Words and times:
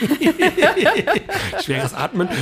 Schweres 1.64 1.94
Atmen. 1.94 2.28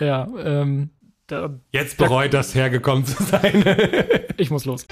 Ja, 0.00 0.26
ähm, 0.42 0.88
da, 1.26 1.50
Jetzt 1.72 1.98
bereut 1.98 2.32
das 2.32 2.54
hergekommen 2.54 3.04
zu 3.04 3.22
sein. 3.22 3.62
ich 4.38 4.50
muss 4.50 4.64
los. 4.64 4.86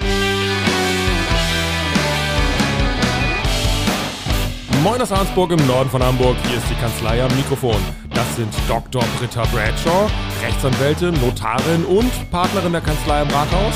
Moin 4.83 5.01
aus 5.01 5.11
Arnsburg 5.11 5.51
im 5.51 5.67
Norden 5.67 5.89
von 5.89 6.03
Hamburg. 6.03 6.37
Hier 6.47 6.57
ist 6.57 6.69
die 6.69 6.75
Kanzlei 6.75 7.23
am 7.23 7.35
Mikrofon. 7.35 7.75
Das 8.13 8.35
sind 8.35 8.53
Dr. 8.67 9.03
Britta 9.17 9.43
Bradshaw, 9.45 10.09
Rechtsanwältin, 10.43 11.13
Notarin 11.21 11.83
und 11.85 12.11
Partnerin 12.29 12.71
der 12.71 12.81
Kanzlei 12.81 13.21
am 13.21 13.29
Rathaus. 13.29 13.73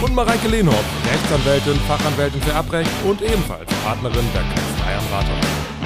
Und 0.00 0.14
Mareike 0.14 0.48
Lehnhoff, 0.48 0.84
Rechtsanwältin, 1.12 1.74
Fachanwältin 1.88 2.40
für 2.40 2.52
Erbrecht 2.52 2.90
und 3.04 3.20
ebenfalls 3.20 3.68
Partnerin 3.84 4.24
der 4.32 4.42
Kanzlei 4.42 4.96
am 4.96 5.04
Rathaus. 5.12 5.79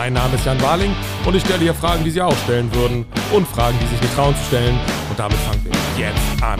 Mein 0.00 0.14
Name 0.14 0.34
ist 0.34 0.46
Jan 0.46 0.58
Warling 0.62 0.96
und 1.26 1.36
ich 1.36 1.42
stelle 1.42 1.58
hier 1.58 1.74
Fragen, 1.74 2.02
die 2.04 2.10
Sie 2.10 2.22
auch 2.22 2.34
stellen 2.44 2.74
würden 2.74 3.04
und 3.34 3.46
Fragen, 3.46 3.76
die 3.82 3.86
sich 3.86 4.00
nicht 4.00 4.14
trauen 4.14 4.34
zu 4.34 4.42
stellen. 4.44 4.74
Und 5.10 5.18
damit 5.18 5.36
fangen 5.36 5.62
wir 5.62 5.72
jetzt 5.98 6.42
an. 6.42 6.58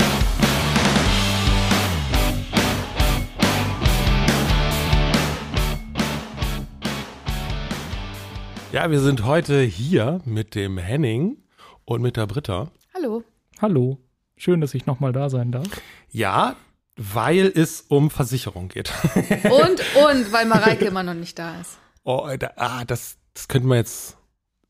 Ja, 8.73 8.91
wir 8.91 9.01
sind 9.01 9.25
heute 9.25 9.63
hier 9.63 10.21
mit 10.27 10.55
dem 10.55 10.77
Henning 10.77 11.39
und 11.87 12.03
mit 12.03 12.19
der 12.19 12.27
Britta. 12.27 12.71
Hallo. 12.95 13.25
Hallo. 13.63 13.97
Schön, 14.37 14.61
dass 14.61 14.75
ich 14.75 14.85
nochmal 14.85 15.13
da 15.13 15.31
sein 15.31 15.51
darf. 15.51 15.67
Ja, 16.11 16.57
weil 16.99 17.51
es 17.55 17.87
um 17.89 18.11
Versicherung 18.11 18.69
geht. 18.69 18.93
Und, 19.15 19.81
und, 19.97 20.31
weil 20.31 20.45
Mareike 20.45 20.85
immer 20.85 21.03
noch 21.03 21.15
nicht 21.15 21.39
da 21.39 21.59
ist. 21.59 21.79
Oh, 22.05 22.29
da, 22.39 22.51
ah, 22.57 22.85
das, 22.85 23.20
das 23.35 23.49
könnte 23.49 23.67
man 23.69 23.79
jetzt 23.79 24.17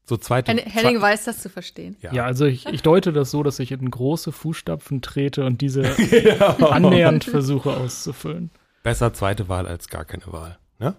so 0.06 0.16
zweite. 0.16 0.50
Hen 0.52 0.58
Henning 0.58 0.96
zwei- 0.96 1.02
weiß 1.02 1.24
das 1.24 1.40
zu 1.40 1.48
verstehen. 1.48 1.96
ja. 2.00 2.12
Ja, 2.12 2.24
also 2.24 2.44
ich, 2.44 2.66
ich 2.66 2.82
deute 2.82 3.12
das 3.12 3.30
so, 3.30 3.42
dass 3.42 3.58
ich 3.58 3.70
in 3.72 3.90
große 3.90 4.32
Fußstapfen 4.32 5.02
trete 5.02 5.44
und 5.44 5.60
diese 5.60 5.84
annähernd 6.60 7.24
versuche 7.24 7.70
auszufüllen. 7.76 8.50
Besser 8.82 9.12
zweite 9.12 9.48
Wahl 9.48 9.66
als 9.68 9.88
gar 9.88 10.04
keine 10.04 10.26
Wahl. 10.32 10.58
Ne? 10.78 10.96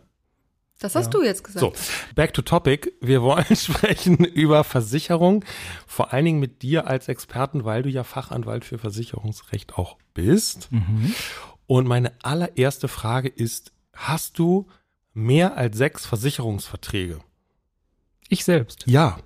Das 0.80 0.96
hast 0.96 1.06
Ja. 1.14 1.20
du 1.20 1.24
jetzt 1.24 1.44
gesagt. 1.44 1.60
So, 1.78 2.14
back 2.16 2.34
to 2.34 2.42
topic. 2.42 2.94
Wir 3.02 3.22
wollen 3.22 3.44
sprechen 3.56 4.18
über 4.24 4.64
Versicherung, 4.64 5.44
vor 5.88 6.14
allen 6.14 6.26
Dingen 6.26 6.40
mit 6.40 6.62
dir 6.62 6.88
als 6.88 7.08
Experten, 7.08 7.66
weil 7.66 7.84
du 7.84 7.90
ja 7.90 8.04
Fachanwalt 8.04 8.64
für 8.66 8.78
Versicherungsrecht 8.78 9.78
auch 9.78 9.98
bist. 10.14 10.70
Und 11.68 11.88
meine 11.88 12.14
allererste 12.24 12.88
Frage 12.88 13.30
ist, 13.30 13.74
hast 13.94 14.40
du 14.40 14.68
mehr 15.14 15.58
als 15.58 15.78
sechs 15.78 16.06
Versicherungsverträge? 16.06 17.20
Ich 18.32 18.46
selbst. 18.46 18.86
Ja. 18.88 19.18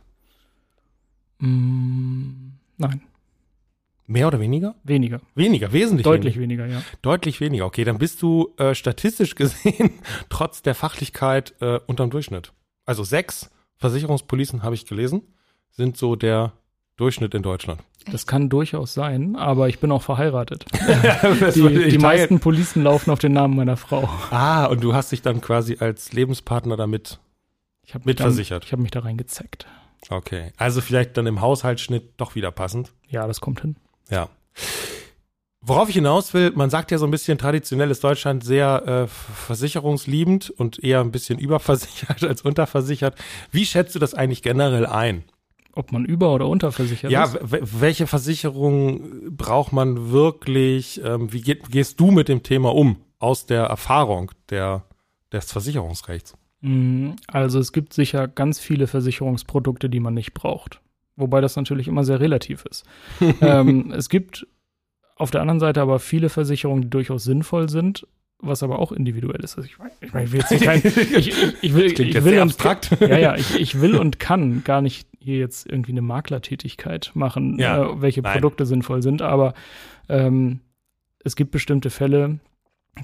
Mm, 1.38 2.54
nein, 2.78 3.02
Mehr 4.08 4.28
oder 4.28 4.40
weniger? 4.40 4.76
weniger. 4.84 5.20
Weniger, 5.36 5.72
wesentlich 5.74 6.04
Deutlich 6.06 6.38
weniger. 6.40 6.64
weniger, 6.66 6.80
ja. 6.80 6.86
Deutlich 7.02 7.40
weniger. 7.40 7.66
Okay, 7.66 7.84
dann 7.84 7.98
bist 8.00 8.22
du 8.22 8.54
äh, 8.58 8.74
statistisch 8.76 9.36
gesehen 9.36 9.92
trotz 10.30 10.62
der 10.64 10.76
Fachlichkeit 10.76 11.54
äh, 11.60 11.80
unterm 11.88 12.10
Durchschnitt. 12.10 12.52
Also 12.86 13.04
sechs 13.04 13.50
Versicherungspolicen 13.78 14.64
habe 14.64 14.76
ich 14.76 14.86
gelesen, 14.86 15.22
sind 15.72 15.98
so 15.98 16.16
der 16.16 16.54
Durchschnitt 16.98 17.34
in 17.36 17.44
Deutschland. 17.44 17.82
Das 18.12 18.26
kann 18.26 18.50
durchaus 18.50 18.94
sein, 18.94 19.36
aber 19.36 19.68
ich 19.70 19.80
bin 19.80 19.92
auch 19.92 20.04
verheiratet. 20.04 20.66
Die, 21.56 21.90
die 21.90 21.98
meisten 21.98 22.40
Policen 22.40 22.84
laufen 22.84 23.10
auf 23.12 23.20
den 23.20 23.34
Namen 23.34 23.56
meiner 23.56 23.78
Frau. 23.78 24.08
Ah, 24.30 24.66
und 24.66 24.84
du 24.84 24.94
hast 24.94 25.12
dich 25.12 25.22
dann 25.24 25.42
quasi 25.42 25.78
als 25.80 26.14
Lebenspartner 26.14 26.78
damit. 26.78 27.20
Ich 27.86 27.94
hab 27.94 28.02
mich 28.02 28.08
Mitversichert. 28.18 28.64
Dann, 28.64 28.68
ich 28.68 28.72
habe 28.72 28.82
mich 28.82 28.92
da 28.92 29.00
reingezeckt. 29.02 29.68
Okay. 30.10 30.52
Also 30.58 30.82
vielleicht 30.82 31.18
dann 31.18 31.28
im 31.28 31.42
Haushaltsschnitt 31.42 32.14
doch 32.18 32.36
wieder 32.36 32.52
passend. 32.52 32.92
Ja, 33.08 33.26
das 33.28 33.42
kommt 33.42 33.62
hin. 33.62 33.76
Ja. 34.10 34.30
Worauf 35.62 35.90
ich 35.90 35.96
hinaus 35.96 36.34
will, 36.36 36.52
man 36.56 36.70
sagt 36.70 36.92
ja 36.92 37.00
so 37.00 37.06
ein 37.06 37.12
bisschen, 37.12 37.40
traditionell 37.40 37.90
ist 37.90 38.04
Deutschland 38.04 38.44
sehr 38.44 38.88
äh, 38.88 39.08
versicherungsliebend 39.08 40.52
und 40.52 40.84
eher 40.84 41.02
ein 41.02 41.12
bisschen 41.12 41.40
überversichert 41.40 42.24
als 42.28 42.44
unterversichert. 42.44 43.16
Wie 43.52 43.66
schätzt 43.66 43.96
du 43.96 44.00
das 44.00 44.14
eigentlich 44.14 44.44
generell 44.44 44.86
ein? 44.86 45.24
Ob 45.74 45.92
man 45.92 46.06
über- 46.06 46.34
oder 46.34 46.48
unterversichert 46.48 47.12
Ja, 47.12 47.24
ist? 47.26 47.34
w- 47.52 47.60
welche 47.64 48.06
Versicherung 48.08 49.36
braucht 49.36 49.74
man 49.74 50.12
wirklich? 50.12 51.02
Ähm, 51.04 51.34
wie 51.34 51.42
geht, 51.42 51.70
gehst 51.72 52.00
du 52.00 52.12
mit 52.12 52.30
dem 52.30 52.44
Thema 52.44 52.74
um 52.74 52.98
aus 53.20 53.46
der 53.48 53.64
Erfahrung 53.64 54.32
der, 54.52 54.84
des 55.32 55.52
Versicherungsrechts? 55.52 56.36
Mm, 56.66 57.12
Also 57.28 57.60
es 57.60 57.72
gibt 57.72 57.94
sicher 57.94 58.28
ganz 58.28 58.60
viele 58.60 58.88
Versicherungsprodukte, 58.88 59.90
die 59.90 60.00
man 60.00 60.14
nicht 60.14 60.34
braucht. 60.34 60.82
Wobei 61.16 61.40
das 61.42 61.56
natürlich 61.56 61.88
immer 61.88 62.04
sehr 62.04 62.20
relativ 62.20 62.66
ist. 62.66 62.84
ähm, 63.42 63.92
es 63.96 64.10
gibt 64.10 64.48
auf 65.16 65.32
der 65.32 65.42
anderen 65.42 65.60
Seite 65.60 65.82
aber 65.82 66.00
viele 66.00 66.30
Versicherungen, 66.30 66.82
die 66.84 66.90
durchaus 66.90 67.24
sinnvoll 67.24 67.70
sind, 67.70 68.06
was 68.40 68.64
aber 68.64 68.80
auch 68.80 68.92
individuell 68.92 69.42
ist. 69.44 69.58
Also 69.58 69.70
ich, 69.70 69.78
ich, 70.02 70.14
ich 70.14 70.32
will 70.32 70.40
jetzt 70.40 70.50
hier 70.50 70.60
kein, 70.60 70.82
ich, 71.18 71.34
ich, 71.62 71.74
will, 71.74 71.86
ich 71.86 72.00
will 72.00 72.22
sehr 72.22 72.42
und, 72.42 72.50
abstrakt. 72.50 72.92
Ja, 73.00 73.18
ja, 73.18 73.36
ich, 73.36 73.56
ich 73.60 73.80
will 73.80 73.96
und 73.96 74.20
kann 74.20 74.64
gar 74.66 74.82
nicht 74.82 75.08
hier 75.20 75.38
jetzt 75.38 75.68
irgendwie 75.68 75.94
eine 75.94 76.02
Maklertätigkeit 76.02 77.12
machen, 77.14 77.58
Ja, 77.60 77.82
äh, 77.92 78.02
welche 78.02 78.22
nein. 78.22 78.34
Produkte 78.34 78.66
sinnvoll 78.66 79.02
sind, 79.02 79.22
aber 79.22 79.54
ähm, 80.10 80.60
es 81.24 81.36
gibt 81.36 81.52
bestimmte 81.52 81.90
Fälle, 81.90 82.40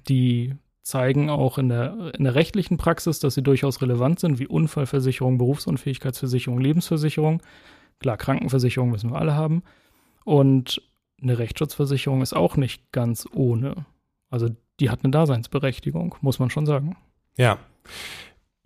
die 0.10 0.54
zeigen 0.84 1.30
auch 1.30 1.58
in 1.58 1.70
der, 1.70 2.14
in 2.18 2.24
der 2.24 2.36
rechtlichen 2.36 2.78
Praxis, 2.78 3.20
dass 3.20 3.36
sie 3.36 3.44
durchaus 3.44 3.82
relevant 3.82 4.20
sind, 4.20 4.40
wie 4.40 4.48
Unfallversicherung, 4.48 5.38
Berufsunfähigkeitsversicherung, 5.38 6.60
Lebensversicherung. 6.60 7.42
Klar, 8.00 8.18
Krankenversicherung 8.18 8.90
müssen 8.90 9.12
wir 9.12 9.20
alle 9.20 9.36
haben. 9.36 9.64
Und 10.24 10.82
eine 11.22 11.38
Rechtsschutzversicherung 11.38 12.22
ist 12.22 12.34
auch 12.34 12.58
nicht 12.58 12.92
ganz 12.92 13.28
ohne. 13.32 13.86
Also 14.30 14.50
die 14.80 14.90
hat 14.90 15.04
eine 15.04 15.12
Daseinsberechtigung, 15.12 16.16
muss 16.22 16.40
man 16.40 16.50
schon 16.50 16.66
sagen. 16.66 16.98
Ja. 17.38 17.60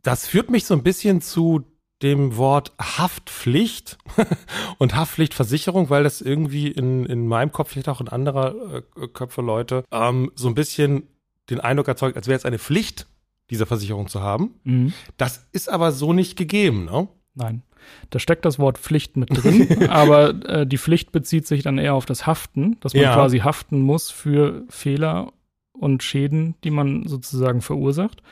Das 0.02 0.28
führt 0.28 0.50
mich 0.50 0.66
so 0.66 0.74
ein 0.74 0.84
bisschen 0.84 1.22
zu 1.22 1.66
dem 2.02 2.38
Wort 2.38 2.74
Haftpflicht 2.80 3.98
und 4.78 4.96
Haftpflichtversicherung, 4.96 5.90
weil 5.90 6.04
das 6.04 6.22
irgendwie 6.22 6.68
in, 6.68 7.06
in 7.06 7.28
meinem 7.28 7.52
Kopf, 7.52 7.72
vielleicht 7.72 7.90
auch 7.90 8.02
in 8.02 8.10
anderer 8.10 8.84
äh, 8.96 9.08
Köpfe 9.08 9.42
Leute, 9.42 9.84
ähm, 9.92 10.32
so 10.36 10.48
ein 10.48 10.56
bisschen 10.56 11.08
den 11.50 11.60
Eindruck 11.60 11.88
erzeugt, 11.88 12.18
als 12.18 12.28
wäre 12.28 12.38
es 12.38 12.46
eine 12.46 12.60
Pflicht, 12.60 13.08
diese 13.50 13.66
Versicherung 13.66 14.08
zu 14.08 14.22
haben. 14.22 14.56
Mhm. 14.64 14.94
Das 15.18 15.48
ist 15.52 15.70
aber 15.70 15.92
so 15.92 16.14
nicht 16.14 16.36
gegeben, 16.38 16.86
ne? 16.86 17.08
Nein. 17.36 17.62
Da 18.10 18.18
steckt 18.18 18.46
das 18.46 18.58
Wort 18.58 18.80
Pflicht 18.80 19.16
mit 19.18 19.30
drin, 19.32 19.90
aber 19.90 20.30
äh, 20.46 20.66
die 20.66 20.80
Pflicht 20.80 21.12
bezieht 21.12 21.46
sich 21.46 21.62
dann 21.62 21.78
eher 21.78 21.94
auf 21.94 22.06
das 22.08 22.26
Haften, 22.26 22.78
dass 22.80 22.94
man 22.96 23.04
Ja. 23.04 23.14
quasi 23.14 23.40
haften 23.40 23.82
muss 23.82 24.10
für 24.10 24.64
Fehler 24.70 25.32
und 25.74 26.02
Schäden, 26.02 26.56
die 26.64 26.72
man 26.72 27.08
sozusagen 27.08 27.62
verursacht. 27.62 28.24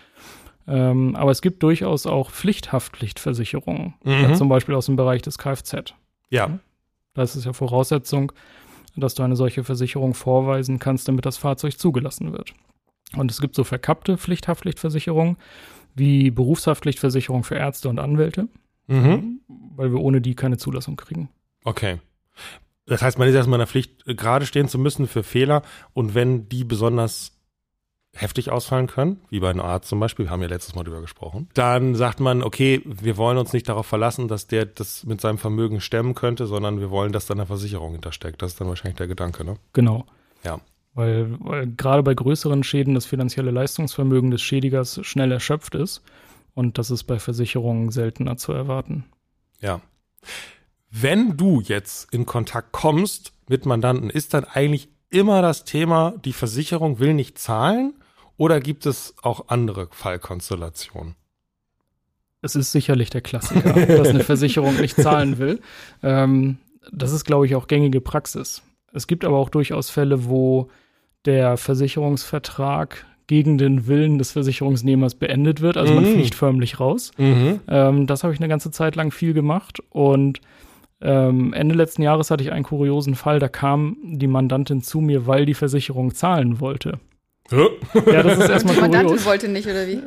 Ähm, 0.66 1.16
aber 1.16 1.29
es 1.31 1.41
gibt 1.41 1.62
durchaus 1.62 2.07
auch 2.07 2.31
Pflichthaftpflichtversicherungen, 2.31 3.94
Mhm. 4.03 4.12
ja, 4.12 4.34
zum 4.34 4.50
Beispiel 4.50 4.75
aus 4.75 4.85
dem 4.88 4.96
Bereich 4.96 5.22
des 5.22 5.38
Kfz. 5.38 5.94
Ja. 6.29 6.59
Da 7.13 7.22
ist 7.23 7.35
es 7.35 7.46
ja 7.46 7.53
Voraussetzung, 7.53 8.31
dass 8.96 9.13
du 9.16 9.23
eine 9.23 9.35
solche 9.35 9.63
Versicherung 9.63 10.13
vorweisen 10.13 10.79
kannst, 10.79 11.07
damit 11.07 11.25
das 11.25 11.38
Fahrzeug 11.38 11.78
zugelassen 11.78 12.31
wird. 12.31 12.53
Und 13.16 13.31
es 13.31 13.40
gibt 13.41 13.56
so 13.56 13.63
verkappte 13.63 14.18
Pflichthaftpflichtversicherungen 14.18 15.38
wie 15.96 16.31
Berufshaftpflichtversicherung 16.31 17.44
für 17.44 17.56
Ärzte 17.56 17.90
und 17.90 18.00
Anwälte 18.00 18.47
Mhm. 18.88 19.40
weil 19.47 19.91
wir 19.94 20.00
ohne 20.01 20.19
die 20.19 20.35
keine 20.35 20.57
Zulassung 20.57 20.97
kriegen. 20.97 21.29
Okay. 21.63 22.00
Das 22.85 23.02
heißt, 23.02 23.18
man 23.18 23.29
ist 23.29 23.35
erstmal 23.35 23.57
in 23.57 23.62
der 23.62 23.68
Pflicht, 23.68 24.06
äh, 24.07 24.13
gerade 24.16 24.46
stehen 24.46 24.68
zu 24.68 24.78
müssen 24.78 25.07
für 25.07 25.23
Fehler 25.23 25.62
und 25.94 26.16
wenn 26.16 26.50
die 26.50 26.66
besonders 26.66 27.31
heftig 28.16 28.52
ausfallen 28.52 28.88
können, 28.88 29.22
wie 29.29 29.40
bei 29.40 29.50
einem 29.50 29.62
Arzt 29.62 29.88
zum 29.90 30.00
Beispiel, 30.00 30.25
wir 30.25 30.31
haben 30.31 30.41
ja 30.41 30.47
letztes 30.50 30.75
Mal 30.75 30.84
drüber 30.84 31.02
gesprochen, 31.02 31.47
dann 31.53 31.96
sagt 31.96 32.20
man, 32.20 32.43
okay, 32.43 32.82
wir 32.85 33.16
wollen 33.17 33.38
uns 33.38 33.53
nicht 33.53 33.67
darauf 33.70 33.88
verlassen, 33.88 34.28
dass 34.28 34.47
der 34.47 34.66
das 34.66 35.05
mit 35.05 35.22
seinem 35.22 35.38
Vermögen 35.38 35.79
stemmen 35.82 36.14
könnte, 36.14 36.46
sondern 36.46 36.79
wir 36.79 36.91
wollen, 36.91 37.11
dass 37.14 37.26
da 37.26 37.34
eine 37.34 37.46
Versicherung 37.46 37.93
hintersteckt. 37.93 38.41
Das 38.41 38.52
ist 38.52 38.61
dann 38.61 38.67
wahrscheinlich 38.67 38.97
der 38.97 39.08
Gedanke, 39.08 39.46
ne? 39.46 39.55
Genau. 39.72 40.05
Ja. 40.43 40.59
Weil, 40.95 41.35
weil 41.40 41.67
gerade 41.67 42.03
bei 42.03 42.13
größeren 42.13 42.63
Schäden 42.63 42.93
das 42.93 43.05
finanzielle 43.05 43.51
Leistungsvermögen 43.51 44.31
des 44.31 44.41
Schädigers 44.41 44.99
schnell 45.03 45.31
erschöpft 45.31 45.75
ist. 45.75 46.03
Und 46.53 46.78
das 46.78 46.91
ist 46.91 47.05
bei 47.05 47.17
Versicherungen 47.17 47.90
seltener 47.90 48.37
zu 48.37 48.51
erwarten. 48.51 49.05
Ja. 49.59 49.81
Wenn 50.91 51.35
du 51.35 51.61
jetzt 51.61 52.13
in 52.13 52.25
Kontakt 52.28 52.72
kommst 52.72 53.34
mit 53.47 53.66
Mandanten, 53.66 54.11
ist 54.11 54.35
dann 54.35 54.45
eigentlich 54.45 54.90
immer 55.09 55.41
das 55.41 55.63
Thema, 55.63 56.13
die 56.23 56.34
Versicherung 56.34 56.99
will 56.99 57.13
nicht 57.16 57.40
zahlen 57.40 57.95
oder 58.37 58.59
gibt 58.59 58.85
es 58.85 59.16
auch 59.22 59.47
andere 59.47 59.87
Fallkonstellationen? 59.91 61.16
Es 62.41 62.55
ist 62.55 62.72
sicherlich 62.72 63.09
der 63.09 63.22
Klassiker, 63.22 63.73
dass 63.85 64.09
eine 64.09 64.23
Versicherung 64.23 64.79
nicht 64.79 64.95
zahlen 64.95 65.37
will. 65.37 65.61
Ähm, 66.03 66.57
das 66.91 67.11
ist, 67.11 67.23
glaube 67.23 67.45
ich, 67.45 67.55
auch 67.55 67.67
gängige 67.67 68.01
Praxis. 68.01 68.61
Es 68.91 69.07
gibt 69.07 69.23
aber 69.23 69.37
auch 69.37 69.49
durchaus 69.49 69.90
Fälle, 69.90 70.25
wo 70.25 70.69
der 71.25 71.58
Versicherungsvertrag 71.58 73.05
gegen 73.28 73.58
den 73.58 73.87
Willen 73.87 74.17
des 74.17 74.31
Versicherungsnehmers 74.31 75.16
beendet 75.16 75.61
wird. 75.61 75.78
Also 75.78 75.93
man 75.93 76.03
Mhm. 76.03 76.14
fliegt 76.14 76.35
förmlich 76.35 76.79
raus. 76.79 77.11
Mhm. 77.17 77.61
Ähm, 77.67 78.08
das 78.08 78.23
habe 78.23 78.34
ich 78.34 78.40
eine 78.40 78.49
ganze 78.49 78.70
Zeit 78.72 78.96
lang 78.96 79.11
viel 79.11 79.34
gemacht 79.34 79.81
und 79.90 80.41
ähm, 81.02 81.53
Ende 81.53 81.75
letzten 81.75 82.02
Jahres 82.02 82.31
hatte 82.31 82.43
ich 82.43 82.52
einen 82.52 82.64
kuriosen 82.64 83.16
Fall, 83.16 83.40
da 83.40 83.47
kam 83.49 83.97
die 84.03 84.28
Mandantin 84.28 84.81
zu 84.81 85.02
mir, 85.02 85.28
weil 85.28 85.46
die 85.46 85.53
Versicherung 85.53 86.14
zahlen 86.14 86.59
wollte. 86.61 86.99
Ja, 87.52 88.23
das 88.23 88.40
ist 88.40 88.49
erstmal 88.49 88.76
Die 88.76 88.81
Mandantin 88.81 89.26
wollte 89.26 89.49
nicht, 89.49 89.67
oder 89.67 89.85
wie? 89.87 89.99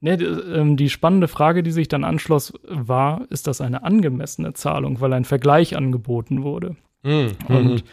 Nee, 0.00 0.18
die, 0.18 0.24
ähm, 0.26 0.76
die 0.76 0.90
spannende 0.90 1.28
Frage, 1.28 1.62
die 1.62 1.70
sich 1.70 1.88
dann 1.88 2.04
anschloss, 2.04 2.52
war, 2.68 3.22
ist 3.30 3.46
das 3.46 3.62
eine 3.62 3.84
angemessene 3.84 4.52
Zahlung, 4.52 5.00
weil 5.00 5.14
ein 5.14 5.24
Vergleich 5.24 5.76
angeboten 5.78 6.42
wurde? 6.42 6.76
Mhm. 7.02 7.28
Und 7.48 7.84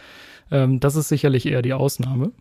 ähm, 0.51 0.81
das 0.81 0.97
ist 0.97 1.07
sicherlich 1.07 1.45
eher 1.45 1.61
die 1.61 1.71
Ausnahme, 1.73 2.33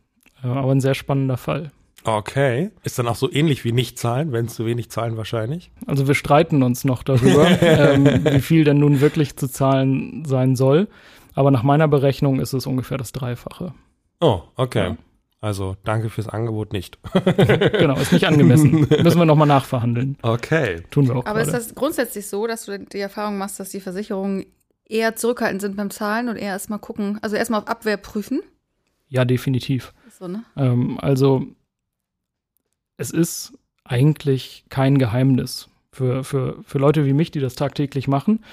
aber 0.43 0.73
ein 0.73 0.81
sehr 0.81 0.95
spannender 0.95 1.37
Fall. 1.37 1.71
Okay. 2.05 2.71
Ist 2.83 2.99
dann 2.99 3.09
auch 3.09 3.17
so 3.17 3.31
ähnlich 3.31 3.65
wie 3.65 3.73
nicht 3.73 3.99
zahlen, 3.99 4.33
wenn 4.33 4.47
es 4.47 4.55
zu 4.55 4.65
wenig 4.65 4.91
zahlen 4.91 5.17
wahrscheinlich. 5.17 5.71
Also 5.87 6.09
wir 6.09 6.15
streiten 6.15 6.63
uns 6.63 6.85
noch 6.85 7.03
darüber, 7.03 7.47
ähm, 7.63 8.25
wie 8.25 8.41
viel 8.41 8.65
denn 8.65 8.79
nun 8.79 9.01
wirklich 9.01 9.37
zu 9.37 9.49
zahlen 9.49 10.25
sein 10.25 10.57
soll. 10.57 10.89
Aber 11.35 11.51
nach 11.51 11.63
meiner 11.63 11.89
Berechnung 11.89 12.41
ist 12.41 12.53
es 12.53 12.67
ungefähr 12.67 12.99
das 12.99 13.13
Dreifache. 13.13 13.75
Oh, 14.21 14.43
okay. 14.57 14.89
Ja. 14.91 14.97
Also 15.43 15.77
danke 15.85 16.11
fürs 16.11 16.29
Angebot 16.29 16.73
nicht. 16.73 16.99
Genau, 17.73 17.97
ist 17.97 18.13
nicht 18.13 18.27
angemessen. 18.27 18.87
Müssen 19.03 19.19
wir 19.19 19.25
nochmal 19.25 19.47
nachverhandeln. 19.47 20.19
Okay. 20.23 20.83
Tun 20.91 21.09
wir 21.09 21.17
auch 21.17 21.27
Aber 21.27 21.41
ist 21.41 21.49
gerade. 21.51 21.65
das 21.65 21.75
grundsätzlich 21.75 22.27
so, 22.27 22.47
dass 22.47 22.67
du 22.67 22.79
die 22.79 22.99
Erfahrung 22.99 23.39
machst, 23.39 23.59
dass 23.59 23.71
die 23.71 23.81
Versicherungen 23.81 24.45
eher 24.87 25.17
zurückhaltend 25.17 25.63
sind 25.63 25.77
beim 25.77 25.91
Zahlen 25.91 26.29
und 26.29 26.37
eher 26.37 26.53
erstmal 26.53 26.79
gucken, 26.79 27.19
also 27.23 27.37
erstmal 27.37 27.61
auf 27.61 27.69
Abwehr 27.69 27.97
prüfen? 27.97 28.43
Ja, 29.09 29.25
definitiv. 29.25 29.95
So, 30.21 30.29
ne? 30.29 30.45
Ähm, 30.55 30.99
also 31.01 31.47
es 32.99 33.11
ist 33.11 33.55
eigentlich 33.85 34.65
kein 34.69 34.99
Geheimnis 34.99 35.71
für, 35.93 36.23
für, 36.23 36.63
für 36.63 36.79
Leute 36.79 37.07
wie 37.07 37.15
mich, 37.15 37.31
die 37.31 37.41
das 37.41 37.55
tagtäglich 37.55 38.07
machen, 38.07 38.45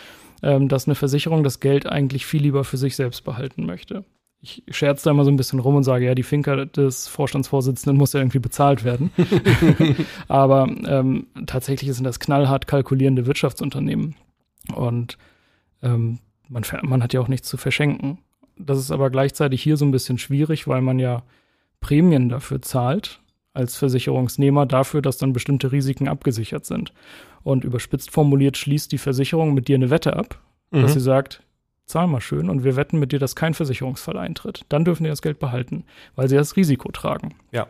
ähm, 0.42 0.70
dass 0.70 0.88
eine 0.88 0.96
Versicherung 0.96 1.44
das 1.44 1.60
Geld 1.60 1.86
eigentlich 1.86 2.26
viel 2.26 2.42
lieber 2.42 2.64
für 2.64 2.78
sich 2.78 2.96
selbst 2.96 3.26
behalten 3.26 3.66
möchte. 3.66 4.06
Ich 4.40 4.64
scherze 4.70 5.04
da 5.04 5.12
immer 5.12 5.26
so 5.26 5.32
ein 5.32 5.36
bisschen 5.36 5.60
rum 5.60 5.76
und 5.76 5.84
sage, 5.84 6.06
ja, 6.06 6.16
die 6.16 6.24
Finker 6.24 6.66
des 6.66 7.10
Vorstandsvorsitzenden 7.10 7.98
muss 7.98 8.14
ja 8.14 8.22
irgendwie 8.22 8.40
bezahlt 8.40 8.86
werden. 8.86 9.12
Aber 10.30 10.70
ähm, 10.86 11.28
tatsächlich 11.48 11.92
sind 11.94 12.06
das 12.06 12.20
knallhart 12.20 12.66
kalkulierende 12.66 13.26
Wirtschaftsunternehmen. 13.26 14.16
Und 14.74 15.18
ähm, 15.82 16.20
man, 16.48 16.64
man 16.84 17.04
hat 17.04 17.14
ja 17.14 17.20
auch 17.20 17.28
nichts 17.28 17.50
zu 17.50 17.58
verschenken. 17.58 18.20
Das 18.58 18.80
ist 18.80 18.90
aber 18.90 19.12
gleichzeitig 19.12 19.62
hier 19.62 19.78
so 19.78 19.86
ein 19.86 19.92
bisschen 19.92 20.18
schwierig, 20.18 20.68
weil 20.68 20.82
man 20.82 20.98
ja 20.98 21.24
Prämien 21.80 22.30
dafür 22.30 22.62
zahlt 22.62 23.20
als 23.54 23.76
Versicherungsnehmer 23.76 24.66
dafür, 24.66 25.02
dass 25.02 25.18
dann 25.18 25.34
bestimmte 25.34 25.72
Risiken 25.72 26.08
abgesichert 26.08 26.66
sind. 26.66 26.94
Und 27.44 27.64
überspitzt 27.64 28.12
formuliert 28.12 28.56
schließt 28.58 28.92
die 28.92 28.98
Versicherung 29.00 29.54
mit 29.54 29.68
dir 29.68 29.76
eine 29.76 29.90
Wette 29.90 30.16
ab, 30.16 30.40
dass 30.70 30.94
sie 30.94 31.00
Mhm. 31.00 31.04
sagt, 31.04 31.44
zahl 31.86 32.06
mal 32.08 32.22
schön 32.22 32.50
und 32.50 32.64
wir 32.64 32.76
wetten 32.76 33.00
mit 33.00 33.14
dir, 33.14 33.20
dass 33.20 33.36
kein 33.36 33.54
Versicherungsfall 33.54 34.18
eintritt. 34.18 34.66
Dann 34.70 34.86
dürfen 34.86 35.06
die 35.06 35.10
das 35.10 35.22
Geld 35.22 35.40
behalten, 35.40 35.86
weil 36.16 36.28
sie 36.30 36.36
das 36.36 36.56
Risiko 36.56 36.92
tragen. 36.92 37.36
Ja. 37.52 37.68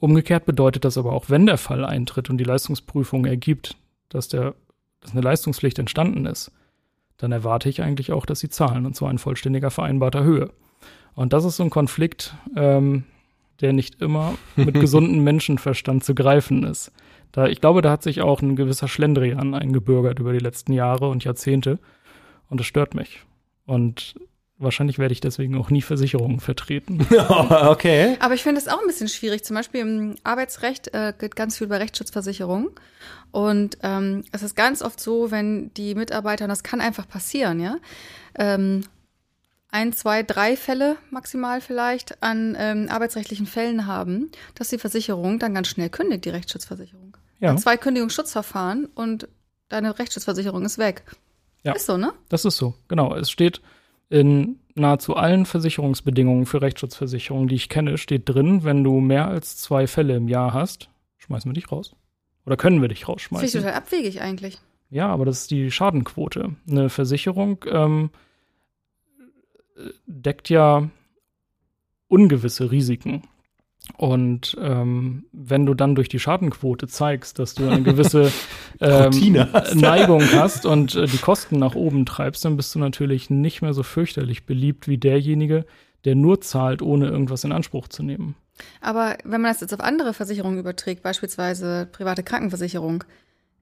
Umgekehrt 0.00 0.44
bedeutet 0.44 0.84
das 0.84 0.98
aber 0.98 1.12
auch, 1.12 1.26
wenn 1.30 1.46
der 1.46 1.58
Fall 1.58 1.84
eintritt 1.84 2.28
und 2.30 2.38
die 2.38 2.44
Leistungsprüfung 2.44 3.24
ergibt, 3.24 3.76
dass, 4.10 4.28
der, 4.28 4.54
dass 5.00 5.12
eine 5.12 5.20
Leistungspflicht 5.22 5.78
entstanden 5.78 6.26
ist, 6.26 6.52
dann 7.16 7.32
erwarte 7.32 7.68
ich 7.68 7.82
eigentlich 7.82 8.12
auch, 8.12 8.26
dass 8.26 8.40
sie 8.40 8.48
zahlen, 8.48 8.86
und 8.86 8.94
zwar 8.94 9.10
in 9.10 9.18
vollständiger 9.18 9.70
vereinbarter 9.70 10.22
Höhe. 10.22 10.50
Und 11.14 11.32
das 11.32 11.44
ist 11.44 11.56
so 11.56 11.64
ein 11.64 11.70
Konflikt, 11.70 12.34
ähm, 12.56 13.04
der 13.60 13.72
nicht 13.72 14.00
immer 14.00 14.36
mit 14.56 14.74
gesundem 14.74 15.24
Menschenverstand 15.24 16.04
zu 16.04 16.14
greifen 16.14 16.64
ist. 16.64 16.92
Da, 17.32 17.46
ich 17.46 17.60
glaube, 17.60 17.82
da 17.82 17.90
hat 17.90 18.02
sich 18.02 18.22
auch 18.22 18.40
ein 18.40 18.56
gewisser 18.56 18.88
Schlendrian 18.88 19.54
eingebürgert 19.54 20.18
über 20.18 20.32
die 20.32 20.38
letzten 20.38 20.72
Jahre 20.72 21.08
und 21.08 21.24
Jahrzehnte. 21.24 21.78
Und 22.48 22.60
das 22.60 22.66
stört 22.66 22.94
mich. 22.94 23.22
Und 23.66 24.14
wahrscheinlich 24.58 24.98
werde 24.98 25.12
ich 25.12 25.20
deswegen 25.20 25.56
auch 25.56 25.70
nie 25.70 25.82
Versicherungen 25.82 26.40
vertreten. 26.40 27.06
okay. 27.68 28.16
Aber 28.20 28.34
ich 28.34 28.42
finde 28.42 28.60
es 28.60 28.68
auch 28.68 28.80
ein 28.80 28.86
bisschen 28.86 29.08
schwierig. 29.08 29.44
Zum 29.44 29.54
Beispiel 29.56 29.80
im 29.80 30.14
Arbeitsrecht 30.24 30.94
äh, 30.94 31.12
geht 31.18 31.36
ganz 31.36 31.58
viel 31.58 31.66
über 31.66 31.80
Rechtsschutzversicherung. 31.80 32.70
Und 33.30 33.78
ähm, 33.82 34.24
es 34.32 34.42
ist 34.42 34.56
ganz 34.56 34.82
oft 34.82 34.98
so, 34.98 35.30
wenn 35.30 35.72
die 35.74 35.94
Mitarbeiter, 35.94 36.44
und 36.46 36.48
das 36.48 36.62
kann 36.62 36.80
einfach 36.80 37.06
passieren, 37.06 37.60
ja, 37.60 37.76
ähm, 38.36 38.84
ein, 39.70 39.92
zwei, 39.92 40.22
drei 40.22 40.56
Fälle 40.56 40.96
maximal 41.10 41.60
vielleicht 41.60 42.22
an 42.22 42.56
ähm, 42.58 42.88
arbeitsrechtlichen 42.88 43.46
Fällen 43.46 43.86
haben, 43.86 44.30
dass 44.54 44.68
die 44.68 44.78
Versicherung 44.78 45.38
dann 45.38 45.54
ganz 45.54 45.68
schnell 45.68 45.90
kündigt, 45.90 46.24
die 46.24 46.30
Rechtsschutzversicherung. 46.30 47.16
Ja, 47.40 47.56
Zwei 47.56 47.76
Kündigungsschutzverfahren 47.76 48.86
und 48.94 49.28
deine 49.68 49.98
Rechtsschutzversicherung 49.98 50.64
ist 50.64 50.78
weg. 50.78 51.04
Ja. 51.64 51.72
Ist 51.72 51.86
so, 51.86 51.96
ne? 51.96 52.12
das 52.28 52.44
ist 52.44 52.56
so. 52.56 52.74
Genau. 52.88 53.14
Es 53.14 53.30
steht 53.30 53.60
in 54.08 54.58
nahezu 54.74 55.16
allen 55.16 55.44
Versicherungsbedingungen 55.44 56.46
für 56.46 56.62
Rechtsschutzversicherungen, 56.62 57.48
die 57.48 57.56
ich 57.56 57.68
kenne, 57.68 57.98
steht 57.98 58.28
drin, 58.28 58.64
wenn 58.64 58.82
du 58.84 59.00
mehr 59.00 59.28
als 59.28 59.56
zwei 59.58 59.86
Fälle 59.86 60.16
im 60.16 60.28
Jahr 60.28 60.54
hast, 60.54 60.88
schmeißen 61.18 61.50
wir 61.50 61.54
dich 61.54 61.70
raus. 61.70 61.94
Oder 62.46 62.56
können 62.56 62.80
wir 62.80 62.88
dich 62.88 63.00
Das 63.00 63.06
finde 63.06 63.20
ich 63.20 63.30
rausschmeißen? 63.30 63.60
total 63.60 63.74
abwegig 63.74 64.22
eigentlich. 64.22 64.58
Ja, 64.88 65.08
aber 65.08 65.26
das 65.26 65.42
ist 65.42 65.50
die 65.50 65.70
Schadenquote. 65.70 66.56
Eine 66.68 66.88
Versicherung 66.88 67.64
ähm, 67.68 68.10
deckt 70.06 70.48
ja 70.48 70.88
ungewisse 72.08 72.70
Risiken. 72.70 73.22
Und 73.96 74.56
ähm, 74.60 75.24
wenn 75.32 75.64
du 75.64 75.72
dann 75.72 75.94
durch 75.94 76.08
die 76.08 76.18
Schadenquote 76.18 76.88
zeigst, 76.88 77.38
dass 77.38 77.54
du 77.54 77.68
eine 77.68 77.82
gewisse 77.82 78.30
ähm, 78.80 79.12
hast. 79.52 79.74
Neigung 79.74 80.22
hast 80.32 80.66
und 80.66 80.94
äh, 80.94 81.06
die 81.06 81.18
Kosten 81.18 81.58
nach 81.58 81.74
oben 81.74 82.04
treibst, 82.04 82.44
dann 82.44 82.56
bist 82.56 82.74
du 82.74 82.78
natürlich 82.78 83.30
nicht 83.30 83.62
mehr 83.62 83.72
so 83.72 83.82
fürchterlich 83.82 84.44
beliebt 84.44 84.88
wie 84.88 84.98
derjenige, 84.98 85.64
der 86.04 86.16
nur 86.16 86.40
zahlt, 86.40 86.82
ohne 86.82 87.08
irgendwas 87.08 87.44
in 87.44 87.52
Anspruch 87.52 87.88
zu 87.88 88.02
nehmen. 88.02 88.34
Aber 88.80 89.16
wenn 89.24 89.40
man 89.40 89.52
das 89.52 89.60
jetzt 89.60 89.72
auf 89.72 89.80
andere 89.80 90.12
Versicherungen 90.12 90.58
überträgt, 90.58 91.02
beispielsweise 91.02 91.88
private 91.90 92.22
Krankenversicherung, 92.22 93.04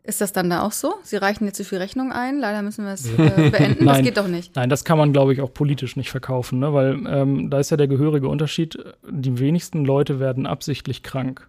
ist 0.07 0.21
das 0.21 0.33
dann 0.33 0.49
da 0.51 0.63
auch 0.63 0.73
so? 0.73 0.95
Sie 1.03 1.17
reichen 1.17 1.45
jetzt 1.47 1.57
zu 1.57 1.65
viel 1.65 1.79
Rechnung 1.79 2.13
ein, 2.13 2.39
leider 2.39 2.63
müssen 2.63 2.85
wir 2.85 2.93
es 2.93 3.07
äh, 3.19 3.51
beenden. 3.51 3.85
das 3.87 3.97
Nein. 3.97 4.05
geht 4.05 4.17
doch 4.17 4.29
nicht. 4.29 4.55
Nein, 4.57 4.69
das 4.71 4.85
kann 4.85 4.99
man, 4.99 5.13
glaube 5.13 5.33
ich, 5.33 5.41
auch 5.41 5.53
politisch 5.53 5.97
nicht 5.97 6.11
verkaufen, 6.11 6.59
ne? 6.61 6.73
weil 6.73 7.05
ähm, 7.09 7.51
da 7.51 7.59
ist 7.59 7.71
ja 7.71 7.77
der 7.77 7.89
gehörige 7.89 8.29
Unterschied. 8.29 8.79
Die 9.11 9.39
wenigsten 9.39 9.85
Leute 9.85 10.21
werden 10.21 10.47
absichtlich 10.47 11.03
krank. 11.03 11.49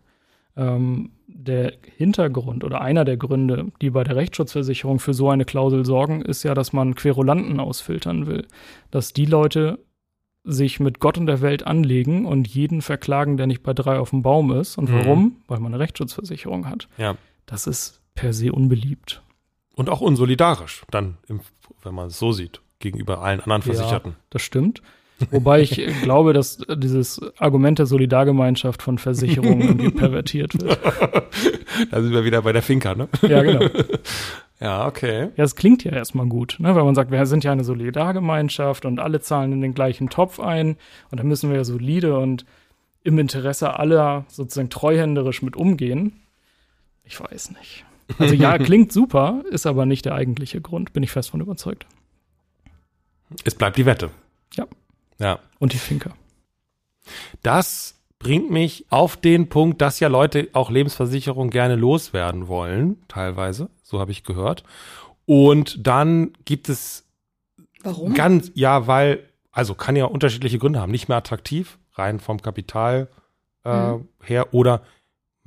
Ähm, 0.56 1.12
der 1.28 1.74
Hintergrund 1.98 2.64
oder 2.64 2.82
einer 2.82 3.06
der 3.06 3.18
Gründe, 3.18 3.68
die 3.82 3.92
bei 3.92 4.04
der 4.04 4.16
Rechtsschutzversicherung 4.16 5.00
für 5.00 5.14
so 5.14 5.30
eine 5.30 5.46
Klausel 5.46 5.86
sorgen, 5.86 6.22
ist 6.24 6.42
ja, 6.44 6.54
dass 6.56 6.74
man 6.74 6.96
Querulanten 6.96 7.60
ausfiltern 7.60 8.26
will. 8.26 8.48
Dass 8.90 9.14
die 9.14 9.26
Leute 9.26 9.78
sich 10.44 10.80
mit 10.80 11.00
Gott 11.00 11.18
und 11.18 11.28
der 11.28 11.42
Welt 11.42 11.68
anlegen 11.68 12.26
und 12.26 12.48
jeden 12.48 12.82
verklagen, 12.82 13.38
der 13.38 13.46
nicht 13.48 13.62
bei 13.62 13.74
drei 13.74 14.00
auf 14.00 14.12
dem 14.12 14.24
Baum 14.24 14.52
ist. 14.52 14.78
Und 14.78 14.90
Mhm. 14.90 14.94
warum? 14.96 15.36
Weil 15.48 15.60
man 15.60 15.74
eine 15.74 15.80
Rechtsschutzversicherung 15.84 16.68
hat. 16.70 16.88
Ja. 16.98 17.16
Das 17.46 17.68
ist 17.68 18.02
per 18.18 18.34
se 18.34 18.52
unbeliebt. 18.52 19.22
Und 19.76 19.90
auch 19.90 20.02
unsolidarisch, 20.02 20.84
dann, 20.92 21.18
im, 21.28 21.40
wenn 21.84 21.96
man 21.96 22.08
es 22.08 22.20
so 22.20 22.34
sieht, 22.34 22.60
gegenüber 22.80 23.22
allen 23.22 23.40
anderen 23.40 23.62
Versicherten. 23.62 24.16
Das 24.30 24.42
stimmt. 24.42 24.82
Wobei 25.32 25.62
ich 25.62 25.76
glaube, 26.02 26.34
dass 26.34 26.58
dieses 26.76 27.22
Argument 27.38 27.80
der 27.80 27.86
Solidargemeinschaft 27.86 28.82
von 28.82 28.98
Versicherungen 28.98 29.62
irgendwie 29.62 29.92
pervertiert 29.98 30.60
wird. 30.60 30.78
Da 31.92 32.02
sind 32.02 32.12
wir 32.12 32.26
wieder 32.26 32.42
bei 32.42 32.54
der 32.54 32.64
Finca, 32.64 32.96
ne? 32.96 33.08
Ja, 33.22 33.44
genau. 33.44 33.70
Ja, 34.60 34.88
okay. 34.88 35.30
Ja, 35.36 35.44
es 35.44 35.56
klingt 35.56 35.84
ja 35.84 35.92
erstmal 35.92 36.26
gut, 36.26 36.56
ne? 36.58 36.74
weil 36.74 36.84
man 36.84 36.96
sagt, 36.96 37.12
wir 37.12 37.24
sind 37.28 37.44
ja 37.44 37.52
eine 37.52 37.64
Solidargemeinschaft 37.64 38.84
und 38.86 39.00
alle 39.00 39.20
zahlen 39.20 39.52
in 39.52 39.62
den 39.62 39.76
gleichen 39.76 40.10
Topf 40.10 40.40
ein 40.40 40.78
und 41.12 41.20
da 41.20 41.24
müssen 41.24 41.52
wir 41.52 41.58
ja 41.58 41.64
solide 41.64 42.18
und 42.18 42.46
im 43.04 43.20
Interesse 43.20 43.78
aller 43.78 44.26
sozusagen 44.28 44.72
treuhänderisch 44.72 45.44
mit 45.44 45.56
umgehen. 45.56 46.14
Ich 47.04 47.22
weiß 47.22 47.52
nicht. 47.52 47.86
Also 48.20 48.34
ja, 48.36 48.58
klingt 48.58 48.92
super, 48.92 49.44
ist 49.52 49.66
aber 49.66 49.86
nicht 49.86 50.06
der 50.06 50.16
eigentliche 50.16 50.62
Grund, 50.62 50.94
bin 50.94 51.04
ich 51.04 51.12
fest 51.12 51.30
von 51.30 51.42
überzeugt. 51.42 51.86
Es 53.44 53.56
bleibt 53.56 53.78
die 53.78 53.86
Wette. 53.86 54.10
Ja. 54.54 54.66
Ja. 55.20 55.40
Und 55.60 55.74
die 55.74 55.78
Finker. 55.78 56.12
Das 57.44 57.96
bringt 58.20 58.50
mich 58.50 58.86
auf 58.90 59.18
den 59.18 59.50
Punkt, 59.50 59.82
dass 59.82 60.00
ja 60.00 60.08
Leute 60.08 60.50
auch 60.54 60.70
Lebensversicherung 60.72 61.50
gerne 61.50 61.76
loswerden 61.76 62.48
wollen, 62.48 62.98
teilweise, 63.08 63.70
so 63.84 64.00
habe 64.00 64.12
ich 64.12 64.24
gehört. 64.24 64.64
Und 65.26 65.86
dann 65.86 66.34
gibt 66.46 66.70
es 66.70 67.06
Warum? 67.84 68.14
ganz, 68.14 68.52
ja, 68.56 68.88
weil, 68.88 69.24
also 69.52 69.76
kann 69.76 69.96
ja 69.96 70.06
unterschiedliche 70.06 70.58
Gründe 70.58 70.80
haben, 70.80 70.92
nicht 70.92 71.10
mehr 71.10 71.18
attraktiv, 71.18 71.78
rein 71.94 72.20
vom 72.20 72.42
Kapital 72.42 73.10
äh, 73.66 73.94
Mhm. 73.94 74.08
her, 74.24 74.54
oder 74.54 74.82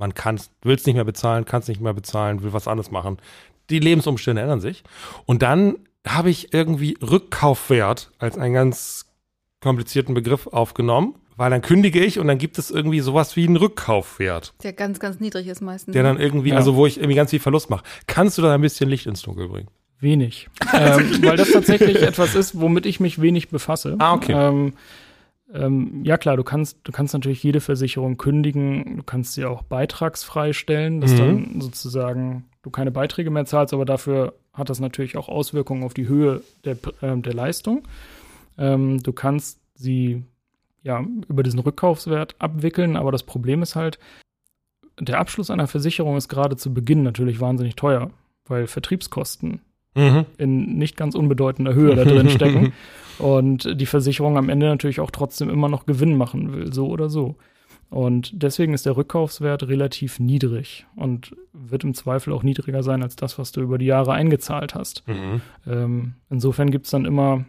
man 0.00 0.14
kann 0.14 0.40
will 0.62 0.75
es 0.75 0.87
nicht 0.87 0.97
mehr 0.97 1.04
bezahlen, 1.04 1.45
kann 1.45 1.61
es 1.61 1.69
nicht 1.69 1.80
mehr 1.80 1.92
bezahlen, 1.95 2.42
will 2.42 2.52
was 2.52 2.66
anderes 2.66 2.90
machen. 2.90 3.19
Die 3.69 3.78
Lebensumstände 3.78 4.42
ändern 4.42 4.61
sich. 4.61 4.83
Und 5.26 5.42
dann 5.42 5.76
habe 6.04 6.30
ich 6.30 6.52
irgendwie 6.52 6.97
Rückkaufwert 7.00 8.11
als 8.19 8.37
einen 8.38 8.54
ganz 8.54 9.07
komplizierten 9.61 10.14
Begriff 10.14 10.47
aufgenommen, 10.49 11.14
weil 11.37 11.50
dann 11.50 11.61
kündige 11.62 12.02
ich 12.04 12.19
und 12.19 12.26
dann 12.26 12.38
gibt 12.38 12.59
es 12.59 12.71
irgendwie 12.71 13.00
sowas 13.00 13.37
wie 13.37 13.47
einen 13.47 13.57
Rückkaufwert, 13.57 14.54
Der 14.62 14.73
ganz, 14.73 14.99
ganz 14.99 15.21
niedrig 15.21 15.47
ist 15.47 15.61
meistens. 15.61 15.92
der 15.92 16.02
dann 16.02 16.19
irgendwie, 16.19 16.49
Ja. 16.50 16.57
also 16.57 16.75
wo 16.75 16.87
ich 16.87 16.97
irgendwie 16.97 17.14
ganz 17.16 17.30
viel 17.30 17.40
Verlust 17.40 17.69
mache. 17.71 17.85
Kannst 18.07 18.38
du 18.38 18.42
da 18.42 18.54
ein 18.54 18.61
bisschen 18.62 18.88
Licht 18.88 19.07
ins 19.07 19.23
Dunkel 19.23 19.49
bringen? 19.49 19.69
Wenig. 20.00 20.49
ähm, 20.73 21.23
weil 21.23 21.37
das 21.37 21.52
tatsächlich 21.52 22.00
etwas 22.02 22.35
ist, 22.35 22.59
womit 22.59 22.87
ich 22.87 23.00
mich 23.00 23.21
wenig 23.21 23.50
befasse. 23.50 23.97
Ah, 23.99 24.14
okay. 24.14 24.33
Ähm, 24.33 24.73
ähm, 25.54 26.04
ja 26.04 26.16
klar, 26.16 26.37
du 26.37 26.45
kannst, 26.45 26.78
du 26.85 26.92
kannst 26.92 27.14
natürlich 27.14 27.42
jede 27.42 27.61
Versicherung 27.61 28.16
kündigen, 28.16 28.99
du 28.99 29.02
kannst 29.02 29.35
sie 29.35 29.45
auch 29.45 29.62
beitragsfrei 29.62 30.52
stellen, 30.52 31.00
dass 31.00 31.12
Mhm. 31.12 31.19
dann 31.19 31.61
sozusagen 31.61 32.45
du 32.62 32.71
keine 32.71 32.90
Beiträge 32.90 33.30
mehr 33.30 33.47
zahlst, 33.47 33.75
aber 33.75 33.85
dafür 33.85 34.35
hat 34.52 34.71
das 34.71 34.80
natürlich 34.80 35.16
auch 35.16 35.28
Auswirkungen 35.28 35.83
auf 35.83 35.95
die 35.95 36.09
Höhe 36.09 36.42
der, 36.64 36.76
ähm, 37.02 37.23
der 37.23 37.35
Leistung. 37.35 37.83
Ähm, 38.59 39.02
du 39.02 39.12
kannst 39.12 39.61
sie 39.75 40.25
ja 40.83 41.04
über 41.28 41.42
diesen 41.42 41.61
Rückkaufswert 41.61 42.37
abwickeln, 42.38 42.97
aber 42.97 43.12
das 43.12 43.23
Problem 43.23 43.62
ist 43.62 43.76
halt, 43.76 43.99
der 44.99 45.19
Abschluss 45.19 45.50
einer 45.50 45.66
Versicherung 45.66 46.16
ist 46.16 46.28
gerade 46.28 46.57
zu 46.57 46.73
Beginn 46.75 47.02
natürlich 47.02 47.40
wahnsinnig 47.40 47.76
teuer, 47.76 48.11
weil 48.47 48.66
Vertriebskosten 48.66 49.61
Mhm. 49.94 50.26
in 50.38 50.78
nicht 50.78 50.97
ganz 50.97 51.14
unbedeutender 51.14 51.75
Höhe 51.75 51.97
da 51.97 52.04
drin 52.04 52.30
stecken 52.30 52.73
und 53.18 53.80
die 53.80 53.87
Versicherung 53.87 54.38
am 54.38 54.49
Ende 54.49 54.66
natürlich 54.66 55.00
auch 55.00 55.11
trotzdem 55.11 55.50
immer 55.50 55.68
noch 55.68 55.87
Gewinn 55.87 56.16
machen 56.16 56.52
will, 56.52 56.73
so 56.73 56.87
oder 56.88 57.09
so. 57.09 57.37
Und 57.90 58.30
deswegen 58.40 58.73
ist 58.73 58.87
der 58.87 58.97
Rückkaufswert 58.97 59.66
relativ 59.66 60.20
niedrig 60.20 60.87
und 60.94 61.35
wird 61.52 61.82
im 61.82 61.92
Zweifel 61.92 62.32
auch 62.32 62.44
niedriger 62.44 62.85
sein 62.85 63.02
als 63.02 63.16
das, 63.16 63.37
was 63.37 63.50
du 63.50 63.61
über 63.61 63.78
die 63.78 63.87
Jahre 63.87 64.12
eingezahlt 64.12 64.76
hast. 64.76 65.02
Mhm. 65.09 65.40
Ähm, 65.66 66.14
insofern 66.30 66.70
gibt 66.70 66.85
es 66.87 66.92
dann 66.92 67.04
immer, 67.04 67.44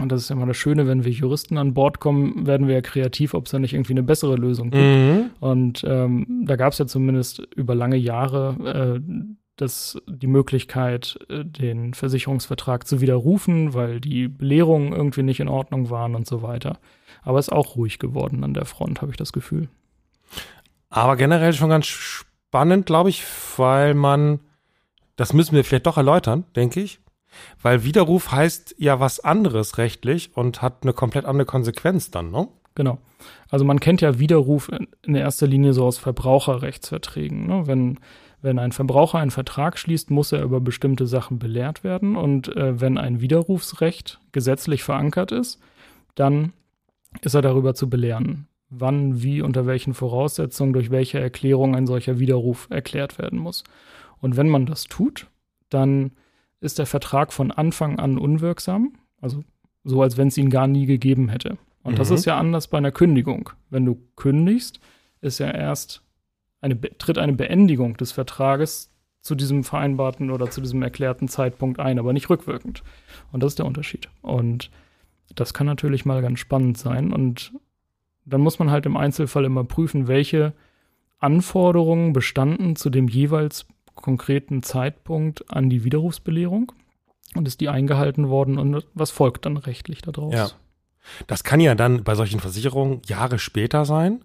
und 0.00 0.10
das 0.10 0.22
ist 0.22 0.30
ja 0.30 0.36
immer 0.36 0.46
das 0.46 0.56
Schöne, 0.56 0.88
wenn 0.88 1.04
wir 1.04 1.12
Juristen 1.12 1.58
an 1.58 1.74
Bord 1.74 2.00
kommen, 2.00 2.44
werden 2.44 2.66
wir 2.66 2.74
ja 2.74 2.80
kreativ, 2.80 3.34
ob 3.34 3.46
es 3.46 3.52
da 3.52 3.60
nicht 3.60 3.72
irgendwie 3.72 3.92
eine 3.92 4.02
bessere 4.02 4.34
Lösung 4.34 4.70
gibt. 4.70 4.82
Mhm. 4.82 5.30
Und 5.38 5.84
ähm, 5.86 6.44
da 6.44 6.56
gab 6.56 6.72
es 6.72 6.78
ja 6.78 6.86
zumindest 6.86 7.46
über 7.54 7.76
lange 7.76 7.96
Jahre 7.96 9.00
äh, 9.00 9.12
das, 9.60 10.00
die 10.06 10.26
Möglichkeit, 10.26 11.18
äh, 11.28 11.44
den 11.44 11.94
Versicherungsvertrag 11.94 12.86
zu 12.86 13.00
widerrufen, 13.00 13.74
weil 13.74 14.00
die 14.00 14.28
Belehrungen 14.28 14.92
irgendwie 14.92 15.22
nicht 15.22 15.40
in 15.40 15.48
Ordnung 15.48 15.90
waren 15.90 16.14
und 16.14 16.26
so 16.26 16.42
weiter. 16.42 16.78
Aber 17.22 17.38
es 17.38 17.48
ist 17.48 17.52
auch 17.52 17.76
ruhig 17.76 17.98
geworden 17.98 18.44
an 18.44 18.54
der 18.54 18.64
Front, 18.64 19.02
habe 19.02 19.10
ich 19.10 19.16
das 19.16 19.32
Gefühl. 19.32 19.68
Aber 20.90 21.16
generell 21.16 21.52
schon 21.52 21.70
ganz 21.70 21.86
spannend, 21.86 22.86
glaube 22.86 23.10
ich, 23.10 23.24
weil 23.56 23.94
man, 23.94 24.40
das 25.16 25.32
müssen 25.32 25.54
wir 25.54 25.64
vielleicht 25.64 25.86
doch 25.86 25.96
erläutern, 25.96 26.44
denke 26.56 26.80
ich. 26.80 27.00
Weil 27.60 27.84
Widerruf 27.84 28.32
heißt 28.32 28.76
ja 28.78 29.00
was 29.00 29.20
anderes 29.20 29.76
rechtlich 29.76 30.34
und 30.34 30.62
hat 30.62 30.82
eine 30.82 30.92
komplett 30.92 31.26
andere 31.26 31.44
Konsequenz 31.44 32.10
dann, 32.10 32.30
ne? 32.30 32.48
Genau. 32.74 32.98
Also 33.50 33.64
man 33.64 33.80
kennt 33.80 34.00
ja 34.00 34.20
Widerruf 34.20 34.68
in, 34.68 34.86
in 35.02 35.16
erster 35.16 35.48
Linie 35.48 35.72
so 35.72 35.84
aus 35.84 35.98
Verbraucherrechtsverträgen. 35.98 37.46
Ne? 37.46 37.66
Wenn, 37.66 37.98
wenn 38.40 38.58
ein 38.58 38.72
Verbraucher 38.72 39.18
einen 39.18 39.30
Vertrag 39.30 39.78
schließt, 39.78 40.10
muss 40.10 40.32
er 40.32 40.42
über 40.42 40.60
bestimmte 40.60 41.06
Sachen 41.06 41.38
belehrt 41.38 41.82
werden. 41.84 42.16
Und 42.16 42.54
äh, 42.56 42.80
wenn 42.80 42.98
ein 42.98 43.20
Widerrufsrecht 43.20 44.20
gesetzlich 44.32 44.82
verankert 44.82 45.32
ist, 45.32 45.60
dann 46.14 46.52
ist 47.22 47.34
er 47.34 47.42
darüber 47.42 47.74
zu 47.74 47.88
belehren, 47.90 48.46
wann, 48.70 49.22
wie, 49.22 49.42
unter 49.42 49.66
welchen 49.66 49.94
Voraussetzungen, 49.94 50.72
durch 50.72 50.90
welche 50.90 51.18
Erklärung 51.18 51.74
ein 51.74 51.86
solcher 51.86 52.18
Widerruf 52.18 52.68
erklärt 52.70 53.18
werden 53.18 53.38
muss. 53.38 53.64
Und 54.20 54.36
wenn 54.36 54.48
man 54.48 54.66
das 54.66 54.84
tut, 54.84 55.26
dann 55.70 56.12
ist 56.60 56.78
der 56.78 56.86
Vertrag 56.86 57.32
von 57.32 57.50
Anfang 57.50 57.98
an 57.98 58.18
unwirksam, 58.18 58.94
also 59.20 59.42
so, 59.84 60.02
als 60.02 60.16
wenn 60.16 60.28
es 60.28 60.36
ihn 60.36 60.50
gar 60.50 60.66
nie 60.66 60.86
gegeben 60.86 61.28
hätte. 61.28 61.56
Und 61.82 61.98
das 61.98 62.10
Mhm. 62.10 62.16
ist 62.16 62.24
ja 62.26 62.36
anders 62.36 62.68
bei 62.68 62.78
einer 62.78 62.92
Kündigung. 62.92 63.50
Wenn 63.70 63.84
du 63.86 63.98
kündigst, 64.16 64.80
ist 65.20 65.38
ja 65.38 65.50
erst 65.50 66.02
eine, 66.60 66.80
tritt 66.80 67.18
eine 67.18 67.32
Beendigung 67.32 67.96
des 67.96 68.12
Vertrages 68.12 68.90
zu 69.20 69.34
diesem 69.34 69.64
vereinbarten 69.64 70.30
oder 70.30 70.50
zu 70.50 70.60
diesem 70.60 70.82
erklärten 70.82 71.28
Zeitpunkt 71.28 71.80
ein, 71.80 71.98
aber 71.98 72.12
nicht 72.12 72.30
rückwirkend. 72.30 72.82
Und 73.32 73.42
das 73.42 73.52
ist 73.52 73.58
der 73.58 73.66
Unterschied. 73.66 74.08
Und 74.22 74.70
das 75.34 75.54
kann 75.54 75.66
natürlich 75.66 76.04
mal 76.04 76.22
ganz 76.22 76.38
spannend 76.38 76.78
sein. 76.78 77.12
Und 77.12 77.52
dann 78.24 78.40
muss 78.40 78.58
man 78.58 78.70
halt 78.70 78.86
im 78.86 78.96
Einzelfall 78.96 79.44
immer 79.44 79.64
prüfen, 79.64 80.08
welche 80.08 80.54
Anforderungen 81.18 82.12
bestanden 82.12 82.76
zu 82.76 82.90
dem 82.90 83.08
jeweils 83.08 83.66
konkreten 83.94 84.62
Zeitpunkt 84.62 85.52
an 85.52 85.68
die 85.68 85.82
Widerrufsbelehrung 85.82 86.72
und 87.34 87.48
ist 87.48 87.60
die 87.60 87.68
eingehalten 87.68 88.28
worden 88.28 88.58
und 88.58 88.86
was 88.94 89.10
folgt 89.10 89.44
dann 89.44 89.56
rechtlich 89.56 90.02
daraus? 90.02 90.34
Ja. 90.34 90.50
Das 91.26 91.42
kann 91.42 91.60
ja 91.60 91.74
dann 91.74 92.04
bei 92.04 92.14
solchen 92.14 92.38
Versicherungen 92.38 93.00
Jahre 93.06 93.38
später 93.38 93.84
sein 93.84 94.24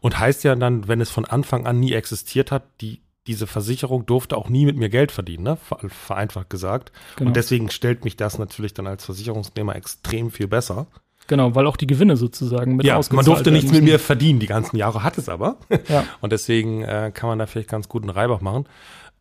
und 0.00 0.18
heißt 0.18 0.44
ja 0.44 0.54
dann, 0.54 0.88
wenn 0.88 1.00
es 1.00 1.10
von 1.10 1.24
Anfang 1.24 1.66
an 1.66 1.80
nie 1.80 1.92
existiert 1.92 2.50
hat, 2.50 2.64
die, 2.80 3.00
diese 3.26 3.46
Versicherung 3.46 4.06
durfte 4.06 4.36
auch 4.36 4.48
nie 4.48 4.66
mit 4.66 4.76
mir 4.76 4.88
Geld 4.88 5.12
verdienen, 5.12 5.44
ne? 5.44 5.56
Ver- 5.56 5.78
vereinfacht 5.88 6.50
gesagt. 6.50 6.92
Genau. 7.16 7.28
Und 7.28 7.36
deswegen 7.36 7.70
stellt 7.70 8.04
mich 8.04 8.16
das 8.16 8.38
natürlich 8.38 8.74
dann 8.74 8.86
als 8.86 9.04
Versicherungsnehmer 9.04 9.74
extrem 9.76 10.30
viel 10.30 10.46
besser. 10.46 10.86
Genau, 11.26 11.54
weil 11.54 11.66
auch 11.66 11.78
die 11.78 11.86
Gewinne 11.86 12.18
sozusagen 12.18 12.76
mit 12.76 12.84
ja, 12.84 12.94
man 12.94 12.98
ausgezahlt 12.98 13.26
durfte 13.26 13.50
nichts 13.50 13.72
mit 13.72 13.82
mir 13.82 13.98
verdienen, 13.98 14.40
die 14.40 14.46
ganzen 14.46 14.76
Jahre 14.76 15.02
hat 15.02 15.16
es 15.16 15.30
aber. 15.30 15.56
Ja. 15.88 16.04
Und 16.20 16.32
deswegen 16.32 16.82
äh, 16.82 17.12
kann 17.14 17.28
man 17.30 17.38
da 17.38 17.46
vielleicht 17.46 17.70
ganz 17.70 17.88
guten 17.88 18.10
Reibach 18.10 18.42
machen. 18.42 18.66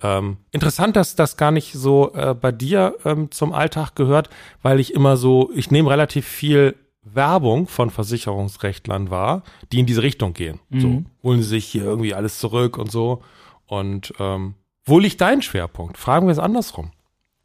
Ähm, 0.01 0.35
interessant, 0.51 0.97
dass 0.97 1.15
das 1.15 1.37
gar 1.37 1.51
nicht 1.51 1.71
so 1.71 2.13
äh, 2.13 2.33
bei 2.33 2.51
dir 2.51 2.97
ähm, 3.05 3.31
zum 3.31 3.53
Alltag 3.53 3.95
gehört, 3.95 4.29
weil 4.61 4.81
ich 4.81 4.93
immer 4.93 5.15
so, 5.15 5.49
ich 5.55 5.71
nehme 5.71 5.89
relativ 5.89 6.27
viel 6.27 6.75
Werbung 7.05 7.67
von 7.67 7.89
Versicherungsrechtlern 7.89 9.09
wahr, 9.09 9.43
die 9.71 9.79
in 9.79 9.85
diese 9.85 10.03
Richtung 10.03 10.33
gehen. 10.33 10.59
So, 10.71 10.87
Mhm. 10.87 11.05
holen 11.23 11.41
sie 11.41 11.49
sich 11.49 11.65
hier 11.65 11.83
irgendwie 11.83 12.13
alles 12.13 12.39
zurück 12.39 12.77
und 12.77 12.91
so. 12.91 13.21
Und 13.67 14.13
ähm, 14.19 14.55
wo 14.85 14.99
liegt 14.99 15.21
dein 15.21 15.41
Schwerpunkt? 15.41 15.97
Fragen 15.97 16.27
wir 16.27 16.31
es 16.31 16.39
andersrum. 16.39 16.91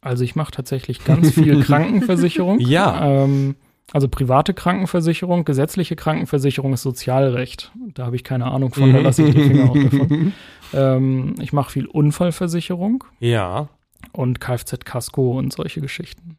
Also 0.01 0.23
ich 0.23 0.35
mache 0.35 0.51
tatsächlich 0.51 1.03
ganz 1.03 1.31
viel 1.31 1.61
Krankenversicherung. 1.63 2.59
Ja. 2.59 3.23
Ähm, 3.23 3.55
also 3.91 4.07
private 4.07 4.53
Krankenversicherung, 4.53 5.45
gesetzliche 5.45 5.95
Krankenversicherung 5.95 6.73
ist 6.73 6.83
Sozialrecht. 6.83 7.71
Da 7.95 8.05
habe 8.05 8.15
ich 8.15 8.23
keine 8.23 8.45
Ahnung 8.45 8.73
von, 8.73 8.93
da 8.93 8.99
lasse 8.99 9.23
ich 9.23 9.33
die 9.35 9.41
Finger 9.43 9.71
auch 9.71 9.73
davon. 9.83 10.33
Ähm, 10.73 11.35
ich 11.41 11.53
mache 11.53 11.71
viel 11.71 11.85
Unfallversicherung 11.87 13.03
Ja. 13.19 13.67
und 14.11 14.39
Kfz-Kasko 14.39 15.37
und 15.37 15.51
solche 15.53 15.81
Geschichten. 15.81 16.37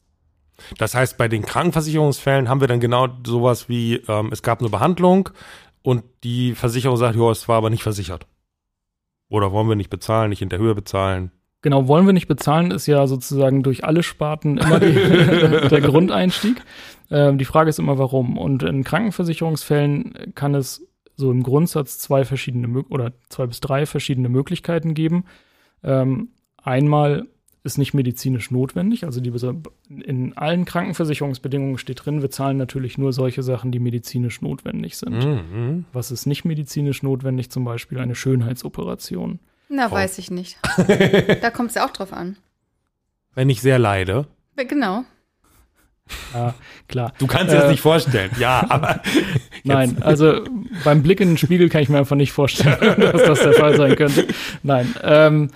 Das 0.78 0.94
heißt, 0.94 1.16
bei 1.18 1.28
den 1.28 1.42
Krankenversicherungsfällen 1.42 2.48
haben 2.48 2.60
wir 2.60 2.68
dann 2.68 2.80
genau 2.80 3.08
sowas 3.26 3.68
wie, 3.68 3.96
ähm, 4.08 4.30
es 4.32 4.42
gab 4.42 4.60
eine 4.60 4.70
Behandlung 4.70 5.30
und 5.82 6.02
die 6.24 6.54
Versicherung 6.54 6.96
sagt, 6.96 7.16
ja, 7.16 7.30
es 7.30 7.48
war 7.48 7.56
aber 7.56 7.70
nicht 7.70 7.82
versichert. 7.82 8.26
Oder 9.28 9.52
wollen 9.52 9.68
wir 9.68 9.76
nicht 9.76 9.90
bezahlen, 9.90 10.30
nicht 10.30 10.42
in 10.42 10.48
der 10.48 10.58
Höhe 10.58 10.74
bezahlen. 10.74 11.30
Genau, 11.62 11.88
wollen 11.88 12.06
wir 12.06 12.14
nicht 12.14 12.26
bezahlen, 12.26 12.70
ist 12.70 12.86
ja 12.86 13.06
sozusagen 13.06 13.62
durch 13.62 13.84
alle 13.84 14.02
Sparten 14.02 14.58
immer 14.58 14.80
die, 14.80 14.94
der 15.68 15.80
Grundeinstieg. 15.80 16.62
Ähm, 17.10 17.38
die 17.38 17.44
Frage 17.44 17.68
ist 17.68 17.78
immer, 17.78 17.98
warum. 17.98 18.38
Und 18.38 18.62
in 18.62 18.82
Krankenversicherungsfällen 18.82 20.32
kann 20.34 20.54
es 20.54 20.86
so 21.16 21.30
im 21.30 21.42
Grundsatz 21.42 21.98
zwei 21.98 22.24
verschiedene 22.24 22.82
oder 22.88 23.12
zwei 23.28 23.46
bis 23.46 23.60
drei 23.60 23.84
verschiedene 23.84 24.30
Möglichkeiten 24.30 24.94
geben. 24.94 25.24
Ähm, 25.84 26.30
einmal 26.56 27.26
ist 27.62 27.76
nicht 27.78 27.92
medizinisch 27.94 28.50
notwendig, 28.50 29.04
also 29.04 29.20
die, 29.20 29.32
in 30.02 30.36
allen 30.36 30.64
Krankenversicherungsbedingungen 30.64 31.76
steht 31.78 32.04
drin, 32.04 32.22
wir 32.22 32.30
zahlen 32.30 32.56
natürlich 32.56 32.96
nur 32.96 33.12
solche 33.12 33.42
Sachen, 33.42 33.70
die 33.70 33.78
medizinisch 33.80 34.40
notwendig 34.40 34.96
sind. 34.96 35.24
Mhm. 35.24 35.84
Was 35.92 36.10
ist 36.10 36.26
nicht 36.26 36.44
medizinisch 36.44 37.02
notwendig? 37.02 37.50
Zum 37.50 37.64
Beispiel 37.64 37.98
eine 37.98 38.14
Schönheitsoperation. 38.14 39.40
Na, 39.68 39.88
Oh. 39.88 39.92
weiß 39.92 40.18
ich 40.18 40.30
nicht. 40.30 40.58
da 41.42 41.50
kommt 41.50 41.68
es 41.70 41.74
ja 41.76 41.86
auch 41.86 41.90
drauf 41.90 42.12
an. 42.12 42.36
Wenn 43.34 43.48
ich 43.50 43.60
sehr 43.60 43.78
leide. 43.78 44.26
Genau. 44.56 45.04
Ja, 46.34 46.54
klar. 46.88 47.12
Du 47.18 47.26
kannst 47.28 47.52
dir 47.52 47.56
das 47.58 47.66
Äh, 47.66 47.70
nicht 47.70 47.80
vorstellen. 47.80 48.30
Ja, 48.38 48.64
aber 48.68 49.00
Nein, 49.64 50.02
also 50.02 50.42
beim 50.84 51.02
Blick 51.02 51.20
in 51.20 51.28
den 51.28 51.36
Spiegel 51.38 51.68
kann 51.68 51.82
ich 51.82 51.88
mir 51.88 51.98
einfach 51.98 52.16
nicht 52.16 52.32
vorstellen, 52.32 52.78
dass 53.00 53.22
das 53.22 53.40
der 53.42 53.52
Fall 53.52 53.76
sein 53.76 53.94
könnte. 53.96 54.26
Nein, 54.64 54.92
ähm, 55.02 55.50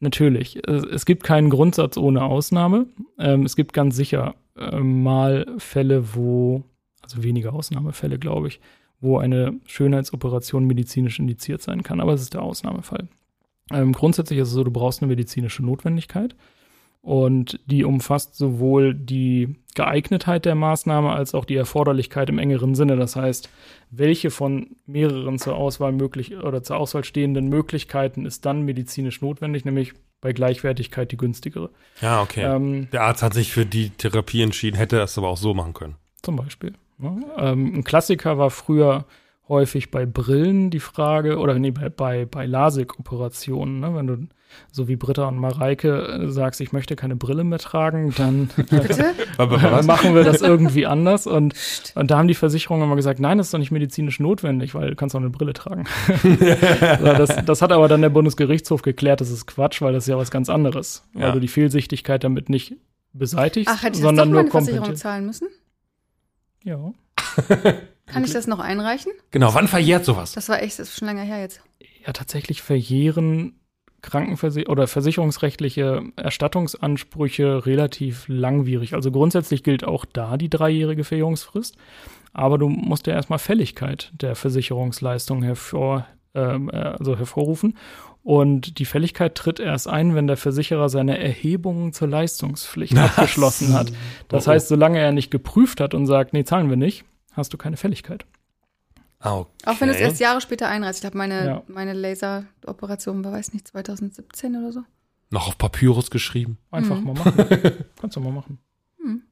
natürlich. 0.00 0.60
Es, 0.68 1.06
gibt 1.06 1.22
keinen 1.24 1.50
Grundsatz 1.50 1.96
ohne 1.96 2.22
Ausnahme. 2.22 2.86
Ähm, 3.18 3.44
es 3.44 3.56
gibt 3.56 3.72
ganz 3.72 3.96
sicher 3.96 4.34
ähm, 4.56 5.02
mal 5.02 5.46
Fälle, 5.58 6.14
wo, 6.14 6.64
also 7.02 7.22
weniger 7.22 7.52
Ausnahmefälle, 7.52 8.18
glaube 8.18 8.48
ich, 8.48 8.60
wo 9.00 9.18
eine 9.18 9.60
Schönheitsoperation 9.66 10.64
medizinisch 10.64 11.18
indiziert 11.18 11.62
sein 11.62 11.82
kann. 11.82 12.00
Aber 12.00 12.12
es 12.12 12.22
ist 12.22 12.34
der 12.34 12.42
Ausnahmefall. 12.42 13.08
Ähm, 13.72 13.92
grundsätzlich 13.92 14.38
ist 14.38 14.48
es 14.48 14.54
so, 14.54 14.64
du 14.64 14.70
brauchst 14.70 15.02
eine 15.02 15.08
medizinische 15.08 15.64
Notwendigkeit. 15.64 16.36
Und 17.06 17.60
die 17.66 17.84
umfasst 17.84 18.34
sowohl 18.34 18.92
die 18.92 19.54
Geeignetheit 19.76 20.44
der 20.44 20.56
Maßnahme 20.56 21.12
als 21.12 21.34
auch 21.34 21.44
die 21.44 21.54
Erforderlichkeit 21.54 22.28
im 22.30 22.40
engeren 22.40 22.74
Sinne. 22.74 22.96
Das 22.96 23.14
heißt, 23.14 23.48
welche 23.92 24.32
von 24.32 24.74
mehreren 24.86 25.38
zur 25.38 25.54
Auswahl 25.54 25.92
möglich 25.92 26.36
oder 26.36 26.64
zur 26.64 26.78
Auswahl 26.78 27.04
stehenden 27.04 27.48
Möglichkeiten 27.48 28.26
ist 28.26 28.44
dann 28.44 28.62
medizinisch 28.62 29.20
notwendig, 29.20 29.64
nämlich 29.64 29.92
bei 30.20 30.32
Gleichwertigkeit 30.32 31.12
die 31.12 31.16
günstigere. 31.16 31.70
ja, 32.00 32.22
okay. 32.22 32.42
Ähm, 32.42 32.88
Der 32.90 33.02
Arzt 33.02 33.22
hat 33.22 33.34
sich 33.34 33.52
für 33.52 33.66
die 33.66 33.90
Therapie 33.90 34.42
entschieden, 34.42 34.76
hätte 34.76 34.96
das 34.96 35.16
aber 35.16 35.28
auch 35.28 35.36
so 35.36 35.54
machen 35.54 35.74
können. 35.74 35.94
zum 36.22 36.34
Beispiel. 36.34 36.72
Ne? 36.98 37.22
Ähm, 37.38 37.72
ein 37.76 37.84
Klassiker 37.84 38.36
war 38.36 38.50
früher 38.50 39.04
häufig 39.48 39.92
bei 39.92 40.06
Brillen 40.06 40.70
die 40.70 40.80
Frage, 40.80 41.38
oder 41.38 41.56
nee, 41.60 41.70
bei, 41.70 41.88
bei, 41.88 42.24
bei 42.24 42.46
LASIK-Operationen, 42.46 43.78
ne? 43.78 43.94
wenn 43.94 44.06
du 44.08 44.26
so 44.72 44.88
wie 44.88 44.96
Britta 44.96 45.26
und 45.26 45.38
Mareike 45.38 46.22
äh, 46.24 46.30
sagst, 46.30 46.60
ich 46.60 46.72
möchte 46.72 46.96
keine 46.96 47.16
Brille 47.16 47.44
mehr 47.44 47.58
tragen, 47.58 48.12
dann 48.16 48.50
äh, 48.70 49.82
machen 49.82 50.14
wir 50.14 50.24
das 50.24 50.42
irgendwie 50.42 50.86
anders. 50.86 51.26
Und, 51.26 51.54
und 51.94 52.10
da 52.10 52.18
haben 52.18 52.28
die 52.28 52.34
Versicherungen 52.34 52.84
immer 52.84 52.96
gesagt, 52.96 53.20
nein, 53.20 53.38
das 53.38 53.48
ist 53.48 53.54
doch 53.54 53.58
nicht 53.58 53.70
medizinisch 53.70 54.20
notwendig, 54.20 54.74
weil 54.74 54.90
du 54.90 54.96
kannst 54.96 55.14
doch 55.14 55.20
eine 55.20 55.30
Brille 55.30 55.52
tragen. 55.52 55.84
das, 57.00 57.44
das 57.44 57.62
hat 57.62 57.72
aber 57.72 57.88
dann 57.88 58.02
der 58.02 58.10
Bundesgerichtshof 58.10 58.82
geklärt, 58.82 59.20
das 59.20 59.30
ist 59.30 59.46
Quatsch, 59.46 59.80
weil 59.80 59.92
das 59.92 60.04
ist 60.04 60.08
ja 60.08 60.18
was 60.18 60.30
ganz 60.30 60.48
anderes. 60.48 61.04
Ja. 61.14 61.22
Weil 61.22 61.32
du 61.32 61.40
die 61.40 61.48
Fehlsichtigkeit 61.48 62.24
damit 62.24 62.48
nicht 62.48 62.76
beseitigst, 63.12 63.72
Ach, 63.74 63.82
hätte 63.82 63.96
ich 63.96 64.02
sondern 64.02 64.16
das 64.16 64.24
doch 64.24 64.30
nur 64.32 64.42
meine 64.42 64.50
Versicherung 64.50 64.96
zahlen 64.96 65.26
müssen? 65.26 65.48
Ja. 66.64 66.92
Kann 68.06 68.24
ich 68.24 68.32
das 68.32 68.46
noch 68.46 68.60
einreichen? 68.60 69.12
Genau, 69.30 69.54
wann 69.54 69.68
verjährt 69.68 70.04
sowas? 70.04 70.32
Das 70.32 70.48
war 70.48 70.62
echt, 70.62 70.78
das 70.78 70.88
ist 70.88 70.98
schon 70.98 71.06
lange 71.06 71.22
her 71.22 71.40
jetzt. 71.40 71.60
ja, 72.04 72.12
tatsächlich 72.12 72.62
verjähren 72.62 73.54
Krankenversicherung 74.02 74.72
oder 74.72 74.86
versicherungsrechtliche 74.86 76.02
Erstattungsansprüche 76.16 77.66
relativ 77.66 78.24
langwierig. 78.28 78.94
Also 78.94 79.10
grundsätzlich 79.10 79.62
gilt 79.62 79.84
auch 79.84 80.04
da 80.04 80.36
die 80.36 80.50
dreijährige 80.50 81.04
Verjährungsfrist, 81.04 81.76
aber 82.32 82.58
du 82.58 82.68
musst 82.68 83.06
ja 83.06 83.14
erstmal 83.14 83.38
Fälligkeit 83.38 84.12
der 84.20 84.34
Versicherungsleistung 84.36 85.42
hervor, 85.42 86.06
ähm, 86.34 86.70
äh, 86.70 86.76
also 86.76 87.16
hervorrufen. 87.16 87.76
Und 88.22 88.80
die 88.80 88.84
Fälligkeit 88.86 89.36
tritt 89.36 89.60
erst 89.60 89.86
ein, 89.88 90.16
wenn 90.16 90.26
der 90.26 90.36
Versicherer 90.36 90.88
seine 90.88 91.16
Erhebungen 91.18 91.92
zur 91.92 92.08
Leistungspflicht 92.08 92.96
abgeschlossen 92.98 93.72
hat. 93.72 93.92
Das 94.28 94.46
Oh, 94.46 94.50
oh. 94.50 94.54
heißt, 94.54 94.68
solange 94.68 94.98
er 94.98 95.12
nicht 95.12 95.30
geprüft 95.30 95.80
hat 95.80 95.94
und 95.94 96.06
sagt, 96.06 96.32
nee, 96.32 96.42
zahlen 96.44 96.68
wir 96.68 96.76
nicht, 96.76 97.04
hast 97.32 97.52
du 97.52 97.56
keine 97.56 97.76
Fälligkeit. 97.76 98.24
Ah, 99.26 99.38
okay. 99.38 99.50
Auch 99.66 99.80
wenn 99.80 99.88
es 99.88 99.96
erst 99.96 100.20
Jahre 100.20 100.40
später 100.40 100.68
einreißt. 100.68 100.98
Ich 100.98 101.00
glaube, 101.02 101.18
meine, 101.18 101.46
Ja. 101.46 101.62
meine 101.68 101.92
Laseroperation 101.92 103.24
war, 103.24 103.32
weiß 103.32 103.52
nicht, 103.54 103.66
2017 103.68 104.56
oder 104.56 104.72
so. 104.72 104.80
Noch 105.30 105.48
auf 105.48 105.58
Papyrus 105.58 106.10
geschrieben. 106.10 106.58
Einfach 106.70 106.98
Mhm. 107.00 107.04
mal 107.04 107.14
machen. 107.14 107.32
Kannst 108.00 108.16
du 108.16 108.20
mal 108.20 108.32
machen. 108.32 108.58
Mhm. 109.02 109.22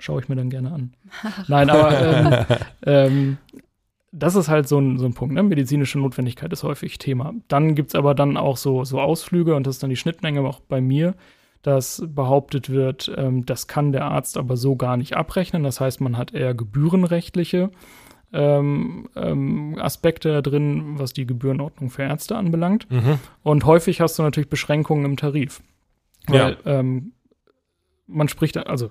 Schaue 0.00 0.20
ich 0.20 0.28
mir 0.28 0.36
dann 0.36 0.50
gerne 0.50 0.72
an. 0.72 0.94
Nein, 1.46 1.70
aber 1.70 2.46
ähm, 2.48 2.56
ähm, 2.84 3.38
das 4.10 4.34
ist 4.34 4.48
halt 4.48 4.66
so 4.66 4.78
ein, 4.80 4.98
so 4.98 5.04
ein 5.06 5.14
Punkt. 5.14 5.34
Ne? 5.34 5.42
Medizinische 5.42 5.98
Notwendigkeit 5.98 6.52
ist 6.52 6.62
häufig 6.64 6.98
Thema. 6.98 7.34
Dann 7.46 7.74
gibt's 7.74 7.94
aber 7.94 8.14
dann 8.14 8.36
auch 8.36 8.56
so, 8.56 8.84
so 8.84 9.00
Ausflüge 9.00 9.54
und 9.54 9.66
das 9.66 9.76
ist 9.76 9.82
dann 9.82 9.90
die 9.90 9.96
Schnittmenge 9.96 10.40
auch 10.40 10.60
bei 10.60 10.80
mir, 10.80 11.14
dass 11.62 12.02
behauptet 12.06 12.70
wird, 12.70 13.12
ähm, 13.16 13.44
das 13.44 13.66
kann 13.66 13.92
der 13.92 14.06
Arzt 14.06 14.36
aber 14.38 14.56
so 14.56 14.76
gar 14.76 14.96
nicht 14.96 15.16
abrechnen. 15.16 15.62
Das 15.62 15.80
heißt, 15.80 16.00
man 16.00 16.16
hat 16.16 16.32
eher 16.32 16.54
gebührenrechtliche 16.54 17.70
ähm, 18.32 19.08
ähm, 19.16 19.76
Aspekte 19.78 20.32
da 20.32 20.42
drin, 20.42 20.98
was 20.98 21.12
die 21.12 21.26
Gebührenordnung 21.26 21.90
für 21.90 22.02
Ärzte 22.02 22.36
anbelangt. 22.36 22.90
Mhm. 22.90 23.18
Und 23.42 23.64
häufig 23.64 24.00
hast 24.00 24.18
du 24.18 24.22
natürlich 24.22 24.50
Beschränkungen 24.50 25.04
im 25.04 25.16
Tarif. 25.16 25.62
Ja. 26.28 26.34
Weil 26.34 26.56
ähm, 26.66 27.12
man 28.06 28.28
spricht, 28.28 28.56
also 28.56 28.90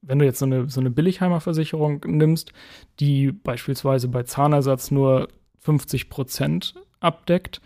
wenn 0.00 0.18
du 0.18 0.24
jetzt 0.24 0.38
so 0.38 0.46
eine, 0.46 0.68
so 0.68 0.80
eine 0.80 0.90
Billigheimer-Versicherung 0.90 2.04
nimmst, 2.06 2.52
die 3.00 3.32
beispielsweise 3.32 4.08
bei 4.08 4.22
Zahnersatz 4.22 4.90
nur 4.90 5.28
50 5.60 6.08
Prozent 6.08 6.74
abdeckt, 7.00 7.60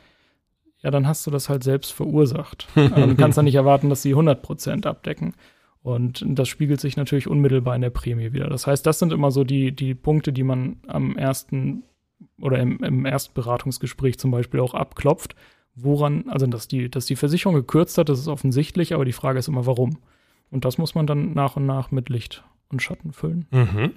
ja, 0.83 0.91
dann 0.91 1.07
hast 1.07 1.27
du 1.27 1.31
das 1.31 1.49
halt 1.49 1.63
selbst 1.63 1.93
verursacht. 1.93 2.67
Ähm, 2.75 2.91
Du 3.11 3.15
kannst 3.17 3.39
dann 3.39 3.45
nicht 3.45 3.55
erwarten, 3.55 3.89
dass 3.89 4.03
sie 4.03 4.11
100 4.11 4.43
Prozent 4.43 4.87
abdecken. 4.87 5.35
Und 5.83 6.25
das 6.27 6.49
spiegelt 6.49 6.81
sich 6.81 6.97
natürlich 6.97 7.27
unmittelbar 7.27 7.75
in 7.75 7.83
der 7.83 7.91
Prämie 7.91 8.33
wieder. 8.33 8.49
Das 8.49 8.67
heißt, 8.67 8.87
das 8.87 8.99
sind 8.99 9.13
immer 9.13 9.31
so 9.31 9.43
die, 9.43 9.73
die 9.73 9.95
Punkte, 9.95 10.33
die 10.33 10.45
man 10.45 10.77
am 10.87 11.17
ersten 11.17 11.83
oder 12.41 12.59
im, 12.61 12.79
im 12.85 13.05
ersten 13.05 13.35
zum 14.17 14.31
Beispiel 14.31 14.61
auch 14.61 14.75
abklopft. 14.75 15.35
Woran, 15.75 16.29
also 16.29 16.47
dass 16.47 16.69
die, 16.69 16.91
dass 16.91 17.07
die 17.07 17.17
Versicherung 17.17 17.55
gekürzt 17.55 17.99
hat, 17.99 18.09
das 18.09 18.21
ist 18.21 18.29
offensichtlich, 18.29 18.95
aber 18.95 19.05
die 19.05 19.13
Frage 19.13 19.39
ist 19.39 19.49
immer, 19.49 19.67
warum. 19.67 19.99
Und 20.51 20.65
das 20.65 20.79
muss 20.79 20.95
man 20.95 21.07
dann 21.07 21.33
nach 21.33 21.57
und 21.57 21.67
nach 21.67 21.91
mit 21.91 22.11
Licht 22.11 22.45
und 22.69 22.83
Schatten 22.83 23.13
füllen. 23.13 23.47
Mhm. 23.51 23.93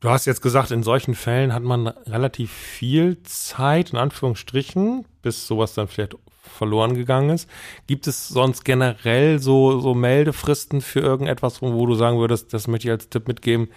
Du 0.00 0.10
hast 0.10 0.24
jetzt 0.24 0.40
gesagt, 0.40 0.70
in 0.70 0.82
solchen 0.82 1.14
Fällen 1.14 1.52
hat 1.52 1.64
man 1.64 1.88
relativ 1.88 2.52
viel 2.52 3.22
Zeit, 3.24 3.90
in 3.90 3.98
Anführungsstrichen, 3.98 5.04
bis 5.20 5.46
sowas 5.46 5.74
dann 5.74 5.88
vielleicht 5.88 6.16
verloren 6.48 6.94
gegangen 6.94 7.30
ist. 7.30 7.48
Gibt 7.86 8.06
es 8.06 8.28
sonst 8.28 8.64
generell 8.64 9.38
so, 9.38 9.80
so 9.80 9.94
Meldefristen 9.94 10.80
für 10.80 11.00
irgendetwas, 11.00 11.62
wo, 11.62 11.86
du 11.86 11.94
sagen 11.94 12.18
würdest, 12.18 12.52
das 12.54 12.68
möchte 12.68 12.88
ich 12.88 12.92
als 12.92 13.08
Tipp 13.08 13.28
mitgeben, 13.28 13.68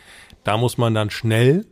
da 0.44 0.58
muss 0.58 0.78
man 0.78 0.94
dann 0.94 1.10
schnell 1.10 1.66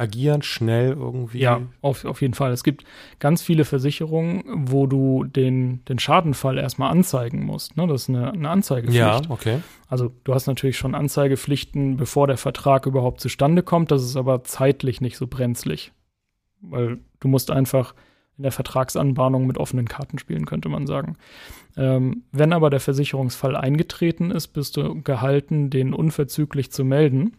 agieren, 0.00 0.42
schnell 0.42 0.92
irgendwie? 0.92 1.40
Ja, 1.40 1.60
auf, 1.82 2.04
auf 2.04 2.22
jeden 2.22 2.34
Fall. 2.34 2.52
Es 2.52 2.64
gibt 2.64 2.84
ganz 3.18 3.42
viele 3.42 3.64
Versicherungen, 3.64 4.42
wo 4.46 4.86
du 4.86 5.24
den, 5.24 5.84
den 5.84 5.98
Schadenfall 5.98 6.58
erstmal 6.58 6.90
anzeigen 6.90 7.44
musst. 7.44 7.76
Ne? 7.76 7.86
Das 7.86 8.02
ist 8.02 8.08
eine, 8.08 8.32
eine 8.32 8.48
Anzeigepflicht. 8.48 8.98
Ja, 8.98 9.20
okay. 9.28 9.60
Also 9.88 10.10
du 10.24 10.34
hast 10.34 10.46
natürlich 10.46 10.78
schon 10.78 10.94
Anzeigepflichten, 10.94 11.98
bevor 11.98 12.26
der 12.26 12.38
Vertrag 12.38 12.86
überhaupt 12.86 13.20
zustande 13.20 13.62
kommt. 13.62 13.90
Das 13.90 14.02
ist 14.02 14.16
aber 14.16 14.42
zeitlich 14.42 15.02
nicht 15.02 15.18
so 15.18 15.26
brenzlig. 15.26 15.92
Weil 16.62 16.98
du 17.20 17.28
musst 17.28 17.50
einfach 17.50 17.94
in 18.36 18.42
der 18.42 18.52
Vertragsanbahnung 18.52 19.46
mit 19.46 19.58
offenen 19.58 19.88
Karten 19.88 20.18
spielen, 20.18 20.46
könnte 20.46 20.68
man 20.68 20.86
sagen. 20.86 21.16
Ähm, 21.76 22.24
wenn 22.32 22.52
aber 22.52 22.70
der 22.70 22.80
Versicherungsfall 22.80 23.56
eingetreten 23.56 24.30
ist, 24.30 24.48
bist 24.48 24.76
du 24.76 25.02
gehalten, 25.02 25.70
den 25.70 25.94
unverzüglich 25.94 26.72
zu 26.72 26.84
melden. 26.84 27.36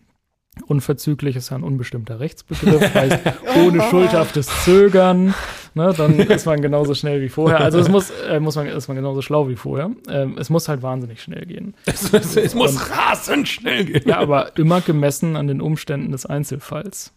Unverzüglich 0.67 1.37
ist 1.37 1.49
ja 1.49 1.57
ein 1.57 1.63
unbestimmter 1.63 2.19
Rechtsbegriff, 2.19 2.93
heißt 2.93 3.19
ohne 3.57 3.81
schuldhaftes 3.83 4.47
Zögern, 4.63 5.33
ne, 5.73 5.93
dann 5.95 6.19
ist 6.19 6.45
man 6.45 6.61
genauso 6.61 6.93
schnell 6.93 7.21
wie 7.21 7.29
vorher. 7.29 7.61
Also 7.61 7.79
es 7.79 7.89
muss, 7.89 8.11
äh, 8.11 8.39
muss 8.39 8.55
man, 8.55 8.67
ist 8.67 8.87
man 8.87 8.97
genauso 8.97 9.21
schlau 9.21 9.47
wie 9.47 9.55
vorher. 9.55 9.91
Ähm, 10.09 10.37
es 10.37 10.49
muss 10.49 10.67
halt 10.67 10.81
wahnsinnig 10.81 11.21
schnell 11.21 11.45
gehen. 11.45 11.73
Es, 11.85 12.13
es, 12.13 12.35
es 12.35 12.53
muss 12.53 12.91
rasend 12.91 13.47
schnell 13.47 13.85
gehen. 13.85 14.03
Ja, 14.05 14.17
aber 14.17 14.57
immer 14.57 14.81
gemessen 14.81 15.35
an 15.35 15.47
den 15.47 15.61
Umständen 15.61 16.11
des 16.11 16.25
Einzelfalls. 16.25 17.13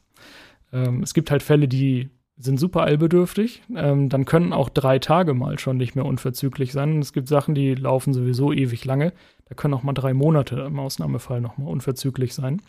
Ähm, 0.72 1.02
es 1.02 1.12
gibt 1.12 1.30
halt 1.30 1.42
Fälle, 1.42 1.68
die 1.68 2.10
sind 2.36 2.58
super 2.58 2.82
eilbedürftig. 2.82 3.62
Ähm, 3.74 4.08
dann 4.08 4.24
können 4.24 4.52
auch 4.52 4.68
drei 4.68 4.98
Tage 4.98 5.34
mal 5.34 5.58
schon 5.58 5.76
nicht 5.76 5.94
mehr 5.94 6.04
unverzüglich 6.04 6.72
sein. 6.72 6.94
Und 6.94 6.98
es 7.00 7.12
gibt 7.12 7.28
Sachen, 7.28 7.54
die 7.54 7.74
laufen 7.74 8.12
sowieso 8.12 8.52
ewig 8.52 8.84
lange. 8.84 9.12
Da 9.48 9.54
können 9.54 9.74
auch 9.74 9.82
mal 9.82 9.92
drei 9.92 10.14
Monate 10.14 10.60
im 10.60 10.78
Ausnahmefall 10.78 11.40
noch 11.40 11.58
mal 11.58 11.68
unverzüglich 11.68 12.34
sein. 12.34 12.60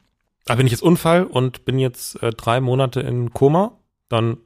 Aber 0.47 0.59
wenn 0.59 0.67
ich 0.67 0.71
jetzt 0.71 0.83
Unfall 0.83 1.23
und 1.23 1.65
bin 1.65 1.79
jetzt 1.79 2.21
äh, 2.21 2.29
drei 2.31 2.61
Monate 2.61 3.01
in 3.01 3.33
Koma, 3.33 3.79
dann 4.09 4.37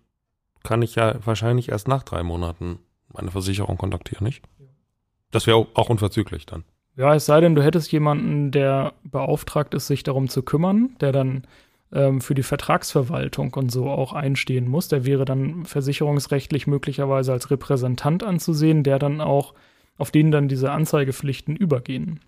kann 0.64 0.82
ich 0.82 0.96
ja 0.96 1.16
wahrscheinlich 1.26 1.70
erst 1.70 1.88
nach 1.88 2.04
drei 2.04 2.24
Monaten 2.24 2.80
meine 3.12 3.32
Versicherung 3.32 3.78
kontaktieren, 3.78 4.24
nicht? 4.24 4.44
Das 5.32 5.48
wäre 5.48 5.58
auch, 5.58 5.68
auch 5.74 5.90
unverzüglich 5.90 6.46
dann. 6.46 6.64
Ja, 6.96 7.16
es 7.16 7.26
sei 7.26 7.40
denn, 7.42 7.56
du 7.56 7.64
hättest 7.64 7.92
jemanden, 7.92 8.52
der 8.52 8.94
beauftragt 9.04 9.74
ist, 9.74 9.88
sich 9.88 10.04
darum 10.04 10.28
zu 10.28 10.44
kümmern, 10.44 10.96
der 11.00 11.12
dann 11.12 11.44
ähm, 11.94 12.22
für 12.22 12.36
die 12.36 12.44
Vertragsverwaltung 12.44 13.54
und 13.54 13.72
so 13.72 13.90
auch 13.90 14.14
einstehen 14.14 14.68
muss. 14.68 14.88
Der 14.88 15.06
wäre 15.06 15.26
dann 15.26 15.66
versicherungsrechtlich 15.66 16.68
möglicherweise 16.68 17.32
als 17.32 17.50
Repräsentant 17.52 18.24
anzusehen, 18.24 18.84
der 18.84 19.00
dann 19.00 19.22
auch, 19.22 19.54
auf 19.98 20.12
den 20.12 20.32
dann 20.32 20.48
diese 20.48 20.72
Anzeigepflichten 20.72 21.56
übergehen. 21.56 22.20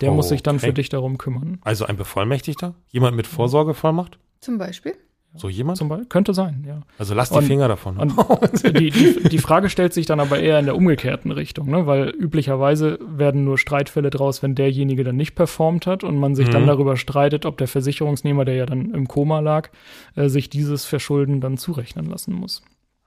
Der 0.00 0.10
muss 0.10 0.28
sich 0.28 0.42
dann 0.42 0.56
Okay. 0.56 0.66
für 0.66 0.72
dich 0.72 0.88
darum 0.88 1.16
kümmern. 1.16 1.58
Also 1.62 1.86
ein 1.86 1.96
Bevollmächtigter? 1.96 2.74
Jemand 2.88 3.16
mit 3.16 3.26
Vorsorgevollmacht? 3.28 4.18
Zum 4.40 4.58
Beispiel. 4.58 4.94
So 5.38 5.48
jemand? 5.48 5.78
Zum 5.78 5.88
Beispiel, 5.88 6.06
könnte 6.08 6.34
sein, 6.34 6.64
ja. 6.66 6.80
Also 6.98 7.14
lass 7.14 7.30
die 7.30 7.36
Und- 7.38 7.44
Finger 7.44 7.68
davon. 7.68 7.96
Und 7.98 8.12
die, 8.78 8.90
die, 8.90 9.28
die 9.28 9.38
Frage 9.38 9.68
stellt 9.70 9.92
sich 9.94 10.06
dann 10.06 10.20
aber 10.20 10.38
eher 10.40 10.58
in 10.58 10.64
der 10.66 10.76
umgekehrten 10.76 11.30
Richtung, 11.30 11.70
ne? 11.70 11.86
weil 11.86 12.08
üblicherweise 12.10 12.98
werden 13.06 13.44
nur 13.44 13.58
Streitfälle 13.58 14.10
draus, 14.10 14.42
wenn 14.42 14.54
derjenige 14.54 15.04
dann 15.04 15.16
nicht 15.16 15.34
performt 15.34 15.86
hat 15.86 16.04
und 16.04 16.18
man 16.18 16.34
sich 16.34 16.48
dann 16.48 16.62
Mhm. 16.62 16.66
darüber 16.68 16.96
streitet, 16.96 17.46
ob 17.46 17.58
der 17.58 17.68
Versicherungsnehmer, 17.68 18.44
der 18.44 18.54
ja 18.54 18.66
dann 18.66 18.92
im 18.94 19.08
Koma 19.08 19.40
lag, 19.40 19.68
äh, 20.14 20.28
sich 20.28 20.48
dieses 20.50 20.84
Verschulden 20.84 21.40
dann 21.40 21.56
zurechnen 21.58 22.06
lassen 22.06 22.34
muss. 22.34 22.62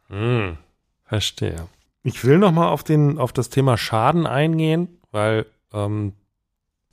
Hm, 0.09 0.57
verstehe. 1.05 1.67
Ich 2.03 2.23
will 2.25 2.37
noch 2.37 2.51
mal 2.51 2.69
auf, 2.69 2.83
den, 2.83 3.17
auf 3.17 3.33
das 3.33 3.49
Thema 3.49 3.77
Schaden 3.77 4.25
eingehen, 4.25 4.87
weil 5.11 5.45
ähm, 5.73 6.13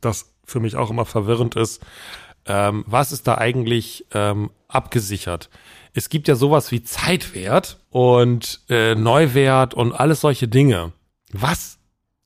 das 0.00 0.32
für 0.44 0.60
mich 0.60 0.76
auch 0.76 0.90
immer 0.90 1.04
verwirrend 1.04 1.56
ist. 1.56 1.84
Ähm, 2.46 2.84
was 2.86 3.12
ist 3.12 3.26
da 3.26 3.36
eigentlich 3.38 4.06
ähm, 4.14 4.50
abgesichert? 4.68 5.48
Es 5.94 6.08
gibt 6.08 6.28
ja 6.28 6.34
sowas 6.34 6.70
wie 6.72 6.82
Zeitwert 6.82 7.78
und 7.90 8.60
äh, 8.68 8.94
Neuwert 8.94 9.74
und 9.74 9.92
alles 9.92 10.20
solche 10.20 10.48
Dinge. 10.48 10.92
Was? 11.32 11.78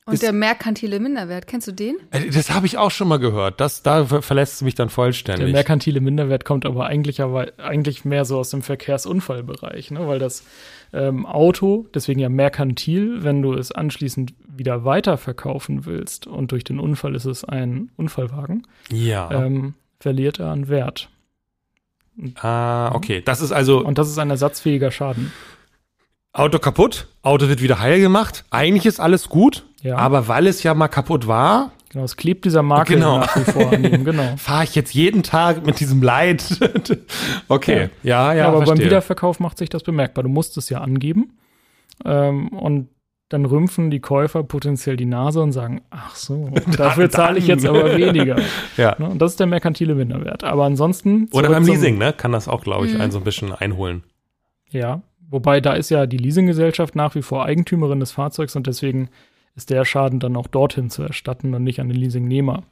Und 0.07 0.15
Ist- 0.15 0.23
der 0.25 0.33
merkantile 0.33 0.99
Minderwert, 0.99 1.47
kennst 1.47 1.69
du 1.69 1.73
den? 1.73 1.97
Äh, 2.11 2.31
Das 2.31 2.51
habe 2.51 2.67
ich 2.67 2.79
auch 2.79 2.91
schon 2.91 3.07
mal 3.07 3.19
gehört. 3.19 3.61
Das, 3.61 3.83
da 3.85 4.07
ver- 4.07 4.23
verlässt 4.23 4.55
es 4.55 4.63
mich 4.63 4.75
dann 4.75 4.89
Der 4.89 4.93
vollständig. 4.95 5.53
merkantile 5.53 6.01
Minderwert 6.01 6.45
kommt 6.45 6.67
aber 6.67 6.87
eigentlich, 6.87 7.21
aber 7.21 7.53
eigentlich 7.59 8.05
mehr 8.05 8.25
so 8.25 8.39
aus 8.39 8.51
dem 8.51 8.63
Verkehrsunfallbereich, 8.63 9.91
ne? 9.93 10.09
weil 10.09 10.19
das 10.19 10.43
ähm, 10.93 11.27
Auto, 11.27 11.87
deswegen 11.95 12.19
ja 12.19 12.29
merkantil, 12.29 13.23
wenn 13.23 13.43
du 13.43 13.53
es 13.55 13.71
anschließend 13.71 14.35
wieder 14.49 14.85
weiterverkaufen 14.85 15.85
willst 15.87 16.27
und 16.27 16.51
durch 16.51 16.65
den 16.65 16.81
Unfall 16.81 17.15
ist 17.15 17.27
es 17.27 17.45
ein 17.45 17.91
Unfallwagen, 17.97 18.67
ja. 18.91 19.31
ähm, 19.31 19.75
verliert 20.01 20.41
er 20.41 20.49
an 20.49 20.69
Wert. 20.69 21.09
Ah, 22.43 22.93
okay. 22.95 23.23
Das 23.25 23.41
ist 23.41 23.53
also 23.53 23.85
Und 23.85 23.99
das 23.99 24.09
ist 24.09 24.19
ein 24.19 24.31
ersatzfähiger 24.31 24.91
Schaden. 24.91 25.33
Auto 26.33 26.59
kaputt, 26.59 27.09
Auto 27.23 27.49
wird 27.49 27.61
wieder 27.63 27.81
heil 27.81 28.01
gemacht. 28.01 28.45
Eigentlich 28.51 28.87
ist 28.87 29.01
alles 29.01 29.29
gut, 29.29 29.65
Ja. 29.83 29.97
aber 29.97 30.29
weil 30.29 30.47
es 30.47 30.63
ja 30.63 30.75
mal 30.75 30.89
kaputt 30.89 31.27
war, 31.27 31.73
Genau, 31.93 32.05
es 32.05 32.17
klebt 32.17 32.45
dieser 32.45 32.63
Makel 32.63 32.97
Genau. 32.97 33.19
nach 33.19 33.37
wie 33.37 33.51
vor 33.51 33.73
an 33.73 33.83
ihm, 33.83 34.05
genau. 34.05 34.35
fahre 34.37 34.63
ich 34.63 34.77
jetzt 34.77 34.95
jeden 34.95 35.25
Tag 35.25 35.67
mit 35.67 35.81
diesem 35.81 36.01
Leid. 36.03 36.45
okay, 37.49 37.91
ja, 38.05 38.33
ja, 38.33 38.35
Ja, 38.39 38.47
aber 38.47 38.59
beim 38.59 38.67
verstehe. 38.69 38.87
Wiederverkauf 38.87 39.41
macht 39.41 39.59
sich 39.59 39.71
das 39.71 39.83
bemerkbar. 39.83 40.23
Du 40.23 40.31
musst 40.31 40.57
es 40.57 40.69
ja 40.69 40.81
angeben. 40.83 41.37
Ähm, 42.05 42.47
und 42.51 42.89
dann 43.31 43.47
rümpfen 43.47 43.91
die 43.91 44.01
Käufer 44.01 44.43
potenziell 44.43 44.97
die 44.97 45.07
Nase 45.07 45.41
und 45.41 45.53
sagen, 45.53 45.81
ach 45.89 46.15
so, 46.15 46.51
dafür 46.77 47.09
zahle 47.09 47.39
ich 47.39 47.47
jetzt 47.47 47.65
aber 47.65 47.97
weniger. 47.97 48.37
ja. 48.77 48.95
Ne? 48.99 49.09
Und 49.09 49.19
das 49.23 49.33
ist 49.33 49.41
der 49.41 49.47
merkantile 49.47 49.95
Minderwert. 49.95 50.45
Aber 50.45 50.65
ansonsten. 50.65 51.29
Oder 51.33 51.49
beim 51.49 51.65
Leasing, 51.65 51.97
ne? 51.97 52.13
Kann 52.13 52.33
das 52.33 52.47
auch, 52.49 52.63
glaube 52.63 52.87
ich, 52.87 52.95
Mhm. 52.95 53.01
einen 53.01 53.13
so 53.13 53.19
ein 53.19 53.25
bisschen 53.25 53.53
einholen. 53.53 54.03
Ja. 54.71 55.01
Wobei 55.31 55.61
da 55.61 55.73
ist 55.75 55.91
ja 55.91 56.07
die 56.07 56.17
Leasinggesellschaft 56.19 56.97
nach 56.97 57.15
wie 57.15 57.23
vor 57.23 57.45
Eigentümerin 57.45 58.01
des 58.01 58.11
Fahrzeugs 58.13 58.57
und 58.57 58.67
deswegen 58.67 59.09
ist 59.55 59.71
der 59.71 59.85
Schaden 59.85 60.19
dann 60.19 60.37
auch 60.37 60.49
dorthin 60.49 60.91
zu 60.91 61.03
erstatten 61.05 61.55
und 61.55 61.63
nicht 61.63 61.81
an 61.81 61.89
den 61.89 61.97
Leasingnehmer. 61.97 62.65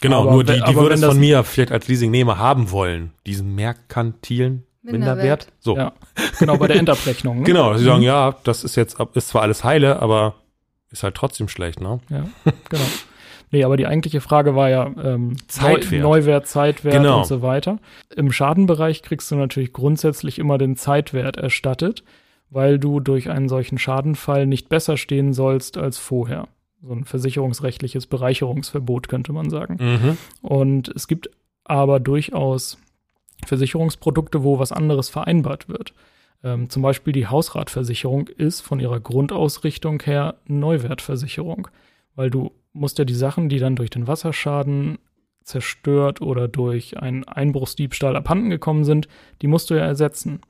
Genau, 0.00 0.22
Aber 0.22 0.30
nur 0.32 0.44
die, 0.44 0.60
die 0.68 0.74
würde 0.76 0.94
es 0.94 1.04
von 1.04 1.18
mir 1.18 1.42
vielleicht 1.42 1.72
als 1.72 1.88
Leasingnehmer 1.88 2.38
haben 2.38 2.70
wollen. 2.70 3.10
Diesen 3.26 3.56
merkantilen 3.56 4.62
Minderwert. 4.92 5.16
Minderwert. 5.16 5.52
So. 5.60 5.76
Ja. 5.76 5.92
Genau, 6.38 6.56
bei 6.56 6.66
der 6.68 6.76
Endabrechnung. 6.80 7.38
Ne? 7.38 7.44
Genau, 7.44 7.76
sie 7.76 7.84
sagen, 7.84 7.98
Mhm. 8.00 8.04
ja, 8.06 8.34
das 8.44 8.64
ist 8.64 8.76
jetzt, 8.76 8.96
ist 9.14 9.28
zwar 9.28 9.42
alles 9.42 9.64
heile, 9.64 10.00
aber 10.00 10.34
ist 10.90 11.02
halt 11.02 11.14
trotzdem 11.14 11.48
schlecht, 11.48 11.80
ne? 11.80 12.00
Ja, 12.10 12.26
genau. 12.68 12.84
Nee, 13.52 13.62
aber 13.64 13.76
die 13.76 13.86
eigentliche 13.86 14.20
Frage 14.20 14.56
war 14.56 14.70
ja 14.70 14.86
ähm, 15.02 15.36
Zeitwert. 15.46 16.02
Neu 16.02 16.18
Neuwert, 16.18 16.46
Zeitwert 16.48 16.94
Genau. 16.94 17.18
und 17.18 17.26
so 17.26 17.42
weiter. 17.42 17.78
Im 18.16 18.32
Schadenbereich 18.32 19.02
kriegst 19.02 19.30
du 19.30 19.36
natürlich 19.36 19.72
grundsätzlich 19.72 20.38
immer 20.40 20.58
den 20.58 20.76
Zeitwert 20.76 21.36
erstattet, 21.36 22.02
weil 22.50 22.78
du 22.80 22.98
durch 23.00 23.30
einen 23.30 23.48
solchen 23.48 23.78
Schadenfall 23.78 24.46
nicht 24.46 24.68
besser 24.68 24.96
stehen 24.96 25.32
sollst 25.32 25.78
als 25.78 25.96
vorher. 25.98 26.48
So 26.82 26.92
ein 26.92 27.04
versicherungsrechtliches 27.04 28.06
Bereicherungsverbot 28.08 29.08
könnte 29.08 29.32
man 29.32 29.48
sagen. 29.48 29.76
Mhm. 29.80 30.18
Und 30.42 30.88
es 30.88 31.06
gibt 31.08 31.30
aber 31.64 32.00
durchaus 32.00 32.78
Versicherungsprodukte, 33.44 34.42
wo 34.42 34.58
was 34.58 34.72
anderes 34.72 35.08
vereinbart 35.08 35.68
wird. 35.68 35.92
Ähm, 36.42 36.68
zum 36.70 36.82
Beispiel 36.82 37.12
die 37.12 37.26
Hausratversicherung 37.26 38.28
ist 38.28 38.60
von 38.60 38.80
ihrer 38.80 39.00
Grundausrichtung 39.00 40.02
her 40.02 40.36
Neuwertversicherung, 40.46 41.68
weil 42.14 42.30
du 42.30 42.52
musst 42.72 42.98
ja 42.98 43.04
die 43.04 43.14
Sachen, 43.14 43.48
die 43.48 43.58
dann 43.58 43.76
durch 43.76 43.90
den 43.90 44.06
Wasserschaden 44.06 44.98
zerstört 45.42 46.20
oder 46.20 46.48
durch 46.48 46.98
einen 46.98 47.24
Einbruchsdiebstahl 47.24 48.16
abhanden 48.16 48.50
gekommen 48.50 48.84
sind, 48.84 49.08
die 49.42 49.46
musst 49.46 49.70
du 49.70 49.74
ja 49.74 49.84
ersetzen. 49.84 50.40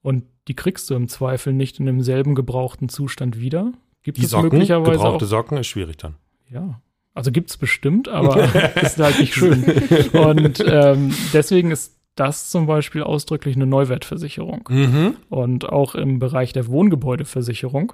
Und 0.00 0.24
die 0.48 0.54
kriegst 0.54 0.88
du 0.90 0.94
im 0.94 1.08
Zweifel 1.08 1.52
nicht 1.52 1.78
in 1.78 1.86
demselben 1.86 2.34
gebrauchten 2.34 2.88
Zustand 2.88 3.40
wieder. 3.40 3.72
Gibt 4.02 4.18
Die 4.18 4.24
es 4.24 4.30
Socken, 4.30 4.50
möglicherweise 4.50 4.92
gebrauchte 4.92 5.24
auch 5.26 5.28
Socken 5.28 5.58
ist 5.58 5.66
schwierig 5.66 5.98
dann. 5.98 6.16
ja. 6.50 6.80
Also 7.14 7.32
gibt's 7.32 7.56
bestimmt, 7.56 8.08
aber 8.08 8.54
ist 8.76 8.98
halt 8.98 9.18
nicht 9.18 9.34
schön. 9.34 9.64
Und 10.12 10.62
ähm, 10.64 11.12
deswegen 11.32 11.72
ist 11.72 11.97
das 12.18 12.50
zum 12.50 12.66
Beispiel 12.66 13.02
ausdrücklich 13.02 13.56
eine 13.56 13.66
Neuwertversicherung. 13.66 14.68
Mhm. 14.68 15.16
Und 15.28 15.68
auch 15.68 15.94
im 15.94 16.18
Bereich 16.18 16.52
der 16.52 16.66
Wohngebäudeversicherung, 16.66 17.92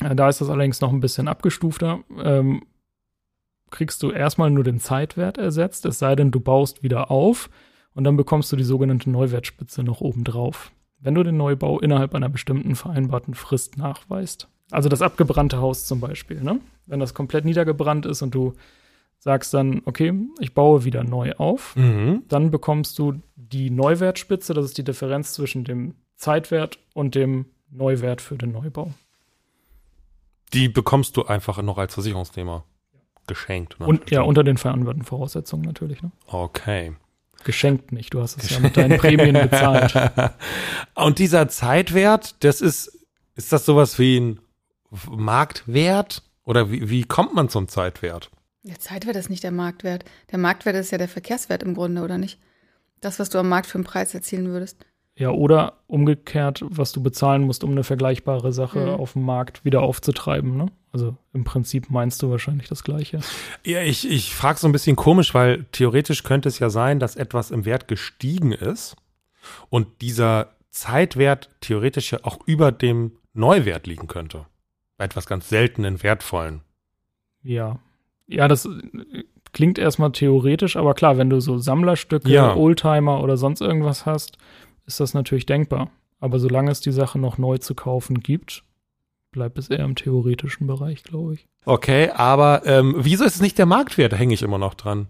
äh, 0.00 0.14
da 0.14 0.28
ist 0.28 0.40
das 0.40 0.50
allerdings 0.50 0.80
noch 0.80 0.92
ein 0.92 1.00
bisschen 1.00 1.28
abgestufter, 1.28 2.00
ähm, 2.22 2.62
kriegst 3.70 4.02
du 4.02 4.10
erstmal 4.10 4.50
nur 4.50 4.64
den 4.64 4.78
Zeitwert 4.78 5.38
ersetzt, 5.38 5.86
es 5.86 5.98
sei 5.98 6.14
denn, 6.14 6.30
du 6.30 6.40
baust 6.40 6.82
wieder 6.82 7.10
auf 7.10 7.50
und 7.94 8.04
dann 8.04 8.16
bekommst 8.16 8.52
du 8.52 8.56
die 8.56 8.64
sogenannte 8.64 9.10
Neuwertspitze 9.10 9.82
noch 9.82 10.00
obendrauf, 10.00 10.70
wenn 11.00 11.14
du 11.14 11.22
den 11.22 11.36
Neubau 11.36 11.80
innerhalb 11.80 12.14
einer 12.14 12.28
bestimmten 12.28 12.76
vereinbarten 12.76 13.34
Frist 13.34 13.76
nachweist. 13.76 14.48
Also 14.70 14.88
das 14.88 15.02
abgebrannte 15.02 15.60
Haus 15.60 15.86
zum 15.86 16.00
Beispiel, 16.00 16.42
ne? 16.42 16.60
Wenn 16.86 17.00
das 17.00 17.14
komplett 17.14 17.44
niedergebrannt 17.44 18.06
ist 18.06 18.22
und 18.22 18.34
du 18.34 18.54
sagst 19.18 19.52
dann, 19.54 19.82
okay, 19.86 20.12
ich 20.40 20.54
baue 20.54 20.84
wieder 20.84 21.02
neu 21.04 21.32
auf, 21.38 21.74
Mhm. 21.76 22.22
dann 22.28 22.50
bekommst 22.50 22.98
du 22.98 23.14
die 23.36 23.70
Neuwertspitze, 23.70 24.54
das 24.54 24.64
ist 24.66 24.78
die 24.78 24.84
Differenz 24.84 25.32
zwischen 25.32 25.64
dem 25.64 25.94
Zeitwert 26.16 26.78
und 26.94 27.14
dem 27.14 27.46
Neuwert 27.70 28.20
für 28.20 28.36
den 28.36 28.52
Neubau. 28.52 28.92
Die 30.52 30.68
bekommst 30.68 31.16
du 31.16 31.24
einfach 31.24 31.60
noch 31.62 31.78
als 31.78 31.94
Versicherungsnehmer 31.94 32.64
geschenkt. 33.26 33.80
Ne? 33.80 33.86
Und 33.86 34.10
ja, 34.10 34.22
unter 34.22 34.44
den 34.44 34.56
vereinbarten 34.56 35.02
Voraussetzungen 35.02 35.64
natürlich. 35.64 36.02
Ne? 36.02 36.12
Okay. 36.28 36.94
Geschenkt 37.44 37.92
nicht, 37.92 38.14
du 38.14 38.22
hast 38.22 38.42
es 38.42 38.50
ja 38.50 38.60
mit 38.60 38.76
deinen 38.76 38.98
Prämien 38.98 39.34
bezahlt. 39.34 39.94
Und 40.94 41.18
dieser 41.18 41.48
Zeitwert, 41.48 42.42
das 42.44 42.60
ist, 42.60 43.06
ist 43.34 43.52
das 43.52 43.66
sowas 43.66 43.98
wie 43.98 44.20
ein 44.20 44.40
Marktwert? 45.10 46.22
Oder 46.44 46.70
wie, 46.70 46.88
wie 46.88 47.02
kommt 47.02 47.34
man 47.34 47.48
zum 47.48 47.66
Zeitwert? 47.68 48.30
Der 48.66 48.78
Zeitwert 48.80 49.16
ist 49.16 49.30
nicht 49.30 49.44
der 49.44 49.52
Marktwert. 49.52 50.04
Der 50.32 50.38
Marktwert 50.38 50.74
ist 50.76 50.90
ja 50.90 50.98
der 50.98 51.08
Verkehrswert 51.08 51.62
im 51.62 51.74
Grunde, 51.74 52.02
oder 52.02 52.18
nicht? 52.18 52.38
Das, 53.00 53.18
was 53.20 53.30
du 53.30 53.38
am 53.38 53.48
Markt 53.48 53.66
für 53.68 53.78
einen 53.78 53.84
Preis 53.84 54.12
erzielen 54.14 54.48
würdest. 54.48 54.84
Ja, 55.14 55.30
oder 55.30 55.78
umgekehrt, 55.86 56.62
was 56.66 56.92
du 56.92 57.02
bezahlen 57.02 57.42
musst, 57.42 57.62
um 57.64 57.70
eine 57.70 57.84
vergleichbare 57.84 58.52
Sache 58.52 58.80
Mhm. 58.80 58.88
auf 59.00 59.12
dem 59.14 59.22
Markt 59.22 59.64
wieder 59.64 59.82
aufzutreiben. 59.82 60.56
Ne? 60.56 60.66
Also 60.92 61.16
im 61.32 61.44
Prinzip 61.44 61.90
meinst 61.90 62.22
du 62.22 62.30
wahrscheinlich 62.30 62.68
das 62.68 62.82
Gleiche. 62.84 63.20
Ja, 63.64 63.80
ich, 63.82 64.10
ich 64.10 64.34
frage 64.34 64.58
so 64.58 64.66
ein 64.68 64.72
bisschen 64.72 64.96
komisch, 64.96 65.32
weil 65.32 65.64
theoretisch 65.72 66.22
könnte 66.24 66.48
es 66.48 66.58
ja 66.58 66.68
sein, 66.68 66.98
dass 66.98 67.16
etwas 67.16 67.50
im 67.50 67.64
Wert 67.64 67.86
gestiegen 67.88 68.52
ist 68.52 68.96
und 69.70 70.02
dieser 70.02 70.56
Zeitwert 70.70 71.50
theoretisch 71.60 72.12
ja 72.12 72.18
auch 72.24 72.40
über 72.46 72.72
dem 72.72 73.12
Neuwert 73.32 73.86
liegen 73.86 74.08
könnte. 74.08 74.44
Bei 74.98 75.04
etwas 75.04 75.26
ganz 75.26 75.48
seltenen, 75.48 76.02
wertvollen. 76.02 76.62
Ja. 77.42 77.78
Ja, 78.28 78.48
das 78.48 78.66
äh, 78.66 78.70
klingt 79.52 79.78
erstmal 79.78 80.12
theoretisch, 80.12 80.76
aber 80.76 80.94
klar, 80.94 81.18
wenn 81.18 81.30
du 81.30 81.40
so 81.40 81.58
Sammlerstücke, 81.58 82.28
Ja. 82.28 82.54
Oldtimer 82.56 83.22
oder 83.22 83.36
sonst 83.36 83.60
irgendwas 83.60 84.06
hast, 84.06 84.36
ist 84.86 85.00
das 85.00 85.14
natürlich 85.14 85.46
denkbar. 85.46 85.90
Aber 86.20 86.38
solange 86.38 86.70
es 86.70 86.80
die 86.80 86.92
Sache 86.92 87.18
noch 87.18 87.38
neu 87.38 87.58
zu 87.58 87.74
kaufen 87.74 88.20
gibt, 88.20 88.62
bleibt 89.32 89.58
es 89.58 89.68
eher 89.68 89.84
im 89.84 89.94
theoretischen 89.96 90.66
Bereich, 90.66 91.02
glaube 91.02 91.34
ich. 91.34 91.46
Okay, 91.64 92.10
aber 92.10 92.62
ähm, 92.64 92.94
wieso 92.98 93.24
ist 93.24 93.34
es 93.36 93.42
nicht 93.42 93.58
der 93.58 93.66
Marktwert? 93.66 94.12
Da 94.12 94.16
hänge 94.16 94.32
ich 94.34 94.42
immer 94.42 94.58
noch 94.58 94.74
dran. 94.74 95.08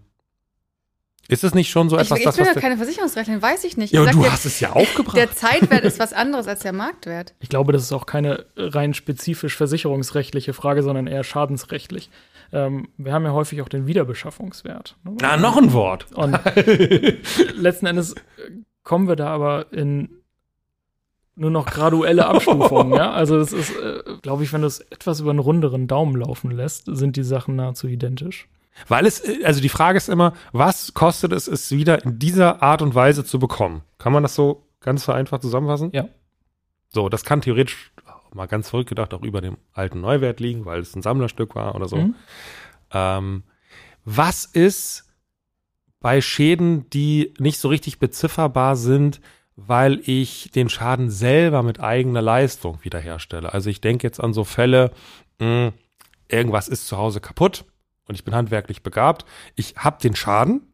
Ist 1.29 1.43
es 1.43 1.53
nicht 1.53 1.69
schon 1.69 1.89
so 1.89 1.97
Ich, 1.97 2.03
etwas, 2.03 2.19
ich 2.19 2.23
das, 2.25 2.37
bin 2.37 2.45
was 2.45 2.55
ja 2.55 2.61
keine 2.61 2.77
Versicherungsrechtlerin, 2.77 3.41
weiß 3.41 3.65
ich 3.65 3.75
nicht. 3.77 3.93
Ja, 3.93 4.05
ich 4.05 4.11
du 4.11 4.21
dir, 4.23 4.31
hast 4.31 4.45
es 4.45 4.59
ja 4.61 4.71
aufgebracht. 4.71 5.17
der 5.17 5.31
Zeitwert 5.31 5.83
ist 5.83 5.99
was 5.99 6.13
anderes 6.13 6.47
als 6.47 6.61
der 6.61 6.71
Marktwert. 6.71 7.35
Ich 7.39 7.49
glaube, 7.49 7.73
das 7.73 7.83
ist 7.83 7.91
auch 7.91 8.05
keine 8.05 8.45
rein 8.55 8.93
spezifisch 8.93 9.55
versicherungsrechtliche 9.57 10.53
Frage, 10.53 10.83
sondern 10.83 11.05
eher 11.07 11.23
schadensrechtlich. 11.25 12.09
Ähm, 12.51 12.87
wir 12.97 13.13
haben 13.13 13.25
ja 13.25 13.31
häufig 13.31 13.61
auch 13.61 13.69
den 13.69 13.87
Wiederbeschaffungswert. 13.87 14.95
Ne? 15.03 15.17
Na, 15.21 15.37
noch 15.37 15.57
ein 15.57 15.73
Wort. 15.73 16.07
Und 16.13 16.39
letzten 17.55 17.85
Endes 17.85 18.13
äh, 18.13 18.17
kommen 18.83 19.07
wir 19.07 19.15
da 19.15 19.27
aber 19.27 19.71
in 19.71 20.09
nur 21.37 21.51
noch 21.51 21.67
graduelle 21.67 22.25
Abstufungen, 22.25 22.93
ja. 22.93 23.11
Also 23.11 23.37
es 23.37 23.53
ist, 23.53 23.75
äh, 23.77 24.01
glaube 24.23 24.43
ich, 24.43 24.51
wenn 24.53 24.61
du 24.61 24.67
es 24.67 24.79
etwas 24.79 25.19
über 25.19 25.29
einen 25.29 25.39
runderen 25.39 25.87
Daumen 25.87 26.15
laufen 26.15 26.49
lässt, 26.49 26.85
sind 26.87 27.15
die 27.15 27.23
Sachen 27.23 27.55
nahezu 27.55 27.87
identisch. 27.87 28.47
Weil 28.87 29.05
es, 29.05 29.19
äh, 29.19 29.43
also 29.43 29.61
die 29.61 29.69
Frage 29.69 29.97
ist 29.97 30.09
immer, 30.09 30.33
was 30.51 30.93
kostet 30.93 31.31
es, 31.31 31.47
es 31.47 31.71
wieder 31.71 32.03
in 32.03 32.19
dieser 32.19 32.63
Art 32.63 32.81
und 32.81 32.95
Weise 32.95 33.23
zu 33.23 33.39
bekommen? 33.39 33.83
Kann 33.99 34.13
man 34.13 34.23
das 34.23 34.35
so 34.35 34.63
ganz 34.81 35.03
vereinfacht 35.03 35.43
zusammenfassen? 35.43 35.91
Ja. 35.93 36.07
So, 36.89 37.09
das 37.09 37.23
kann 37.23 37.41
theoretisch, 37.41 37.91
mal 38.33 38.47
ganz 38.47 38.69
verrückt 38.69 38.89
gedacht, 38.89 39.13
auch 39.13 39.23
über 39.23 39.41
dem 39.41 39.57
alten 39.73 40.01
Neuwert 40.01 40.39
liegen, 40.39 40.65
weil 40.65 40.79
es 40.79 40.95
ein 40.95 41.01
Sammlerstück 41.01 41.55
war 41.55 41.75
oder 41.75 41.87
so. 41.87 41.97
Mhm. 41.97 42.15
Ähm, 42.91 43.43
was 44.05 44.45
ist 44.45 45.05
bei 45.99 46.21
Schäden, 46.21 46.89
die 46.89 47.33
nicht 47.39 47.59
so 47.59 47.67
richtig 47.67 47.99
bezifferbar 47.99 48.75
sind, 48.75 49.19
weil 49.55 49.99
ich 50.03 50.51
den 50.51 50.69
Schaden 50.69 51.09
selber 51.09 51.63
mit 51.63 51.79
eigener 51.79 52.21
Leistung 52.21 52.79
wiederherstelle? 52.83 53.53
Also 53.53 53.69
ich 53.69 53.81
denke 53.81 54.05
jetzt 54.05 54.19
an 54.19 54.33
so 54.33 54.43
Fälle, 54.43 54.91
mh, 55.39 55.73
irgendwas 56.29 56.67
ist 56.67 56.87
zu 56.87 56.97
Hause 56.97 57.19
kaputt 57.19 57.65
und 58.07 58.15
ich 58.15 58.23
bin 58.23 58.35
handwerklich 58.35 58.83
begabt. 58.83 59.25
Ich 59.55 59.75
habe 59.77 60.01
den 60.01 60.15
Schaden 60.15 60.73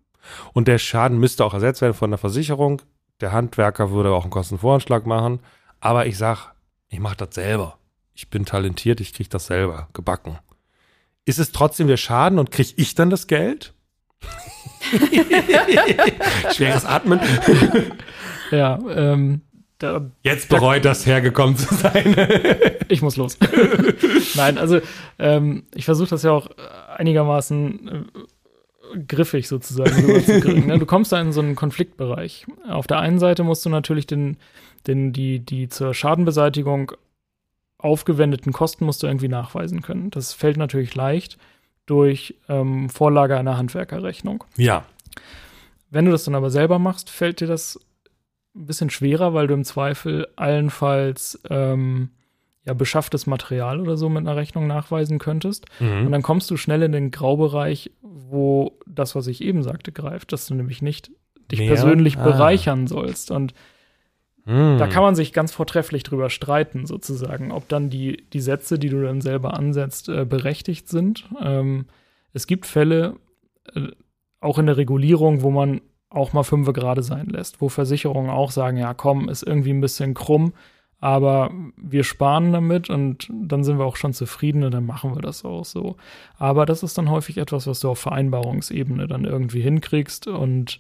und 0.54 0.68
der 0.68 0.78
Schaden 0.78 1.20
müsste 1.20 1.46
auch 1.46 1.54
ersetzt 1.54 1.82
werden 1.82 1.94
von 1.94 2.12
der 2.12 2.18
Versicherung. 2.18 2.82
Der 3.22 3.32
Handwerker 3.32 3.92
würde 3.92 4.12
auch 4.12 4.24
einen 4.24 4.32
Kostenvoranschlag 4.32 5.06
machen. 5.06 5.40
Aber 5.80 6.06
ich 6.06 6.18
sag, 6.18 6.53
ich 6.90 7.00
mache 7.00 7.18
das 7.18 7.36
selber. 7.36 7.78
Ich 8.14 8.30
bin 8.30 8.46
talentiert, 8.46 9.02
ich 9.02 9.14
kriege 9.14 9.30
das 9.30 9.48
selber 9.48 9.90
gebacken. 9.94 10.38
Ist 11.26 11.40
es 11.40 11.52
trotzdem 11.52 11.88
der 11.88 11.98
Schaden 11.98 12.38
und 12.38 12.52
kriege 12.52 12.74
ich 12.76 12.96
dann 12.96 13.10
das 13.10 13.28
Geld? 13.28 13.74
Schweres 16.56 16.86
Atmen. 16.86 17.20
Ja, 18.52 18.78
ähm, 18.88 19.42
da, 19.80 20.12
Jetzt 20.22 20.50
bereut 20.50 20.86
das 20.86 21.08
hergekommen 21.08 21.58
zu 21.58 21.74
sein. 21.74 22.16
ich 22.88 23.02
muss 23.02 23.18
los. 23.18 23.38
Nein, 24.36 24.60
also 24.60 24.80
ähm, 25.18 25.64
ich 25.74 25.86
versuche 25.86 26.10
das 26.10 26.22
ja 26.22 26.32
auch 26.32 26.50
einigermaßen 26.96 28.06
äh, 28.94 29.00
griffig 29.08 29.48
sozusagen 29.48 30.06
rüberzukriegen. 30.06 30.68
ne? 30.68 30.78
Du 30.78 30.86
kommst 30.86 31.12
da 31.12 31.20
in 31.20 31.32
so 31.32 31.42
einen 31.42 31.56
Konfliktbereich. 31.56 32.46
Auf 32.70 32.86
der 32.86 33.00
einen 33.00 33.18
Seite 33.18 33.44
musst 33.44 33.66
du 33.66 33.70
natürlich 33.70 34.06
den, 34.06 34.38
den, 34.88 35.14
die, 35.14 35.40
die 35.40 35.70
zur 35.70 35.94
Schadenbeseitigung 35.94 36.92
aufgewendeten 37.78 38.54
Kosten 38.54 38.86
musst 38.86 39.04
du 39.04 39.08
irgendwie 39.08 39.28
nachweisen 39.28 39.82
können. 39.82 40.10
Das 40.10 40.34
fällt 40.34 40.58
natürlich 40.58 40.96
leicht 40.96 41.38
durch 41.86 42.36
ähm, 42.48 42.90
Vorlage 42.90 43.38
einer 43.38 43.58
Handwerkerrechnung. 43.58 44.44
Ja. 44.56 44.86
Wenn 45.90 46.06
du 46.06 46.12
das 46.12 46.24
dann 46.24 46.36
aber 46.36 46.50
selber 46.50 46.80
machst, 46.80 47.10
fällt 47.10 47.42
dir 47.42 47.48
das 47.48 47.80
ein 48.56 48.66
bisschen 48.68 48.90
schwerer, 48.90 49.34
weil 49.34 49.48
du 49.48 49.54
im 49.54 49.64
Zweifel 49.66 50.28
allenfalls 50.36 51.42
ähm, 51.50 52.10
ja, 52.66 52.74
beschafftes 52.74 53.28
Material 53.28 53.82
oder 53.82 53.98
so 53.98 54.08
mit 54.08 54.20
einer 54.20 54.36
Rechnung 54.38 54.66
nachweisen 54.68 55.20
könntest. 55.20 55.66
Mhm. 55.80 56.06
Und 56.06 56.12
dann 56.14 56.22
kommst 56.22 56.50
du 56.50 56.56
schnell 56.58 56.84
in 56.84 56.94
den 56.94 57.12
Graubereich, 57.12 57.92
wo 58.02 58.78
das, 58.88 59.16
was 59.16 59.28
ich 59.28 59.42
eben 59.42 59.62
sagte, 59.64 59.92
greift, 59.92 60.32
dass 60.32 60.48
du 60.48 60.56
nämlich 60.56 60.82
nicht 60.82 61.12
dich 61.52 61.60
Mehr? 61.60 61.68
persönlich 61.74 62.18
Ah. 62.18 62.24
bereichern 62.24 62.88
sollst. 62.88 63.32
Und 63.32 63.54
Mhm. 64.46 64.78
da 64.78 64.88
kann 64.88 65.04
man 65.04 65.16
sich 65.16 65.32
ganz 65.32 65.54
vortrefflich 65.54 66.04
drüber 66.04 66.30
streiten, 66.30 66.86
sozusagen, 66.86 67.52
ob 67.52 67.70
dann 67.70 67.90
die, 67.90 68.26
die 68.34 68.42
Sätze, 68.42 68.78
die 68.78 68.90
du 68.90 69.02
dann 69.02 69.22
selber 69.22 69.54
ansetzt, 69.54 70.10
äh, 70.10 70.26
berechtigt 70.26 70.90
sind. 70.90 71.26
Ähm, 71.42 71.86
es 72.34 72.48
gibt 72.48 72.66
Fälle, 72.66 73.16
äh, 73.74 73.88
auch 74.42 74.60
in 74.60 74.66
der 74.66 74.78
Regulierung, 74.78 75.42
wo 75.42 75.52
man 75.52 75.82
auch 76.10 76.34
mal 76.34 76.44
fünfe 76.44 76.74
gerade 76.74 77.04
sein 77.04 77.28
lässt, 77.28 77.62
wo 77.62 77.70
Versicherungen 77.70 78.30
auch 78.30 78.52
sagen, 78.52 78.78
ja 78.78 78.94
komm, 78.94 79.30
ist 79.30 79.44
irgendwie 79.44 79.72
ein 79.72 79.82
bisschen 79.82 80.14
krumm, 80.14 80.54
aber 81.00 81.52
wir 81.76 82.04
sparen 82.04 82.52
damit 82.52 82.90
und 82.90 83.28
dann 83.32 83.64
sind 83.64 83.78
wir 83.78 83.86
auch 83.86 83.96
schon 83.96 84.14
zufrieden 84.14 84.64
und 84.64 84.74
dann 84.74 84.86
machen 84.86 85.16
wir 85.16 85.22
das 85.22 85.44
auch 85.44 85.66
so. 85.66 85.96
Aber 86.38 86.66
das 86.66 86.84
ist 86.84 86.98
dann 86.98 87.10
häufig 87.10 87.38
etwas, 87.38 87.66
was 87.66 87.80
du 87.80 87.90
auf 87.90 88.00
Vereinbarungsebene 88.00 89.08
dann 89.08 89.26
irgendwie 89.26 89.62
hinkriegst 89.62 90.28
und 90.28 90.80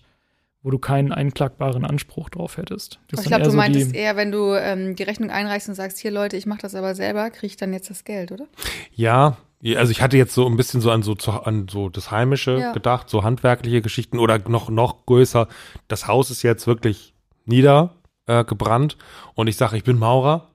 wo 0.63 0.71
du 0.71 0.79
keinen 0.79 1.11
einklagbaren 1.11 1.83
Anspruch 1.85 2.29
drauf 2.29 2.55
hättest. 2.57 2.99
Das 3.09 3.21
ich 3.21 3.27
glaube, 3.27 3.43
du 3.43 3.49
so 3.49 3.51
die- 3.51 3.57
meintest 3.57 3.93
eher, 3.93 4.15
wenn 4.15 4.31
du 4.31 4.53
ähm, 4.53 4.95
die 4.95 5.03
Rechnung 5.03 5.29
einreichst 5.29 5.67
und 5.69 5.75
sagst, 5.75 5.99
hier 5.99 6.09
Leute, 6.11 6.37
ich 6.37 6.45
mache 6.45 6.61
das 6.61 6.73
aber 6.73 6.95
selber, 6.95 7.29
kriege 7.29 7.47
ich 7.47 7.57
dann 7.57 7.73
jetzt 7.73 7.89
das 7.89 8.03
Geld, 8.05 8.31
oder? 8.31 8.45
Ja, 8.93 9.37
also 9.75 9.91
ich 9.91 10.01
hatte 10.01 10.17
jetzt 10.17 10.33
so 10.33 10.45
ein 10.47 10.57
bisschen 10.57 10.81
so 10.81 10.89
an 10.91 11.03
so, 11.03 11.13
an 11.29 11.67
so 11.69 11.89
das 11.89 12.11
Heimische 12.11 12.57
Ja. 12.59 12.71
gedacht, 12.73 13.09
so 13.09 13.23
handwerkliche 13.23 13.81
Geschichten 13.81 14.19
oder 14.19 14.39
noch, 14.49 14.69
noch 14.69 15.05
größer. 15.05 15.47
Das 15.87 16.07
Haus 16.07 16.31
ist 16.31 16.41
jetzt 16.43 16.65
wirklich 16.67 17.13
niedergebrannt 17.45 17.91
äh, 18.27 18.43
gebrannt 18.45 18.97
und 19.35 19.47
ich 19.47 19.57
sage, 19.57 19.75
ich 19.77 19.83
bin 19.83 19.97
Maurer, 19.99 20.49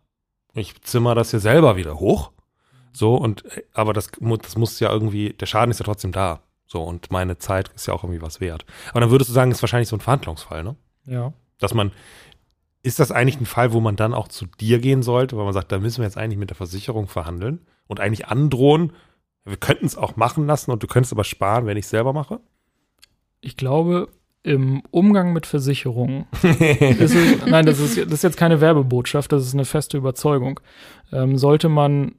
ich 0.55 0.81
zimmer 0.83 1.15
das 1.15 1.31
hier 1.31 1.41
selber 1.41 1.77
wieder 1.77 2.01
hoch. 2.01 2.33
So, 2.95 3.15
und 3.15 3.45
äh, 3.57 3.63
aber 3.75 3.93
das, 3.93 4.11
das 4.43 4.57
muss 4.57 4.81
ja 4.81 4.91
irgendwie, 4.91 5.35
der 5.35 5.45
Schaden 5.47 5.71
ist 5.71 5.79
ja 5.81 5.85
trotzdem 5.85 6.13
da. 6.13 6.41
So, 6.69 6.83
und 6.83 7.11
meine 7.11 7.39
Zeit 7.39 7.71
ist 7.75 7.87
ja 7.87 7.95
auch 7.95 8.05
irgendwie 8.05 8.23
was 8.23 8.41
wert. 8.41 8.67
Aber 8.91 9.01
dann 9.01 9.11
würdest 9.11 9.31
du 9.31 9.35
sagen, 9.35 9.51
ist 9.51 9.63
wahrscheinlich 9.63 9.89
so 9.89 9.97
ein 9.97 10.01
Verhandlungsfall, 10.01 10.63
ne? 10.63 10.77
Ja. 11.07 11.33
Dass 11.59 11.73
man, 11.73 11.93
ist 12.83 13.01
das 13.01 13.11
eigentlich 13.11 13.41
ein 13.41 13.47
Fall, 13.47 13.73
wo 13.73 13.81
man 13.81 13.97
dann 13.97 14.13
auch 14.13 14.29
zu 14.29 14.47
dir 14.47 14.79
gehen 14.79 15.03
sollte, 15.03 15.37
weil 15.37 15.45
man 15.45 15.55
sagt, 15.55 15.73
da 15.73 15.79
müssen 15.79 15.99
wir 15.99 16.05
jetzt 16.05 16.19
eigentlich 16.19 16.39
mit 16.39 16.51
der 16.51 16.57
Versicherung 16.57 17.09
verhandeln 17.09 17.67
und 17.87 18.01
eigentlich 18.01 18.29
androhen, 18.29 18.93
wir 19.45 19.57
könnten 19.57 19.87
es 19.87 19.97
auch 19.97 20.17
machen 20.17 20.47
lassen 20.47 20.71
und 20.71 20.83
du 20.83 20.87
könntest 20.87 21.13
aber 21.13 21.25
sparen, 21.25 21.65
wenn 21.65 21.79
ich 21.79 21.87
es 21.87 21.91
selber 21.91 22.13
mache? 22.13 22.41
Ich 23.41 23.57
glaube, 23.57 24.09
im 24.43 24.83
Umgang 24.91 25.33
mit 25.33 25.47
Versicherungen 25.47 26.27
ist 26.43 27.17
nein, 27.47 27.67
das 27.67 27.81
ist, 27.81 27.97
das 27.97 28.13
ist 28.13 28.23
jetzt 28.25 28.37
keine 28.37 28.61
Werbebotschaft, 28.61 29.33
das 29.33 29.47
ist 29.47 29.55
eine 29.55 29.65
feste 29.65 29.97
Überzeugung. 29.97 30.61
Ähm, 31.13 31.39
sollte 31.39 31.69
man, 31.69 32.15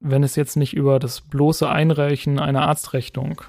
wenn 0.00 0.22
es 0.22 0.34
jetzt 0.34 0.56
nicht 0.56 0.74
über 0.74 0.98
das 0.98 1.20
bloße 1.20 1.68
Einreichen 1.68 2.38
einer 2.38 2.62
Arztrechnung, 2.62 3.42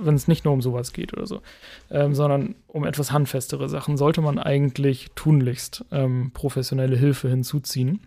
wenn 0.00 0.14
es 0.14 0.28
nicht 0.28 0.44
nur 0.44 0.54
um 0.54 0.62
sowas 0.62 0.92
geht 0.92 1.12
oder 1.12 1.26
so, 1.26 1.42
ähm, 1.90 2.14
sondern 2.14 2.54
um 2.68 2.84
etwas 2.84 3.10
handfestere 3.10 3.68
Sachen, 3.68 3.96
sollte 3.96 4.20
man 4.20 4.38
eigentlich 4.38 5.10
tunlichst 5.16 5.84
ähm, 5.90 6.30
professionelle 6.32 6.96
Hilfe 6.96 7.28
hinzuziehen, 7.28 8.06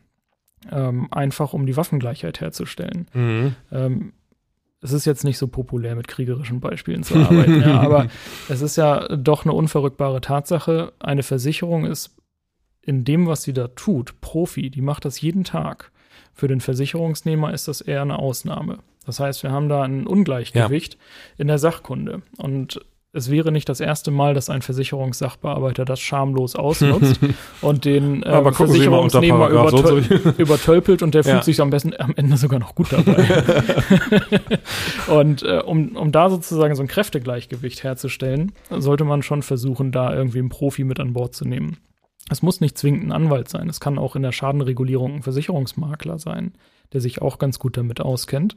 ähm, 0.72 1.10
einfach 1.12 1.52
um 1.52 1.66
die 1.66 1.76
Waffengleichheit 1.76 2.40
herzustellen. 2.40 3.08
Mhm. 3.14 3.56
Ähm, 3.72 4.14
es 4.82 4.94
ist 4.94 5.06
jetzt 5.06 5.26
nicht 5.26 5.38
so 5.38 5.48
populär, 5.48 5.96
mit 5.96 6.08
kriegerischen 6.08 6.60
Beispielen 6.60 7.04
zu 7.04 7.16
arbeiten, 7.16 7.62
ja, 7.62 7.82
aber 7.82 8.08
es 8.50 8.62
ist 8.62 8.78
ja 8.78 9.08
doch 9.16 9.46
eine 9.46 9.54
unverrückbare 9.54 10.22
Tatsache. 10.22 10.94
Eine 11.00 11.24
Versicherung 11.24 11.86
ist 11.86 12.16
in 12.82 13.04
dem, 13.04 13.28
was 13.28 13.44
sie 13.44 13.54
da 13.54 13.68
tut, 13.68 14.22
Profi, 14.22 14.72
die 14.72 14.82
macht 14.82 15.06
das 15.06 15.22
jeden 15.22 15.44
Tag. 15.44 15.91
Für 16.34 16.48
den 16.48 16.62
Versicherungsnehmer 16.62 17.54
ist 17.54 17.68
das 17.68 17.82
eher 17.82 18.02
eine 18.02 18.20
Ausnahme. 18.20 18.80
Das 19.06 19.20
heißt, 19.20 19.44
wir 19.44 19.52
haben 19.52 19.70
da 19.70 19.84
ein 19.84 20.06
Ungleichgewicht 20.08 20.98
in 21.38 21.48
der 21.48 21.58
Sachkunde. 21.58 22.22
Und 22.38 22.80
es 23.14 23.30
wäre 23.30 23.52
nicht 23.52 23.68
das 23.68 23.82
erste 23.82 24.10
Mal, 24.10 24.34
dass 24.34 24.50
ein 24.50 24.62
Versicherungssachbearbeiter 24.62 25.84
das 25.84 26.00
schamlos 26.00 26.56
ausnutzt 26.56 27.20
und 27.62 27.84
den 27.84 28.24
äh, 28.24 28.30
unter 28.30 28.54
Versicherungsnehmer 28.54 29.50
übertöl 29.50 30.34
übertölpelt 30.38 31.04
und 31.04 31.14
der 31.14 31.24
Ja. 31.24 31.34
fühlt 31.34 31.44
sich 31.44 31.60
am 31.60 31.72
besten 31.72 31.94
am 32.00 32.14
Ende 32.16 32.38
sogar 32.38 32.60
noch 32.60 32.74
gut 32.74 32.94
dabei. 32.94 33.28
und 35.08 35.44
äh, 35.44 35.60
um, 35.66 35.96
um 35.98 36.12
da 36.12 36.30
sozusagen 36.30 36.76
so 36.76 36.84
ein 36.84 36.88
Kräftegleichgewicht 36.88 37.84
herzustellen, 37.84 38.54
sollte 38.70 39.04
man 39.04 39.24
schon 39.24 39.42
versuchen, 39.42 39.92
da 39.92 40.14
irgendwie 40.16 40.40
einen 40.40 40.50
Profi 40.50 40.84
mit 40.84 41.00
an 41.00 41.14
Bord 41.14 41.36
zu 41.36 41.46
nehmen. 41.46 41.78
Es 42.32 42.42
muss 42.42 42.62
nicht 42.62 42.78
zwingend 42.78 43.04
ein 43.04 43.12
Anwalt 43.12 43.50
sein. 43.50 43.68
Es 43.68 43.82
kann 43.82 43.98
auch 43.98 44.16
in 44.16 44.22
der 44.22 44.32
Schadenregulierung 44.32 45.16
ein 45.16 45.24
Versicherungsmakler 45.24 46.18
sein, 46.18 46.54
der 46.94 47.02
sich 47.02 47.22
auch 47.22 47.40
ganz 47.40 47.60
gut 47.60 47.76
damit 47.76 48.00
auskennt. 48.00 48.56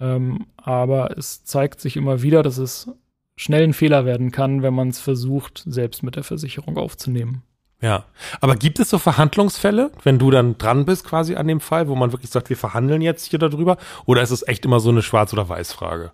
Ähm, 0.00 0.46
aber 0.56 1.18
es 1.18 1.42
zeigt 1.42 1.80
sich 1.80 1.96
immer 1.96 2.22
wieder, 2.22 2.44
dass 2.44 2.56
es 2.56 2.88
schnell 3.34 3.64
ein 3.64 3.72
Fehler 3.72 4.04
werden 4.04 4.30
kann, 4.30 4.62
wenn 4.62 4.74
man 4.74 4.90
es 4.90 5.00
versucht, 5.00 5.64
selbst 5.66 6.04
mit 6.04 6.14
der 6.14 6.22
Versicherung 6.22 6.78
aufzunehmen. 6.78 7.42
Ja. 7.80 8.04
Aber 8.40 8.54
gibt 8.54 8.78
es 8.78 8.90
so 8.90 8.98
Verhandlungsfälle, 8.98 9.90
wenn 10.04 10.20
du 10.20 10.30
dann 10.30 10.56
dran 10.56 10.84
bist 10.84 11.04
quasi 11.04 11.34
an 11.34 11.48
dem 11.48 11.58
Fall, 11.60 11.88
wo 11.88 11.96
man 11.96 12.12
wirklich 12.12 12.30
sagt, 12.30 12.48
wir 12.48 12.56
verhandeln 12.56 13.02
jetzt 13.02 13.26
hier 13.26 13.40
darüber? 13.40 13.76
Oder 14.06 14.22
ist 14.22 14.30
es 14.30 14.46
echt 14.46 14.64
immer 14.64 14.78
so 14.78 14.90
eine 14.90 15.02
Schwarz- 15.02 15.32
oder 15.32 15.48
Weiß-Frage? 15.48 16.12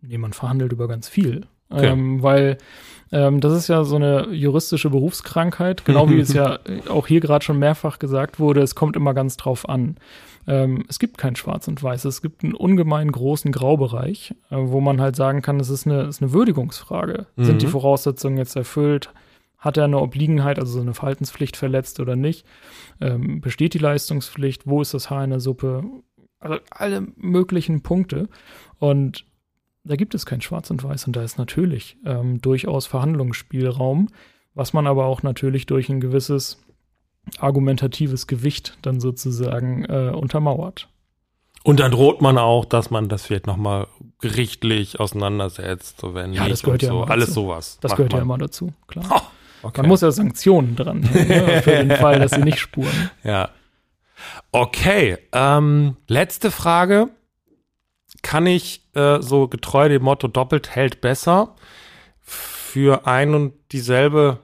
Nee, 0.00 0.16
man 0.16 0.32
verhandelt 0.32 0.72
über 0.72 0.88
ganz 0.88 1.10
viel. 1.10 1.46
Okay. 1.72 1.86
Ähm, 1.86 2.22
weil 2.22 2.58
ähm, 3.12 3.40
das 3.40 3.52
ist 3.52 3.68
ja 3.68 3.84
so 3.84 3.96
eine 3.96 4.28
juristische 4.30 4.90
Berufskrankheit, 4.90 5.84
genau 5.84 6.08
wie 6.08 6.18
es 6.20 6.32
ja 6.32 6.58
auch 6.88 7.06
hier 7.06 7.20
gerade 7.20 7.44
schon 7.44 7.58
mehrfach 7.58 7.98
gesagt 7.98 8.40
wurde, 8.40 8.62
es 8.62 8.74
kommt 8.74 8.96
immer 8.96 9.14
ganz 9.14 9.36
drauf 9.36 9.68
an. 9.68 9.96
Ähm, 10.46 10.84
es 10.88 10.98
gibt 10.98 11.18
kein 11.18 11.36
Schwarz 11.36 11.68
und 11.68 11.82
Weiß, 11.82 12.04
es 12.04 12.22
gibt 12.22 12.42
einen 12.42 12.54
ungemein 12.54 13.12
großen 13.12 13.52
Graubereich, 13.52 14.34
äh, 14.50 14.56
wo 14.56 14.80
man 14.80 15.00
halt 15.00 15.14
sagen 15.14 15.42
kann, 15.42 15.60
es 15.60 15.68
ist 15.68 15.86
eine, 15.86 16.02
ist 16.02 16.22
eine 16.22 16.32
Würdigungsfrage. 16.32 17.26
Mhm. 17.36 17.44
Sind 17.44 17.62
die 17.62 17.66
Voraussetzungen 17.66 18.38
jetzt 18.38 18.56
erfüllt? 18.56 19.10
Hat 19.58 19.76
er 19.76 19.84
eine 19.84 20.00
Obliegenheit, 20.00 20.58
also 20.58 20.72
so 20.72 20.80
eine 20.80 20.94
Verhaltenspflicht 20.94 21.56
verletzt 21.56 22.00
oder 22.00 22.16
nicht? 22.16 22.44
Ähm, 23.00 23.40
besteht 23.40 23.74
die 23.74 23.78
Leistungspflicht? 23.78 24.66
Wo 24.66 24.82
ist 24.82 24.94
das 24.94 25.10
Haar 25.10 25.22
in 25.22 25.30
der 25.30 25.38
Suppe? 25.38 25.84
Also 26.40 26.58
alle 26.70 27.06
möglichen 27.16 27.82
Punkte. 27.82 28.28
Und 28.80 29.24
da 29.84 29.96
gibt 29.96 30.14
es 30.14 30.26
kein 30.26 30.40
Schwarz 30.40 30.70
und 30.70 30.82
Weiß 30.84 31.06
und 31.06 31.16
da 31.16 31.22
ist 31.22 31.38
natürlich 31.38 31.96
ähm, 32.06 32.40
durchaus 32.40 32.86
Verhandlungsspielraum, 32.86 34.08
was 34.54 34.72
man 34.72 34.86
aber 34.86 35.06
auch 35.06 35.22
natürlich 35.22 35.66
durch 35.66 35.88
ein 35.88 36.00
gewisses 36.00 36.58
argumentatives 37.38 38.26
Gewicht 38.26 38.78
dann 38.82 39.00
sozusagen 39.00 39.84
äh, 39.84 40.10
untermauert. 40.14 40.88
Und 41.64 41.78
dann 41.78 41.92
droht 41.92 42.20
man 42.20 42.38
auch, 42.38 42.64
dass 42.64 42.90
man 42.90 43.08
das 43.08 43.24
vielleicht 43.26 43.46
nochmal 43.46 43.86
gerichtlich 44.20 44.98
auseinandersetzt, 44.98 46.00
so 46.00 46.12
wenn 46.14 46.32
Ja, 46.32 46.42
nicht 46.42 46.52
das 46.54 46.62
gehört 46.64 46.82
und 46.82 46.86
ja 46.88 46.92
so. 46.92 47.02
immer 47.02 47.10
Alles 47.10 47.26
dazu. 47.28 47.40
sowas. 47.42 47.78
Das 47.80 47.92
gehört 47.94 48.12
ja 48.12 48.18
man. 48.18 48.24
immer 48.26 48.38
dazu, 48.38 48.72
klar. 48.88 49.04
Oh, 49.10 49.68
okay. 49.68 49.82
Man 49.82 49.88
muss 49.88 50.00
ja 50.00 50.10
Sanktionen 50.10 50.74
dran 50.74 51.04
haben, 51.08 51.28
ne, 51.28 51.62
für 51.62 51.70
den 51.70 51.90
Fall, 51.92 52.18
dass 52.18 52.32
sie 52.32 52.42
nicht 52.42 52.58
spuren. 52.58 53.10
Ja. 53.22 53.50
Okay, 54.50 55.18
ähm, 55.32 55.96
letzte 56.08 56.50
Frage. 56.50 57.08
Kann 58.22 58.46
ich 58.46 58.82
äh, 58.94 59.20
so 59.20 59.48
getreu 59.48 59.88
dem 59.88 60.02
Motto 60.02 60.28
doppelt 60.28 60.74
hält 60.74 61.00
besser 61.00 61.56
für 62.20 63.06
ein 63.06 63.34
und 63.34 63.52
dieselbe 63.72 64.38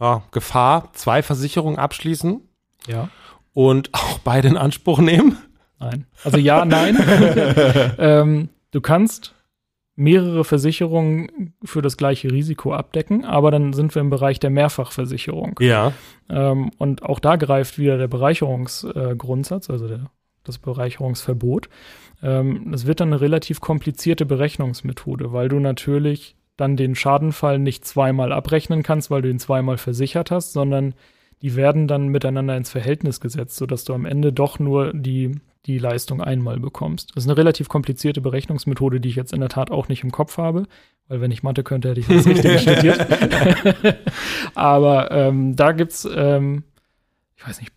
ja, 0.00 0.22
Gefahr 0.32 0.90
zwei 0.94 1.22
Versicherungen 1.22 1.78
abschließen 1.78 2.40
Ja, 2.88 3.08
und 3.52 3.90
auch 3.94 4.18
beide 4.18 4.48
in 4.48 4.56
Anspruch 4.56 4.98
nehmen? 4.98 5.38
nein. 5.78 6.06
Also 6.24 6.38
ja, 6.38 6.64
nein. 6.64 6.96
ähm, 7.98 8.48
du 8.70 8.80
kannst 8.80 9.34
mehrere 9.94 10.44
Versicherungen 10.44 11.54
für 11.64 11.82
das 11.82 11.96
gleiche 11.96 12.30
Risiko 12.32 12.72
abdecken, 12.72 13.24
aber 13.24 13.50
dann 13.50 13.72
sind 13.72 13.94
wir 13.94 14.00
im 14.00 14.10
Bereich 14.10 14.40
der 14.40 14.50
Mehrfachversicherung. 14.50 15.58
Ja. 15.60 15.92
Ähm, 16.30 16.70
und 16.78 17.02
auch 17.02 17.18
da 17.20 17.36
greift 17.36 17.78
wieder 17.78 17.98
der 17.98 18.08
Bereicherungsgrundsatz, 18.08 19.68
äh, 19.68 19.72
also 19.72 19.88
der, 19.88 20.10
das 20.44 20.58
Bereicherungsverbot. 20.58 21.68
Ähm, 22.22 22.70
das 22.70 22.86
wird 22.86 23.00
dann 23.00 23.08
eine 23.08 23.20
relativ 23.20 23.60
komplizierte 23.60 24.26
Berechnungsmethode, 24.26 25.32
weil 25.32 25.48
du 25.48 25.58
natürlich 25.58 26.36
dann 26.56 26.76
den 26.76 26.94
Schadenfall 26.94 27.58
nicht 27.58 27.84
zweimal 27.84 28.32
abrechnen 28.32 28.82
kannst, 28.82 29.10
weil 29.10 29.22
du 29.22 29.30
ihn 29.30 29.38
zweimal 29.38 29.78
versichert 29.78 30.30
hast, 30.30 30.52
sondern 30.52 30.94
die 31.40 31.56
werden 31.56 31.88
dann 31.88 32.08
miteinander 32.08 32.56
ins 32.56 32.70
Verhältnis 32.70 33.20
gesetzt, 33.20 33.56
sodass 33.56 33.84
du 33.84 33.94
am 33.94 34.04
Ende 34.04 34.32
doch 34.32 34.58
nur 34.58 34.92
die 34.92 35.40
die 35.66 35.78
Leistung 35.78 36.20
einmal 36.20 36.58
bekommst. 36.58 37.10
Das 37.14 37.24
ist 37.24 37.30
eine 37.30 37.38
relativ 37.38 37.68
komplizierte 37.68 38.20
Berechnungsmethode, 38.20 39.00
die 39.00 39.08
ich 39.08 39.16
jetzt 39.16 39.32
in 39.32 39.40
der 39.40 39.48
Tat 39.48 39.70
auch 39.70 39.88
nicht 39.88 40.02
im 40.02 40.10
Kopf 40.10 40.38
habe, 40.38 40.66
weil 41.08 41.20
wenn 41.20 41.30
ich 41.30 41.42
Mathe 41.42 41.62
könnte, 41.62 41.90
hätte 41.90 42.00
ich 42.00 42.08
das 42.08 42.26
richtig 42.26 42.60
studiert. 42.62 43.06
Aber 44.54 45.10
ähm, 45.12 45.54
da 45.54 45.72
gibt's, 45.72 46.08
ähm, 46.12 46.64
ich 47.36 47.46
weiß 47.46 47.60
nicht, 47.60 47.72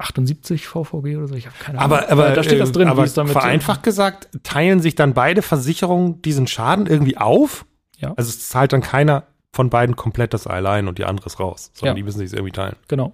78 0.00 0.66
VVG 0.66 1.16
oder 1.16 1.28
so, 1.28 1.34
ich 1.34 1.46
habe 1.46 1.56
keine 1.58 1.78
Ahnung. 1.78 1.92
Aber, 1.98 2.10
aber, 2.10 2.30
da 2.30 2.42
steht 2.42 2.60
das 2.60 2.72
drin, 2.72 2.88
aber 2.88 3.02
wie 3.02 3.06
es 3.06 3.14
damit 3.14 3.32
vereinfacht 3.32 3.82
gesagt, 3.82 4.28
teilen 4.42 4.80
sich 4.80 4.94
dann 4.94 5.14
beide 5.14 5.42
Versicherungen 5.42 6.22
diesen 6.22 6.46
Schaden 6.46 6.86
irgendwie 6.86 7.16
auf? 7.16 7.64
Ja. 7.98 8.14
Also 8.16 8.30
es 8.30 8.48
zahlt 8.48 8.72
dann 8.72 8.80
keiner 8.82 9.24
von 9.52 9.68
beiden 9.70 9.96
komplett 9.96 10.32
das 10.32 10.46
allein 10.46 10.88
und 10.88 10.98
die 10.98 11.04
andere 11.04 11.26
ist 11.26 11.38
raus, 11.40 11.70
sondern 11.74 11.96
Ja. 11.96 11.98
die 11.98 12.02
müssen 12.04 12.18
sich 12.20 12.32
irgendwie 12.32 12.52
teilen. 12.52 12.76
Genau. 12.88 13.12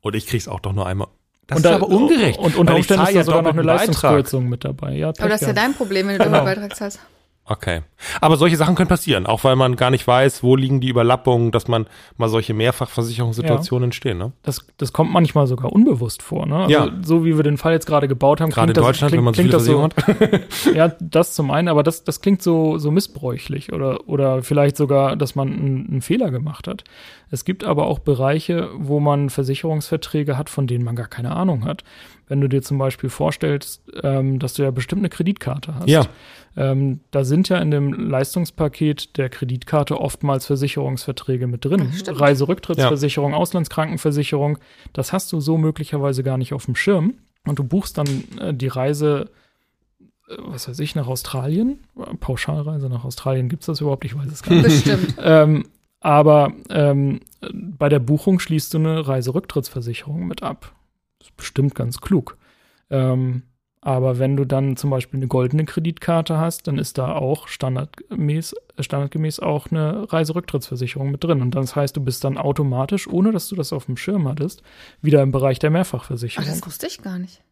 Und 0.00 0.14
ich 0.14 0.26
krieg's 0.26 0.48
auch 0.48 0.60
doch 0.60 0.72
nur 0.72 0.86
einmal. 0.86 1.08
Das 1.46 1.58
und 1.58 1.64
ist 1.66 1.70
aber 1.72 1.88
ungerecht. 1.88 2.38
Und 2.38 2.56
unter 2.56 2.74
Umständen 2.76 3.02
ist 3.04 3.12
da 3.12 3.16
ja 3.16 3.24
sogar 3.24 3.42
noch 3.42 3.52
eine 3.52 3.62
Beitrag. 3.62 3.88
Leistungskürzung 3.88 4.48
mit 4.48 4.64
dabei. 4.64 4.92
Ja, 4.92 5.08
Aber 5.08 5.28
das 5.28 5.42
ist 5.42 5.48
ja 5.48 5.52
dein 5.52 5.74
Problem, 5.74 6.08
wenn 6.08 6.18
du 6.18 6.24
Genau. 6.24 6.38
Doppelbeitrag 6.38 6.76
zahlst. 6.76 7.00
Okay. 7.44 7.82
Aber 8.20 8.36
solche 8.36 8.56
Sachen 8.56 8.76
können 8.76 8.88
passieren, 8.88 9.26
auch 9.26 9.42
weil 9.42 9.56
man 9.56 9.74
gar 9.74 9.90
nicht 9.90 10.06
weiß, 10.06 10.44
wo 10.44 10.54
liegen 10.54 10.80
die 10.80 10.88
Überlappungen, 10.88 11.50
dass 11.50 11.66
man 11.66 11.86
mal 12.16 12.28
solche 12.28 12.54
Mehrfachversicherungssituationen 12.54 13.88
entstehen. 13.88 14.16
Ne? 14.16 14.32
Das, 14.42 14.64
das 14.76 14.92
kommt 14.92 15.12
manchmal 15.12 15.48
sogar 15.48 15.72
unbewusst 15.72 16.22
vor. 16.22 16.46
Ne? 16.46 16.56
Also 16.56 16.70
Ja. 16.70 16.88
So 17.02 17.24
wie 17.24 17.36
wir 17.36 17.42
den 17.42 17.58
Fall 17.58 17.72
jetzt 17.72 17.86
gerade 17.86 18.06
gebaut 18.06 18.40
haben, 18.40 18.50
Gerade 18.50 18.70
in 18.70 18.74
klingt 18.74 18.76
das, 18.76 18.86
Deutschland, 18.86 19.10
klingt, 19.10 19.20
wenn 19.20 19.24
man 19.24 19.34
so 19.34 19.88
klingt 19.88 20.62
das 20.62 20.64
so. 20.64 20.74
Ja, 20.74 20.88
das 21.00 21.34
zum 21.34 21.50
einen, 21.50 21.66
aber 21.66 21.82
das, 21.82 22.04
das 22.04 22.20
klingt 22.20 22.42
so, 22.42 22.78
so 22.78 22.92
missbräuchlich 22.92 23.72
oder, 23.72 24.08
oder 24.08 24.42
vielleicht 24.44 24.76
sogar, 24.76 25.16
dass 25.16 25.34
man 25.34 25.52
einen, 25.52 25.86
einen 25.90 26.02
Fehler 26.02 26.30
gemacht 26.30 26.68
hat. 26.68 26.84
Es 27.32 27.46
gibt 27.46 27.64
aber 27.64 27.86
auch 27.86 27.98
Bereiche, 27.98 28.68
wo 28.76 29.00
man 29.00 29.30
Versicherungsverträge 29.30 30.36
hat, 30.36 30.50
von 30.50 30.66
denen 30.66 30.84
man 30.84 30.96
gar 30.96 31.08
keine 31.08 31.34
Ahnung 31.34 31.64
hat. 31.64 31.82
Wenn 32.28 32.42
du 32.42 32.48
dir 32.48 32.60
zum 32.60 32.76
Beispiel 32.76 33.08
vorstellst, 33.08 33.82
ähm, 34.02 34.38
dass 34.38 34.52
du 34.52 34.62
ja 34.62 34.70
bestimmt 34.70 35.00
eine 35.00 35.08
Kreditkarte 35.08 35.74
hast. 35.74 35.88
Ja. 35.88 36.04
Ähm, 36.58 37.00
da 37.10 37.24
sind 37.24 37.48
ja 37.48 37.56
in 37.56 37.70
dem 37.70 37.94
Leistungspaket 37.94 39.16
der 39.16 39.30
Kreditkarte 39.30 39.98
oftmals 39.98 40.44
Versicherungsverträge 40.44 41.46
mit 41.46 41.64
drin. 41.64 41.90
Stimmt. 41.94 42.20
Reiserücktrittsversicherung, 42.20 43.32
Auslandskrankenversicherung. 43.32 44.58
Das 44.92 45.14
hast 45.14 45.32
du 45.32 45.40
so 45.40 45.56
möglicherweise 45.56 46.22
gar 46.22 46.36
nicht 46.36 46.52
auf 46.52 46.66
dem 46.66 46.76
Schirm. 46.76 47.14
Und 47.46 47.58
du 47.58 47.64
buchst 47.64 47.96
dann 47.96 48.24
äh, 48.40 48.52
die 48.52 48.68
Reise, 48.68 49.30
äh, 50.28 50.34
was 50.38 50.68
weiß 50.68 50.80
ich, 50.80 50.94
nach 50.94 51.06
Australien. 51.06 51.78
Pauschalreise 52.20 52.90
nach 52.90 53.06
Australien 53.06 53.48
gibt 53.48 53.62
es 53.62 53.68
das 53.68 53.80
überhaupt? 53.80 54.04
Ich 54.04 54.14
weiß 54.14 54.30
es 54.30 54.42
gar 54.42 54.54
nicht. 54.54 54.64
Bestimmt. 54.64 55.14
ähm, 55.22 55.64
aber 56.02 56.52
ähm, 56.70 57.20
bei 57.52 57.88
der 57.88 57.98
Buchung 57.98 58.38
schließt 58.38 58.74
du 58.74 58.78
eine 58.78 59.06
Reiserücktrittsversicherung 59.06 60.26
mit 60.26 60.42
ab. 60.42 60.72
Das 61.18 61.28
ist 61.28 61.36
bestimmt 61.36 61.74
ganz 61.74 62.00
klug. 62.00 62.36
Ähm, 62.90 63.42
aber 63.84 64.20
wenn 64.20 64.36
du 64.36 64.44
dann 64.44 64.76
zum 64.76 64.90
Beispiel 64.90 65.18
eine 65.18 65.26
goldene 65.26 65.64
Kreditkarte 65.64 66.38
hast, 66.38 66.68
dann 66.68 66.78
ist 66.78 66.98
da 66.98 67.16
auch 67.16 67.48
standardgemäß, 67.48 68.54
standardgemäß 68.78 69.40
auch 69.40 69.72
eine 69.72 70.12
Reiserücktrittsversicherung 70.12 71.10
mit 71.10 71.24
drin. 71.24 71.42
Und 71.42 71.56
das 71.56 71.74
heißt, 71.74 71.96
du 71.96 72.00
bist 72.00 72.22
dann 72.22 72.38
automatisch, 72.38 73.08
ohne 73.08 73.32
dass 73.32 73.48
du 73.48 73.56
das 73.56 73.72
auf 73.72 73.86
dem 73.86 73.96
Schirm 73.96 74.28
hattest, 74.28 74.62
wieder 75.00 75.20
im 75.22 75.32
Bereich 75.32 75.58
der 75.58 75.70
Ach, 75.70 75.74
Mehrfachversicherung. 75.74 76.48
das 76.48 76.64
wusste 76.64 76.86
ich 76.86 77.02
gar 77.02 77.18
nicht. 77.18 77.42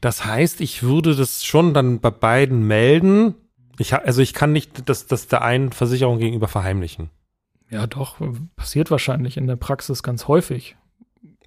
Das 0.00 0.24
heißt, 0.24 0.60
ich 0.60 0.84
würde 0.84 1.16
das 1.16 1.44
schon 1.44 1.74
dann 1.74 1.98
bei 1.98 2.10
beiden 2.10 2.66
melden. 2.66 3.34
Ich 3.78 3.92
ha 3.92 3.96
also 3.98 4.22
ich 4.22 4.32
kann 4.32 4.52
nicht 4.52 4.88
das, 4.88 5.06
das 5.06 5.26
der 5.26 5.42
einen 5.42 5.72
Versicherung 5.72 6.18
gegenüber 6.18 6.46
verheimlichen, 6.46 7.10
ja, 7.70 7.86
doch, 7.86 8.16
passiert 8.56 8.90
wahrscheinlich 8.90 9.36
in 9.36 9.46
der 9.46 9.56
Praxis 9.56 10.02
ganz 10.02 10.28
häufig. 10.28 10.76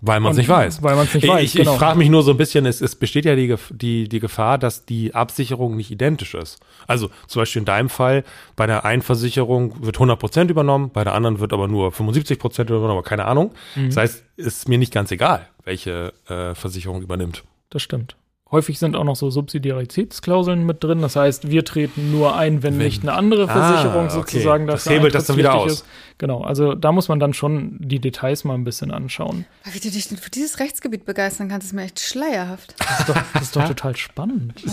weil 0.01 0.19
man 0.19 0.31
es 0.31 0.37
nicht 0.37 0.49
weiß. 0.49 0.83
Weil 0.83 0.95
man 0.95 1.05
es 1.05 1.13
nicht 1.13 1.27
weiß. 1.27 1.43
ich 1.43 1.53
genau. 1.53 1.73
ich 1.73 1.79
frage 1.79 1.97
mich 1.97 2.09
nur 2.09 2.23
so 2.23 2.31
ein 2.31 2.37
bisschen, 2.37 2.65
es, 2.65 2.81
es 2.81 2.95
besteht 2.95 3.25
ja 3.25 3.35
die, 3.35 3.55
die, 3.69 4.09
die 4.09 4.19
Gefahr, 4.19 4.57
dass 4.57 4.85
die 4.85 5.15
Absicherung 5.15 5.75
nicht 5.75 5.91
identisch 5.91 6.33
ist. 6.33 6.59
Also 6.85 7.09
zum 7.27 7.41
Beispiel 7.41 7.61
in 7.61 7.65
deinem 7.65 7.89
Fall, 7.89 8.23
bei 8.55 8.67
der 8.67 8.85
einen 8.85 9.01
Versicherung 9.01 9.83
wird 9.83 9.97
100% 9.97 10.49
übernommen, 10.49 10.91
bei 10.91 11.03
der 11.03 11.13
anderen 11.13 11.39
wird 11.39 11.53
aber 11.53 11.67
nur 11.67 11.91
75% 11.91 12.63
übernommen, 12.63 12.91
aber 12.91 13.03
keine 13.03 13.25
Ahnung. 13.25 13.53
Mhm. 13.75 13.87
Das 13.87 13.97
heißt, 13.97 14.23
ist 14.35 14.69
mir 14.69 14.77
nicht 14.77 14.93
ganz 14.93 15.11
egal, 15.11 15.47
welche 15.63 16.13
äh, 16.27 16.53
Versicherung 16.55 17.01
übernimmt. 17.01 17.43
Das 17.69 17.81
stimmt. 17.81 18.15
Häufig 18.49 18.79
sind 18.79 18.95
auch 18.95 19.03
noch 19.03 19.15
so 19.17 19.29
Subsidiaritätsklauseln 19.29 20.65
mit 20.65 20.83
drin. 20.83 21.01
Das 21.01 21.15
heißt, 21.17 21.49
wir 21.49 21.65
treten 21.65 22.11
nur 22.11 22.35
ein, 22.35 22.63
wenn, 22.63 22.79
Wenn. 22.79 22.85
nicht 22.85 23.01
eine 23.03 23.13
andere 23.13 23.43
Ah, 23.49 23.53
Versicherung 23.53 24.05
okay. 24.05 24.13
sozusagen 24.15 24.67
Das 24.67 24.83
dafür 24.85 24.97
hebelt 24.99 25.15
das 25.15 25.25
dann 25.25 25.37
wieder 25.37 25.51
eintrittspflichtig 25.51 25.87
aus. 25.87 26.11
Ist. 26.11 26.17
Genau, 26.17 26.41
also 26.43 26.73
da 26.73 26.91
muss 26.93 27.09
man 27.09 27.19
dann 27.19 27.33
schon 27.33 27.77
die 27.79 27.99
Details 27.99 28.43
mal 28.45 28.53
ein 28.53 28.63
bisschen 28.63 28.91
anschauen. 28.91 29.45
Aber 29.65 29.73
Wie 29.75 29.79
du 29.79 29.91
dich 29.91 30.07
denn 30.07 30.17
für 30.17 30.29
dieses 30.29 30.59
Rechtsgebiet 30.59 31.03
begeistern 31.05 31.49
kannst, 31.49 31.67
ist 31.67 31.73
mir 31.73 31.83
echt 31.83 31.99
schleierhaft. 31.99 32.75
Das 32.79 32.99
ist 33.01 33.09
doch, 33.09 33.15
das 33.33 33.41
ist 33.43 33.55
doch 33.55 33.67
total 33.67 33.95
spannend. 33.97 34.63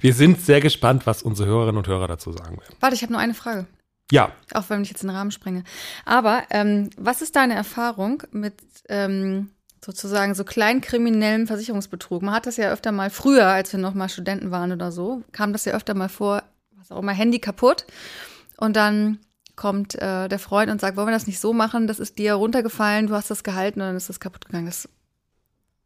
Wir 0.00 0.14
sind 0.14 0.40
sehr 0.40 0.60
gespannt, 0.60 1.06
was 1.06 1.22
unsere 1.22 1.48
Hörerinnen 1.48 1.76
und 1.76 1.86
Hörer 1.86 2.08
dazu 2.08 2.32
sagen 2.32 2.58
werden. 2.58 2.74
Warte, 2.80 2.96
ich 2.96 3.02
habe 3.02 3.12
nur 3.12 3.20
eine 3.20 3.34
Frage. 3.34 3.66
Ja, 4.10 4.32
Auch 4.54 4.64
wenn 4.68 4.82
ich 4.82 4.88
jetzt 4.88 5.02
den 5.02 5.10
Rahmen 5.10 5.30
sprenge. 5.30 5.62
Aber 6.04 6.42
ähm, 6.50 6.90
was 6.96 7.22
ist 7.22 7.36
deine 7.36 7.54
Erfahrung 7.54 8.22
mit 8.32 8.54
ähm, 8.88 9.50
sozusagen 9.84 10.34
so 10.34 10.44
kleinkriminellem 10.44 11.46
Versicherungsbetrug? 11.46 12.22
Man 12.22 12.34
hat 12.34 12.46
das 12.46 12.56
ja 12.56 12.70
öfter 12.70 12.92
mal 12.92 13.10
früher, 13.10 13.46
als 13.46 13.72
wir 13.72 13.80
noch 13.80 13.94
mal 13.94 14.08
Studenten 14.08 14.50
waren 14.50 14.72
oder 14.72 14.92
so, 14.92 15.22
kam 15.32 15.52
das 15.52 15.64
ja 15.64 15.74
öfter 15.74 15.94
mal 15.94 16.08
vor, 16.08 16.42
was 16.76 16.90
auch 16.90 16.98
immer, 17.00 17.12
Handy 17.12 17.38
kaputt. 17.38 17.86
Und 18.56 18.76
dann 18.76 19.18
kommt 19.56 19.94
äh, 19.96 20.28
der 20.28 20.38
Freund 20.38 20.70
und 20.70 20.80
sagt, 20.80 20.96
wollen 20.96 21.08
wir 21.08 21.12
das 21.12 21.26
nicht 21.26 21.40
so 21.40 21.52
machen? 21.52 21.86
Das 21.86 21.98
ist 21.98 22.18
dir 22.18 22.34
runtergefallen, 22.34 23.08
du 23.08 23.14
hast 23.14 23.30
das 23.30 23.44
gehalten 23.44 23.80
und 23.80 23.88
dann 23.88 23.96
ist 23.96 24.08
das 24.08 24.20
kaputt 24.20 24.46
gegangen. 24.46 24.66
Das 24.66 24.88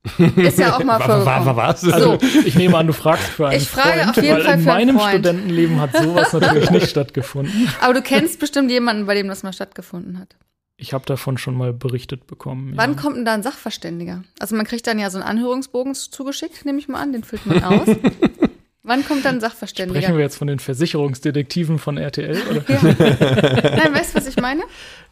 ist 0.18 0.58
ja 0.58 0.76
auch 0.76 0.84
mal 0.84 1.00
vorgekommen. 1.00 1.56
was? 1.56 1.84
Also 1.84 2.18
ich 2.44 2.56
nehme 2.56 2.76
an, 2.76 2.86
du 2.86 2.92
fragst 2.92 3.26
für 3.26 3.48
einen 3.48 3.56
Ich 3.56 3.68
frage 3.68 4.00
Freund, 4.00 4.10
auf 4.10 4.16
jeden 4.16 4.36
weil 4.36 4.44
Fall 4.44 4.54
in 4.54 4.62
für 4.62 4.72
einen 4.72 4.94
meinem. 4.96 5.08
Studentenleben 5.08 5.80
hat 5.80 5.96
sowas 5.96 6.32
natürlich 6.32 6.70
nicht 6.70 6.90
stattgefunden. 6.90 7.68
Aber 7.80 7.94
du 7.94 8.02
kennst 8.02 8.38
bestimmt 8.38 8.70
jemanden, 8.70 9.06
bei 9.06 9.14
dem 9.14 9.28
das 9.28 9.42
mal 9.42 9.52
stattgefunden 9.52 10.18
hat. 10.18 10.36
Ich 10.76 10.92
habe 10.92 11.06
davon 11.06 11.38
schon 11.38 11.56
mal 11.56 11.72
berichtet 11.72 12.26
bekommen. 12.26 12.72
Wann 12.74 12.94
ja. 12.94 13.00
kommt 13.00 13.16
denn 13.16 13.24
da 13.24 13.34
ein 13.34 13.42
Sachverständiger? 13.42 14.24
Also 14.40 14.56
man 14.56 14.66
kriegt 14.66 14.86
dann 14.86 14.98
ja 14.98 15.08
so 15.08 15.18
einen 15.18 15.26
Anhörungsbogen 15.26 15.94
zugeschickt, 15.94 16.64
nehme 16.64 16.78
ich 16.78 16.88
mal 16.88 17.00
an, 17.00 17.12
den 17.12 17.22
füllt 17.22 17.46
man 17.46 17.62
aus. 17.62 17.88
Wann 18.86 19.02
kommt 19.06 19.24
dann 19.24 19.36
ein 19.36 19.40
Sachverständiger? 19.40 19.98
Sprechen 19.98 20.16
wir 20.16 20.24
jetzt 20.24 20.36
von 20.36 20.46
den 20.46 20.58
Versicherungsdetektiven 20.58 21.78
von 21.78 21.96
RTL? 21.96 22.36
Oder? 22.50 22.64
Nein, 22.68 23.94
weißt 23.94 24.12
du, 24.12 24.18
was 24.18 24.26
ich 24.26 24.36
meine? 24.36 24.62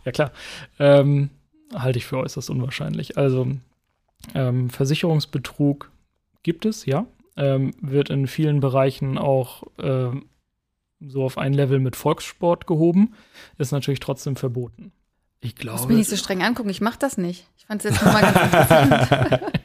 Ja, 0.04 0.12
klar. 0.12 0.32
Ähm, 0.78 1.30
halte 1.74 1.98
ich 1.98 2.04
für 2.04 2.18
äußerst 2.18 2.50
unwahrscheinlich. 2.50 3.16
Also, 3.16 3.48
ähm, 4.34 4.68
Versicherungsbetrug 4.68 5.90
gibt 6.42 6.66
es, 6.66 6.84
ja. 6.84 7.06
Ähm, 7.34 7.72
wird 7.80 8.10
in 8.10 8.26
vielen 8.26 8.60
Bereichen 8.60 9.16
auch 9.16 9.62
ähm, 9.78 10.26
so 11.00 11.24
auf 11.24 11.38
ein 11.38 11.54
Level 11.54 11.78
mit 11.78 11.96
Volkssport 11.96 12.66
gehoben. 12.66 13.14
Ist 13.56 13.72
natürlich 13.72 14.00
trotzdem 14.00 14.36
verboten. 14.36 14.92
Ich 15.42 15.54
Muss 15.54 15.60
glaube. 15.60 15.86
mich 15.88 15.96
nicht 15.98 16.10
so 16.10 16.16
streng 16.16 16.42
angucken, 16.42 16.70
ich 16.70 16.80
mache 16.80 16.98
das 16.98 17.18
nicht. 17.18 17.46
Ich 17.58 17.66
fand 17.66 17.84
es 17.84 17.90
jetzt 17.90 18.02
nur 18.02 18.12
mal 18.12 18.22
ganz 18.22 18.36
interessant. 18.36 19.42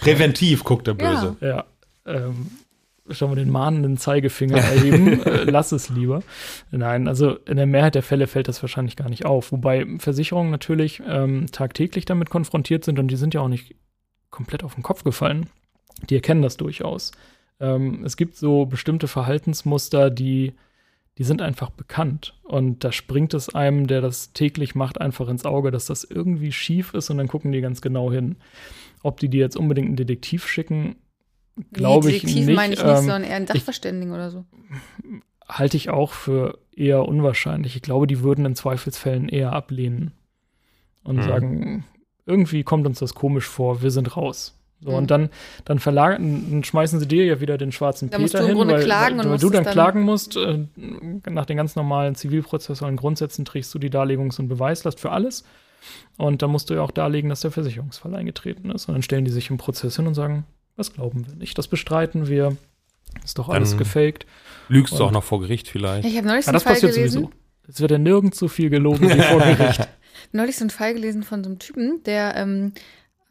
präventiv 0.00 0.64
guckt 0.64 0.88
er 0.88 0.94
böse. 0.94 1.36
Ja. 1.40 1.64
Ähm, 2.04 2.48
schon 3.10 3.30
mal 3.30 3.36
den 3.36 3.50
mahnenden 3.50 3.96
Zeigefinger 3.96 4.58
erheben. 4.58 5.22
äh, 5.24 5.44
lass 5.44 5.72
es 5.72 5.88
lieber. 5.88 6.22
Nein, 6.70 7.08
also 7.08 7.36
in 7.46 7.56
der 7.56 7.66
Mehrheit 7.66 7.94
der 7.94 8.02
Fälle 8.02 8.26
fällt 8.26 8.48
das 8.48 8.62
wahrscheinlich 8.62 8.96
gar 8.96 9.08
nicht 9.08 9.24
auf. 9.24 9.52
Wobei 9.52 9.86
Versicherungen 9.98 10.50
natürlich 10.50 11.02
ähm, 11.06 11.46
tagtäglich 11.50 12.04
damit 12.04 12.30
konfrontiert 12.30 12.84
sind 12.84 12.98
und 12.98 13.08
die 13.08 13.16
sind 13.16 13.34
ja 13.34 13.40
auch 13.40 13.48
nicht 13.48 13.76
komplett 14.30 14.64
auf 14.64 14.74
den 14.74 14.82
Kopf 14.82 15.04
gefallen. 15.04 15.48
Die 16.10 16.16
erkennen 16.16 16.42
das 16.42 16.56
durchaus. 16.56 17.12
Ähm, 17.60 18.04
es 18.04 18.16
gibt 18.16 18.36
so 18.36 18.66
bestimmte 18.66 19.08
Verhaltensmuster, 19.08 20.10
die, 20.10 20.54
die 21.18 21.24
sind 21.24 21.42
einfach 21.42 21.70
bekannt. 21.70 22.34
Und 22.42 22.84
da 22.84 22.92
springt 22.92 23.34
es 23.34 23.54
einem, 23.54 23.86
der 23.86 24.00
das 24.00 24.32
täglich 24.32 24.74
macht, 24.74 25.00
einfach 25.00 25.28
ins 25.28 25.44
Auge, 25.44 25.70
dass 25.70 25.86
das 25.86 26.04
irgendwie 26.04 26.52
schief 26.52 26.94
ist 26.94 27.10
und 27.10 27.18
dann 27.18 27.28
gucken 27.28 27.52
die 27.52 27.60
ganz 27.60 27.80
genau 27.82 28.10
hin. 28.10 28.36
Ob 29.02 29.20
die 29.20 29.28
dir 29.28 29.40
jetzt 29.40 29.56
unbedingt 29.56 29.88
einen 29.88 29.96
Detektiv 29.96 30.46
schicken, 30.46 30.96
glaube 31.72 32.08
Nee, 32.08 32.14
ich 32.14 32.20
Detektiv 32.22 32.46
nicht. 32.46 32.56
meine 32.56 32.74
ich 32.74 32.82
nicht, 32.82 32.88
Ähm, 32.90 32.96
sondern 33.04 33.24
eher 33.24 33.36
einen 33.36 33.46
Sachverständigen 33.46 34.14
oder 34.14 34.30
so. 34.30 34.44
halte 35.48 35.76
ich 35.76 35.90
auch 35.90 36.12
für 36.12 36.58
eher 36.74 37.06
unwahrscheinlich. 37.06 37.76
Ich 37.76 37.82
glaube, 37.82 38.06
die 38.06 38.20
würden 38.20 38.46
in 38.46 38.54
Zweifelsfällen 38.54 39.28
eher 39.28 39.52
ablehnen 39.52 40.12
und 41.04 41.16
Mhm. 41.16 41.22
sagen, 41.22 41.84
irgendwie 42.24 42.62
kommt 42.62 42.86
uns 42.86 43.00
das 43.00 43.14
komisch 43.14 43.46
vor, 43.46 43.82
wir 43.82 43.90
sind 43.90 44.16
raus. 44.16 44.58
So, 44.84 44.90
Mhm. 44.90 44.96
und 44.96 45.10
dann, 45.10 45.30
dann 45.64 45.78
verlagern, 45.78 46.46
dann 46.50 46.64
schmeißen 46.64 46.98
sie 46.98 47.06
dir 47.06 47.24
ja 47.24 47.40
wieder 47.40 47.56
den 47.56 47.70
schwarzen 47.72 48.10
Da 48.10 48.18
Peter 48.18 48.40
du 48.40 48.46
hin, 48.46 48.56
weil, 48.58 48.82
klagen 48.82 49.18
weil, 49.18 49.26
und 49.26 49.32
weil 49.32 49.38
du 49.38 49.50
dann 49.50 49.64
dann- 49.64 49.72
klagen 49.72 50.02
musst. 50.02 50.36
Äh, 50.36 50.66
nach 51.30 51.46
den 51.46 51.56
ganz 51.56 51.76
normalen 51.76 52.14
zivilprozessualen 52.16 52.96
Grundsätzen 52.96 53.44
trägst 53.44 53.72
du 53.74 53.78
die 53.78 53.90
Darlegungs- 53.90 54.40
und 54.40 54.48
Beweislast 54.48 54.98
für 55.00 55.10
alles. 55.12 55.44
Und 56.16 56.42
da 56.42 56.48
musst 56.48 56.70
du 56.70 56.74
ja 56.74 56.82
auch 56.82 56.90
darlegen, 56.90 57.28
dass 57.30 57.40
der 57.40 57.50
Versicherungsfall 57.50 58.14
eingetreten 58.14 58.70
ist. 58.70 58.88
Und 58.88 58.94
dann 58.94 59.02
stellen 59.02 59.24
die 59.24 59.30
sich 59.30 59.50
im 59.50 59.56
Prozess 59.58 59.96
hin 59.96 60.06
und 60.06 60.14
sagen, 60.14 60.44
das 60.76 60.92
glauben 60.92 61.26
wir 61.26 61.34
nicht, 61.36 61.56
das 61.58 61.68
bestreiten 61.68 62.28
wir, 62.28 62.56
ist 63.24 63.38
doch 63.38 63.48
alles 63.48 63.70
Dann- 63.70 63.78
gefaked. 63.78 64.26
Lügst 64.68 64.92
du 64.94 64.96
Und- 64.96 65.02
auch 65.02 65.10
noch 65.12 65.24
vor 65.24 65.40
Gericht 65.40 65.68
vielleicht? 65.68 66.04
Ja, 66.04 66.10
ich 66.10 66.16
habe 66.16 66.26
neulich 66.26 66.44
so 66.44 66.48
Ja, 66.48 66.52
einen 66.52 66.54
das 66.56 66.62
Fall 66.64 66.72
passiert 66.74 66.94
gelesen. 66.94 67.14
sowieso. 67.22 67.32
Es 67.68 67.80
wird 67.80 67.90
ja 67.92 67.98
nirgends 67.98 68.38
so 68.38 68.48
viel 68.48 68.70
gelogen 68.70 69.08
wie 69.08 69.20
vor 69.20 69.38
Gericht. 69.40 69.88
neulich 70.32 70.56
so 70.56 70.62
einen 70.64 70.70
Fall 70.70 70.94
gelesen 70.94 71.22
von 71.22 71.44
so 71.44 71.50
einem 71.50 71.58
Typen, 71.58 72.02
der 72.04 72.34
ähm, 72.36 72.72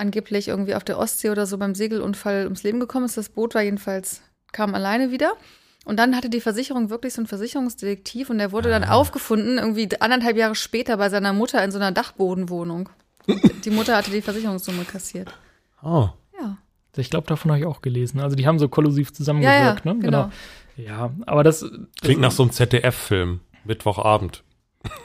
angeblich 0.02 0.49
irgendwie 0.49 0.76
auf 0.76 0.84
der 0.84 0.97
Ostsee 0.99 1.30
oder 1.30 1.45
so 1.45 1.58
beim 1.58 1.76
Segelunfall 1.76 2.43
ums 2.43 2.64
Leben 2.64 2.80
gekommen 2.82 3.06
ist. 3.06 3.16
Das 3.18 3.30
Boot 3.30 3.56
war 3.56 3.62
jedenfalls, 3.62 4.22
kam 4.52 4.76
alleine 4.76 5.12
wieder. 5.12 5.34
Und 5.86 5.97
dann 5.97 6.16
hatte 6.16 6.30
die 6.30 6.41
Versicherung 6.41 6.89
wirklich 6.89 7.14
so 7.14 7.22
einen 7.22 7.28
Versicherungsdetektiv 7.28 8.30
und 8.30 8.38
der 8.38 8.52
wurde 8.52 8.70
dann 8.70 8.84
Ah. 8.84 8.91
aufgefunden, 8.93 9.58
irgendwie 9.58 9.89
anderthalb 9.99 10.38
Jahre 10.38 10.54
später 10.56 10.97
bei 10.97 11.10
seiner 11.10 11.34
Mutter 11.34 11.64
in 11.64 11.72
so 11.72 11.78
einer 11.80 11.91
Dachbodenwohnung. 11.91 12.89
Die 13.64 13.70
Mutter 13.72 13.95
hatte 13.95 14.12
die 14.12 14.22
Versicherungssumme 14.22 14.84
kassiert. 14.84 15.34
Oh. 15.84 16.10
Ja. 16.39 16.58
Ich 16.97 17.10
glaube, 17.10 17.28
davon 17.28 17.52
habe 17.52 17.60
ich 17.62 17.66
auch 17.66 17.82
gelesen. 17.82 18.20
Also 18.20 18.36
die 18.36 18.45
haben 18.47 18.60
so 18.60 18.68
kollisiv 18.68 19.08
Ja, 19.08 19.12
ja, 19.12 19.16
zusammengewirkt, 19.16 19.86
ne? 19.86 19.95
genau. 19.99 20.32
Ja, 20.78 21.12
aber 21.26 21.43
das 21.43 21.64
Klingt 22.02 22.22
nach 22.22 22.32
so 22.32 22.43
einem 22.43 22.52
ZDF-Film. 22.52 23.39
Mittwochabend. 23.64 24.43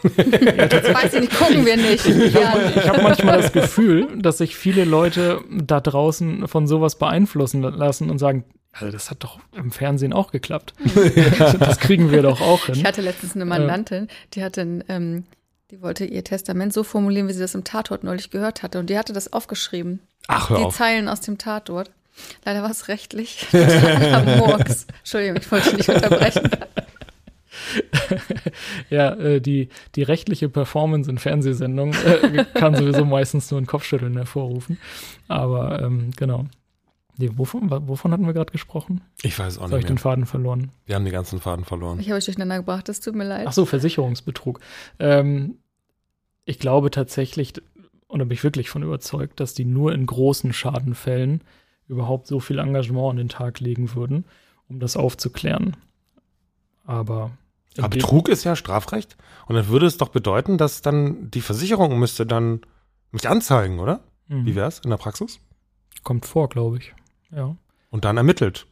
Weiß 0.03 1.15
ich 1.15 1.21
nicht, 1.21 1.37
gucken 1.37 1.67
wir 1.67 1.77
nicht. 1.77 2.07
Ja. 2.07 2.55
Ich 2.75 2.89
habe 2.89 3.03
manchmal 3.03 3.43
das 3.43 3.53
Gefühl, 3.53 4.09
dass 4.19 4.39
sich 4.39 4.57
viele 4.57 4.85
Leute 4.85 5.41
da 5.51 5.81
draußen 5.81 6.49
von 6.49 6.67
sowas 6.67 6.97
beeinflussen 6.97 7.63
lassen 7.63 8.11
und 8.11 8.19
sagen, 8.19 8.45
also 8.73 8.93
das 8.93 9.11
hat 9.11 9.25
doch 9.25 9.39
im 9.57 9.71
Fernsehen 9.71 10.13
auch 10.13 10.31
geklappt. 10.33 10.75
das 11.59 11.79
kriegen 11.81 12.11
wir 12.11 12.23
doch 12.23 12.41
auch 12.41 12.67
hin. 12.67 12.75
Ich 12.75 12.85
hatte 12.85 13.01
letztens 13.01 13.35
eine 13.35 13.45
Mandantin, 13.45 14.09
die 14.35 14.45
hatte 14.45 14.61
ein, 14.63 14.85
ähm, 14.89 15.25
die 15.71 15.83
wollte 15.83 16.05
ihr 16.05 16.23
Testament 16.25 16.73
so 16.73 16.85
formulieren, 16.85 17.29
wie 17.29 17.33
sie 17.33 17.41
das 17.41 17.55
im 17.55 17.65
Tatort 17.65 18.05
neulich 18.05 18.31
gehört 18.31 18.63
hatte. 18.63 18.79
Und 18.79 18.91
die 18.91 18.99
hatte 18.99 19.13
das 19.13 19.33
aufgeschrieben. 19.33 20.01
Ach, 20.29 20.51
hör 20.51 20.59
die 20.59 20.65
auf. 20.65 20.77
Zeilen 20.77 21.09
aus 21.09 21.21
dem 21.21 21.39
Tatort. 21.39 21.91
Leider 22.45 22.63
war 22.63 22.71
es 22.71 22.89
rechtlich. 22.89 23.47
Murks. 23.53 24.87
Entschuldigung, 24.99 25.37
ich 25.39 25.51
wollte 25.51 25.71
dich 25.71 25.79
nicht 25.79 25.89
unterbrechen. 25.89 26.51
Ja, 28.91 29.15
äh, 29.15 29.41
die, 29.41 29.69
die 29.95 30.03
rechtliche 30.03 30.49
Performance 30.49 31.11
in 31.11 31.19
Fernsehsendungen 31.19 31.95
äh, 32.05 32.45
kann 32.55 32.75
sowieso 32.75 33.05
meistens 33.05 33.51
nur 33.51 33.61
ein 33.61 33.67
Kopfschütteln 33.67 34.17
hervorrufen. 34.17 34.79
Aber 35.29 35.83
ähm, 35.83 36.11
genau. 36.17 36.47
Nee, 37.19 37.31
wovon, 37.35 37.71
wovon 37.89 38.13
hatten 38.13 38.27
wir 38.27 38.35
gerade 38.35 38.53
gesprochen? 38.53 39.01
Ich 39.23 39.39
weiß 39.39 39.59
auch 39.59 39.63
Jetzt 39.63 39.71
habe 39.73 39.81
ich 39.81 39.85
nicht 39.85 39.91
den. 39.91 39.99
Faden 39.99 40.27
verloren. 40.27 40.71
Wir 40.85 40.97
haben 40.97 41.05
den 41.05 41.15
ganzen 41.15 41.41
Faden 41.41 41.65
verloren. 41.65 41.99
Ich 41.99 42.09
habe 42.09 42.19
euch 42.19 42.27
durcheinander 42.27 42.59
gebracht, 42.59 42.89
das 42.89 43.01
tut 43.01 43.15
mir 43.15 43.25
leid. 43.25 43.47
Ach 43.49 43.53
so, 43.53 43.65
Versicherungsbetrug. 43.65 44.61
Ähm, 44.99 45.57
ich 46.45 46.59
glaube 46.59 46.91
tatsächlich, 46.91 47.55
und 48.09 48.19
da 48.19 48.25
bin 48.25 48.35
ich 48.35 48.45
wirklich 48.45 48.69
von 48.69 48.83
überzeugt, 48.83 49.41
dass 49.41 49.55
die 49.55 49.65
nur 49.65 49.93
in 49.93 50.05
großen 50.05 50.53
Schadenfällen 50.53 51.41
überhaupt 51.89 52.27
so 52.27 52.39
viel 52.39 52.59
Engagement 52.59 53.11
an 53.11 53.17
den 53.17 53.29
Tag 53.29 53.61
legen 53.61 53.95
würden, 53.95 54.25
um 54.69 54.79
das 54.79 54.97
aufzuklären. 54.97 55.77
Aber 56.85 57.31
Aber 57.79 57.89
Betrug 57.89 58.29
ist 58.29 58.45
ja 58.45 58.57
Strafrecht. 58.57 59.17
Und 59.47 59.55
dann 59.57 59.69
würde 59.69 59.87
es 59.87 59.99
doch 59.99 60.09
bedeuten, 60.09 60.59
dass 60.59 60.83
dann 60.83 61.31
die 61.31 61.41
Versicherung 61.41 61.99
müsste 61.99 62.27
dann 62.27 62.61
mich 63.11 63.29
anzeigen, 63.29 63.79
oder? 63.79 64.01
Mhm. 64.29 64.47
Wie 64.47 64.55
wär's 64.55 64.81
in 64.81 64.91
der 64.91 64.97
Praxis? 64.97 65.41
kommt 66.03 66.25
vor, 66.27 66.49
glaube 66.49 66.79
ich. 66.79 66.95
Ja, 67.33 67.57
Und 67.91 68.05
dann 68.05 68.17
ermittelt. 68.17 68.67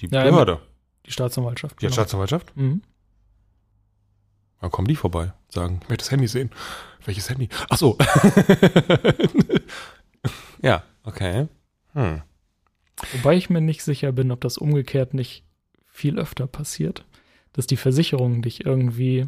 Die 0.00 0.08
Ja, 0.08 0.24
Behörde. 0.24 0.60
die 1.06 1.12
Staatsanwaltschaft. 1.12 1.80
Die 1.80 1.90
Staatsanwaltschaft. 1.92 2.56
Mhm. 2.56 2.82
Dann 4.60 4.70
kommen 4.72 4.88
die 4.88 4.96
vorbei. 4.96 5.32
Sagen, 5.48 5.78
ich 5.82 5.88
möchte 5.88 6.02
das 6.04 6.10
Handy 6.10 6.26
sehen. 6.26 6.50
Welches 7.04 7.30
Handy? 7.30 7.48
Ach 7.70 7.78
so. 7.78 7.96
ja, 10.62 10.82
okay. 11.04 11.48
Hm. 11.92 12.22
Wobei 13.12 13.36
ich 13.36 13.50
mir 13.50 13.60
nicht 13.60 13.82
sicher 13.84 14.12
bin, 14.12 14.30
ob 14.32 14.40
das 14.40 14.58
umgekehrt 14.58 15.14
nicht 15.14 15.44
viel 15.86 16.18
öfter 16.18 16.46
passiert, 16.46 17.04
dass 17.56 17.66
die 17.66 17.76
Versicherungen 17.76 18.42
dich 18.42 18.64
irgendwie 18.64 19.26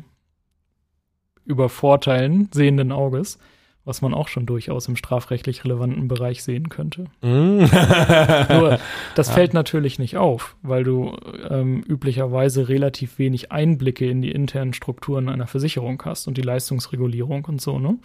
übervorteilen, 1.45 2.49
sehenden 2.53 2.93
Auges, 2.93 3.39
was 3.85 4.03
man 4.03 4.12
auch 4.12 4.29
schon 4.29 4.45
durchaus 4.45 4.87
im 4.87 4.97
strafrechtlich 4.97 5.64
relevanten 5.64 6.09
Bereich 6.09 6.43
sehen 6.43 6.68
könnte. 6.68 7.05
Mm. 7.22 7.64
Nur, 8.53 8.79
das 9.14 9.29
Ja. 9.29 9.33
fällt 9.35 9.55
natürlich 9.55 9.99
nicht 9.99 10.18
auf, 10.18 10.57
weil 10.61 10.85
du 10.85 11.16
ähm, 11.49 11.83
üblicherweise 11.89 12.68
relativ 12.68 13.18
wenig 13.18 13.51
Einblicke 13.51 14.05
in 14.07 14.20
die 14.20 14.31
internen 14.31 14.74
Strukturen 14.74 15.31
einer 15.31 15.47
Versicherung 15.47 16.03
hast 16.05 16.29
und 16.29 16.37
die 16.37 16.43
Leistungsregulierung 16.43 17.47
und 17.47 17.62
so, 17.62 17.79
ne? 17.79 17.99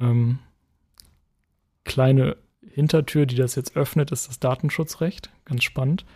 Ähm, 0.00 0.38
kleine 1.84 2.36
Hintertür, 2.66 3.26
die 3.26 3.36
das 3.36 3.56
jetzt 3.56 3.76
öffnet, 3.76 4.10
ist 4.10 4.28
das 4.28 4.40
Datenschutzrecht. 4.40 5.30
Ganz 5.44 5.62
spannend. 5.64 6.06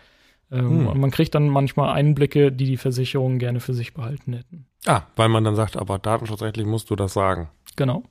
Ähm, 0.51 0.69
Hm. 0.69 0.87
Und 0.87 0.99
man 0.99 1.11
kriegt 1.11 1.35
dann 1.35 1.49
manchmal 1.49 1.93
Einblicke, 1.93 2.51
die 2.51 2.65
die 2.65 2.77
Versicherungen 2.77 3.39
gerne 3.39 3.59
für 3.59 3.73
sich 3.73 3.93
behalten 3.93 4.33
hätten. 4.33 4.65
ah, 4.85 5.03
weil 5.15 5.29
man 5.29 5.43
dann 5.43 5.55
sagt, 5.55 5.77
aber 5.77 5.99
datenschutzrechtlich 5.99 6.65
musst 6.65 6.89
du 6.89 6.95
das 6.95 7.13
sagen. 7.13 7.49
Genau. 7.75 8.03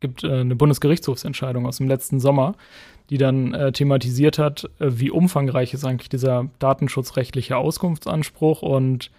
Gibt 0.00 0.24
äh, 0.24 0.40
eine 0.40 0.56
Bundesgerichtshofsentscheidung 0.56 1.66
aus 1.66 1.76
dem 1.76 1.88
letzten 1.88 2.18
Sommer, 2.18 2.54
die 3.10 3.18
dann 3.18 3.54
äh, 3.54 3.72
thematisiert 3.72 4.38
hat, 4.38 4.64
äh, 4.78 4.88
wie 4.90 5.10
umfangreich 5.10 5.74
ist 5.74 5.84
eigentlich 5.84 6.08
dieser 6.08 6.48
datenschutzrechtliche 6.58 7.56
Auskunftsanspruch 7.56 8.62
und 8.62 9.10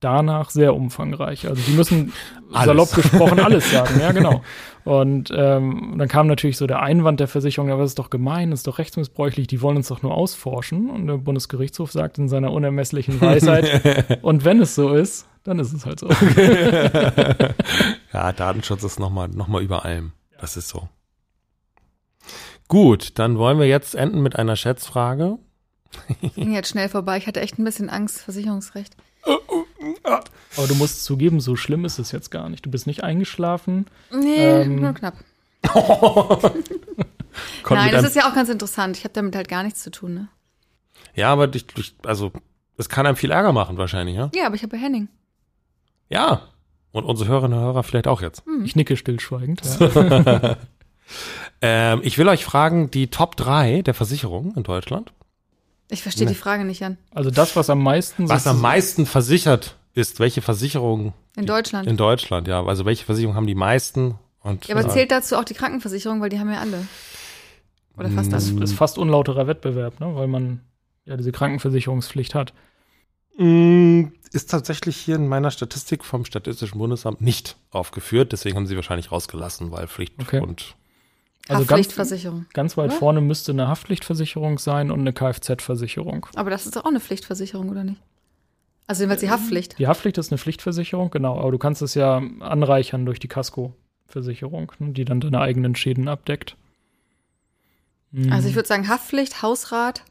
danach 0.00 0.50
sehr 0.50 0.74
umfangreich. 0.74 1.48
Also 1.48 1.62
die 1.62 1.72
müssen 1.72 2.12
Alles. 2.52 2.66
salopp 2.66 2.94
gesprochen 2.94 3.40
alles 3.40 3.70
sagen, 3.70 4.00
ja 4.00 4.12
genau. 4.12 4.42
Und 4.84 5.30
ähm, 5.36 5.96
dann 5.98 6.08
kam 6.08 6.28
natürlich 6.28 6.56
so 6.56 6.66
der 6.66 6.80
Einwand 6.80 7.20
der 7.20 7.28
Versicherung, 7.28 7.68
ja, 7.68 7.74
aber 7.74 7.82
das 7.82 7.90
ist 7.90 7.98
doch 7.98 8.08
gemein, 8.08 8.50
das 8.50 8.60
ist 8.60 8.66
doch 8.66 8.78
rechtsmissbräuchlich, 8.78 9.46
die 9.46 9.60
wollen 9.60 9.76
uns 9.76 9.88
doch 9.88 10.00
nur 10.00 10.14
ausforschen. 10.14 10.88
Und 10.88 11.06
der 11.06 11.18
Bundesgerichtshof 11.18 11.92
sagt 11.92 12.16
in 12.16 12.28
seiner 12.28 12.52
unermesslichen 12.52 13.20
Weisheit, 13.20 14.22
und 14.22 14.46
wenn 14.46 14.62
es 14.62 14.74
so 14.74 14.94
ist, 14.94 15.28
dann 15.44 15.58
ist 15.58 15.74
es 15.74 15.84
halt 15.84 16.00
so. 16.00 16.08
ja, 18.14 18.32
Datenschutz 18.32 18.82
ist 18.82 18.98
nochmal 18.98 19.28
noch 19.28 19.48
mal 19.48 19.62
über 19.62 19.84
allem. 19.84 20.12
Das 20.40 20.56
ist 20.56 20.68
so. 20.68 20.88
Gut, 22.68 23.18
dann 23.18 23.36
wollen 23.36 23.58
wir 23.58 23.66
jetzt 23.66 23.94
enden 23.94 24.22
mit 24.22 24.36
einer 24.36 24.56
Schätzfrage. 24.56 25.38
Ging 26.34 26.52
jetzt 26.54 26.68
schnell 26.68 26.88
vorbei. 26.88 27.18
Ich 27.18 27.26
hatte 27.26 27.40
echt 27.40 27.58
ein 27.58 27.64
bisschen 27.64 27.90
Angst, 27.90 28.20
Versicherungsrecht. 28.20 28.96
Aber 30.56 30.66
du 30.66 30.74
musst 30.74 31.04
zugeben, 31.04 31.40
so 31.40 31.56
schlimm 31.56 31.84
ist 31.84 31.98
es 31.98 32.12
jetzt 32.12 32.30
gar 32.30 32.48
nicht. 32.48 32.66
Du 32.66 32.70
bist 32.70 32.86
nicht 32.86 33.04
eingeschlafen. 33.04 33.86
Nee, 34.12 34.62
Ähm, 34.62 34.76
nur 34.76 34.92
knapp. 34.92 35.14
Nein, 37.70 37.92
das 37.92 38.04
ist 38.04 38.16
ja 38.16 38.28
auch 38.28 38.34
ganz 38.34 38.48
interessant. 38.48 38.96
Ich 38.96 39.04
habe 39.04 39.14
damit 39.14 39.36
halt 39.36 39.48
gar 39.48 39.62
nichts 39.62 39.82
zu 39.82 39.90
tun, 39.90 40.14
ne? 40.14 40.28
ja, 41.14 41.32
aber 41.32 41.46
durch, 41.46 41.66
durch, 41.66 41.94
also 42.04 42.32
es 42.76 42.88
kann 42.88 43.06
einem 43.06 43.16
viel 43.16 43.30
Ärger 43.30 43.52
machen 43.52 43.76
wahrscheinlich, 43.76 44.16
ja? 44.16 44.30
Ja, 44.34 44.46
aber 44.46 44.54
ich 44.54 44.62
habe 44.62 44.76
ja 44.76 44.82
Henning. 44.82 45.08
Ja. 46.08 46.42
Und 46.92 47.04
unsere 47.04 47.28
Hörerinnen 47.28 47.58
und 47.58 47.64
Hörer 47.64 47.82
vielleicht 47.82 48.06
auch 48.08 48.22
jetzt. 48.22 48.44
Hm. 48.46 48.64
Ich 48.64 48.76
nicke 48.76 48.96
stillschweigend. 48.96 49.62
Ja. 49.80 50.56
Ähm, 51.60 52.00
ich 52.04 52.18
will 52.18 52.28
euch 52.28 52.44
fragen, 52.44 52.90
die 52.90 53.08
Top 53.08 53.36
3 53.36 53.82
der 53.82 53.94
Versicherung 53.94 54.54
in 54.54 54.62
Deutschland. 54.62 55.12
Ich 55.90 56.02
verstehe 56.02 56.26
Nee. 56.26 56.32
die 56.32 56.38
Frage 56.38 56.64
nicht, 56.64 56.80
Jan. 56.80 56.98
Also 57.14 57.30
das, 57.30 57.56
was 57.56 57.70
am 57.70 57.82
meisten 57.82 58.28
Was 58.28 58.46
am 58.46 58.60
meisten 58.60 59.06
versichert 59.06 59.76
ist, 59.94 60.20
welche 60.20 60.42
Versicherung 60.42 61.14
In 61.36 61.46
Deutschland. 61.46 61.88
in 61.88 61.96
Deutschland, 61.96 62.46
ja. 62.48 62.64
Also 62.64 62.84
welche 62.84 63.04
Versicherung 63.04 63.34
haben 63.34 63.46
die 63.46 63.54
meisten? 63.54 64.18
Und, 64.42 64.66
ja, 64.68 64.76
aber 64.76 64.86
äh, 64.86 64.90
zählt 64.90 65.10
dazu 65.10 65.36
auch 65.36 65.44
die 65.44 65.54
Krankenversicherung, 65.54 66.20
weil 66.20 66.28
die 66.28 66.38
haben 66.38 66.50
ja 66.52 66.60
alle. 66.60 66.86
Oder 67.96 68.10
fast 68.10 68.32
das 68.32 68.50
alle. 68.50 68.62
ist 68.64 68.74
fast 68.74 68.96
unlauterer 68.98 69.46
Wettbewerb, 69.46 69.98
ne? 70.00 70.14
weil 70.14 70.28
man 70.28 70.60
ja 71.04 71.16
diese 71.16 71.32
Krankenversicherungspflicht 71.32 72.34
hat. 72.34 72.52
Mm, 73.38 74.04
Ist 74.32 74.50
tatsächlich 74.50 74.96
hier 74.96 75.16
in 75.16 75.26
meiner 75.26 75.50
Statistik 75.50 76.04
vom 76.04 76.24
Statistischen 76.24 76.78
Bundesamt 76.78 77.20
nicht 77.22 77.56
aufgeführt. 77.70 78.32
Deswegen 78.32 78.56
haben 78.56 78.66
sie 78.66 78.76
wahrscheinlich 78.76 79.10
rausgelassen, 79.10 79.70
weil 79.72 79.88
Pflicht 79.88 80.14
Okay. 80.20 80.40
und 80.40 80.74
Also 81.48 81.60
ganz, 81.62 81.70
Haftpflichtversicherung. 81.70 82.46
ganz 82.52 82.76
weit 82.76 82.90
Oder? 82.90 82.98
vorne 82.98 83.20
müsste 83.20 83.52
eine 83.52 83.68
Haftpflichtversicherung 83.68 84.58
sein 84.58 84.90
und 84.90 85.00
eine 85.00 85.12
Kfz-Versicherung. 85.12 86.26
Aber 86.34 86.50
das 86.50 86.66
ist 86.66 86.76
doch 86.76 86.84
auch 86.84 86.88
eine 86.90 87.00
Pflichtversicherung, 87.00 87.70
oder 87.70 87.84
nicht? 87.84 88.00
Also 88.86 89.02
jedenfalls 89.02 89.20
die 89.20 89.30
Haftpflicht. 89.30 89.78
Die 89.78 89.86
Haftpflicht 89.86 90.18
ist 90.18 90.30
eine 90.32 90.38
Pflichtversicherung, 90.38 91.10
genau, 91.10 91.38
aber 91.38 91.50
du 91.50 91.58
kannst 91.58 91.82
es 91.82 91.94
ja 91.94 92.22
anreichern 92.40 93.04
durch 93.06 93.18
die 93.18 93.28
Kaskoversicherung, 93.28 94.72
ne, 94.78 94.92
die 94.92 95.04
dann 95.04 95.20
deine 95.20 95.40
eigenen 95.40 95.74
Schäden 95.74 96.08
abdeckt. 96.08 96.56
Mhm. 98.10 98.32
Also 98.32 98.48
ich 98.48 98.54
würde 98.54 98.68
sagen 98.68 98.88
Haftpflicht, 98.88 99.42
Hausrat. 99.42 100.04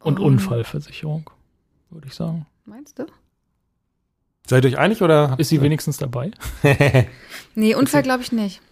und 0.00 0.18
Oh. 0.18 0.24
Unfallversicherung, 0.24 1.30
würde 1.90 2.08
ich 2.08 2.14
sagen. 2.14 2.46
Meinst 2.64 2.98
du? 2.98 3.06
Seid 4.46 4.64
ihr 4.64 4.70
euch 4.70 4.78
einig 4.78 5.02
oder? 5.02 5.34
Ist 5.38 5.48
sie 5.50 5.60
wenigstens 5.60 5.96
dabei? 5.98 6.30
Nee, 7.54 7.74
Unfall 7.74 8.02
glaube 8.02 8.22
ich 8.22 8.32
nicht. 8.32 8.62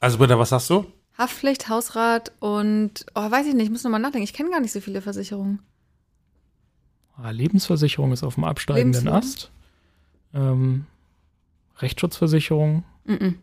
also 0.00 0.16
Britta, 0.16 0.38
was 0.38 0.48
sagst 0.48 0.70
du? 0.70 0.86
Haftpflicht, 1.18 1.68
Hausrat 1.68 2.32
und, 2.40 3.04
oh, 3.14 3.30
weiß 3.30 3.46
ich 3.46 3.54
nicht, 3.54 3.66
ich 3.66 3.70
muss 3.70 3.84
nochmal 3.84 4.00
nachdenken. 4.00 4.24
Ich 4.24 4.32
kenne 4.32 4.48
gar 4.50 4.60
nicht 4.60 4.72
so 4.72 4.80
viele 4.80 5.02
Versicherungen. 5.02 5.60
Ah, 7.16 7.30
Lebensversicherung 7.30 8.12
ist 8.12 8.24
auf 8.24 8.34
dem 8.36 8.44
absteigenden? 8.44 9.06
Ast. 9.08 9.50
Ähm, 10.32 10.86
Rechtsschutzversicherung. 11.78 12.82
Mhm. 13.04 13.38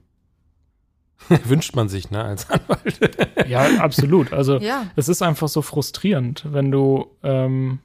Wünscht 1.46 1.76
man 1.76 1.88
sich, 1.88 2.10
ne, 2.10 2.24
als 2.24 2.50
Anwalt. 2.50 3.48
Ja, 3.48 3.80
absolut. 3.82 4.34
Also 4.34 4.58
Ja. 4.60 4.88
es 4.96 5.08
ist 5.08 5.22
einfach 5.22 5.48
so 5.48 5.62
frustrierend, 5.62 6.44
wenn 6.52 6.72
du 6.72 7.06
ähm, 7.22 7.80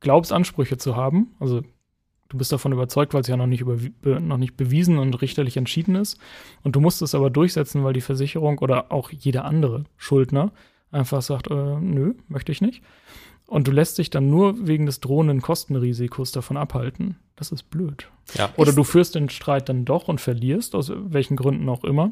glaubst, 0.00 0.32
Ansprüche 0.32 0.78
zu 0.78 0.96
haben. 0.96 1.34
Also 1.38 1.62
Du 2.28 2.38
bist 2.38 2.52
davon 2.52 2.72
überzeugt, 2.72 3.14
weil 3.14 3.20
es 3.20 3.28
ja 3.28 3.36
noch 3.36 3.46
nicht, 3.46 3.64
noch 4.02 4.36
nicht 4.36 4.56
bewiesen 4.56 4.98
und 4.98 5.14
richterlich 5.22 5.56
entschieden 5.56 5.94
ist. 5.94 6.18
Und 6.62 6.74
du 6.74 6.80
musst 6.80 7.02
es 7.02 7.14
aber 7.14 7.30
durchsetzen, 7.30 7.84
weil 7.84 7.92
die 7.92 8.00
Versicherung 8.00 8.58
oder 8.58 8.90
auch 8.90 9.10
jeder 9.10 9.44
andere 9.44 9.84
Schuldner 9.96 10.52
einfach 10.90 11.22
sagt, 11.22 11.50
äh, 11.50 11.54
nö, 11.80 12.14
möchte 12.28 12.52
ich 12.52 12.60
nicht. 12.60 12.82
Und 13.46 13.68
du 13.68 13.72
lässt 13.72 13.98
dich 13.98 14.10
dann 14.10 14.28
nur 14.28 14.66
wegen 14.66 14.86
des 14.86 15.00
drohenden 15.00 15.40
Kostenrisikos 15.40 16.32
davon 16.32 16.56
abhalten. 16.56 17.16
Das 17.36 17.52
ist 17.52 17.70
blöd. 17.70 18.10
Ja. 18.34 18.50
Oder 18.56 18.72
du 18.72 18.82
führst 18.82 19.14
den 19.14 19.28
Streit 19.28 19.68
dann 19.68 19.84
doch 19.84 20.08
und 20.08 20.20
verlierst, 20.20 20.74
aus 20.74 20.90
welchen 20.92 21.36
Gründen 21.36 21.68
auch 21.68 21.84
immer, 21.84 22.10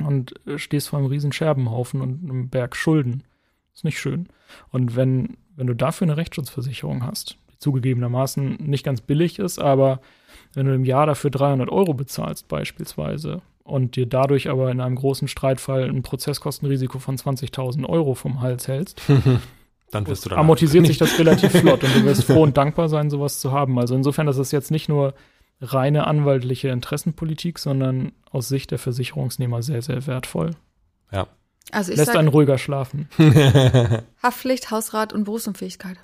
und 0.00 0.34
äh, 0.46 0.58
stehst 0.58 0.88
vor 0.88 0.98
einem 0.98 1.08
riesen 1.08 1.32
Scherbenhaufen 1.32 2.00
und 2.00 2.24
einem 2.24 2.48
Berg 2.48 2.74
Schulden. 2.74 3.22
Ist 3.72 3.84
nicht 3.84 4.00
schön. 4.00 4.28
Und 4.70 4.96
wenn, 4.96 5.36
wenn 5.54 5.68
du 5.68 5.74
dafür 5.74 6.06
eine 6.06 6.16
Rechtsschutzversicherung 6.16 7.04
hast, 7.04 7.36
zugegebenermaßen 7.64 8.58
nicht 8.60 8.84
ganz 8.84 9.00
billig 9.00 9.38
ist, 9.38 9.58
aber 9.58 10.00
wenn 10.52 10.66
du 10.66 10.74
im 10.74 10.84
Jahr 10.84 11.06
dafür 11.06 11.30
300 11.30 11.68
Euro 11.70 11.94
bezahlst 11.94 12.46
beispielsweise 12.46 13.42
und 13.64 13.96
dir 13.96 14.06
dadurch 14.06 14.48
aber 14.48 14.70
in 14.70 14.80
einem 14.80 14.94
großen 14.94 15.26
Streitfall 15.26 15.88
ein 15.88 16.02
Prozesskostenrisiko 16.02 16.98
von 16.98 17.16
20.000 17.16 17.88
Euro 17.88 18.14
vom 18.14 18.40
Hals 18.40 18.68
hältst, 18.68 19.02
Dann 19.90 20.08
wirst 20.08 20.24
du 20.24 20.28
dann 20.30 20.40
amortisiert 20.40 20.86
sich 20.88 20.98
das 20.98 21.18
relativ 21.20 21.52
flott 21.52 21.84
und 21.84 21.94
du 21.94 22.04
wirst 22.04 22.24
froh 22.26 22.42
und 22.42 22.56
dankbar 22.56 22.88
sein, 22.88 23.10
sowas 23.10 23.38
zu 23.38 23.52
haben. 23.52 23.78
Also 23.78 23.94
insofern 23.94 24.26
ist 24.26 24.38
es 24.38 24.50
jetzt 24.50 24.72
nicht 24.72 24.88
nur 24.88 25.14
reine 25.60 26.08
anwaltliche 26.08 26.68
Interessenpolitik, 26.68 27.60
sondern 27.60 28.10
aus 28.28 28.48
Sicht 28.48 28.72
der 28.72 28.78
Versicherungsnehmer 28.78 29.62
sehr, 29.62 29.82
sehr 29.82 30.04
wertvoll. 30.08 30.50
Ja. 31.12 31.28
Also 31.70 31.92
ich 31.92 31.98
Lässt 31.98 32.10
einen 32.10 32.26
sage 32.26 32.36
ruhiger 32.36 32.58
schlafen. 32.58 33.08
Haftpflicht, 34.22 34.70
Hausrat 34.72 35.12
und 35.12 35.24
Berufsunfähigkeit. 35.24 35.96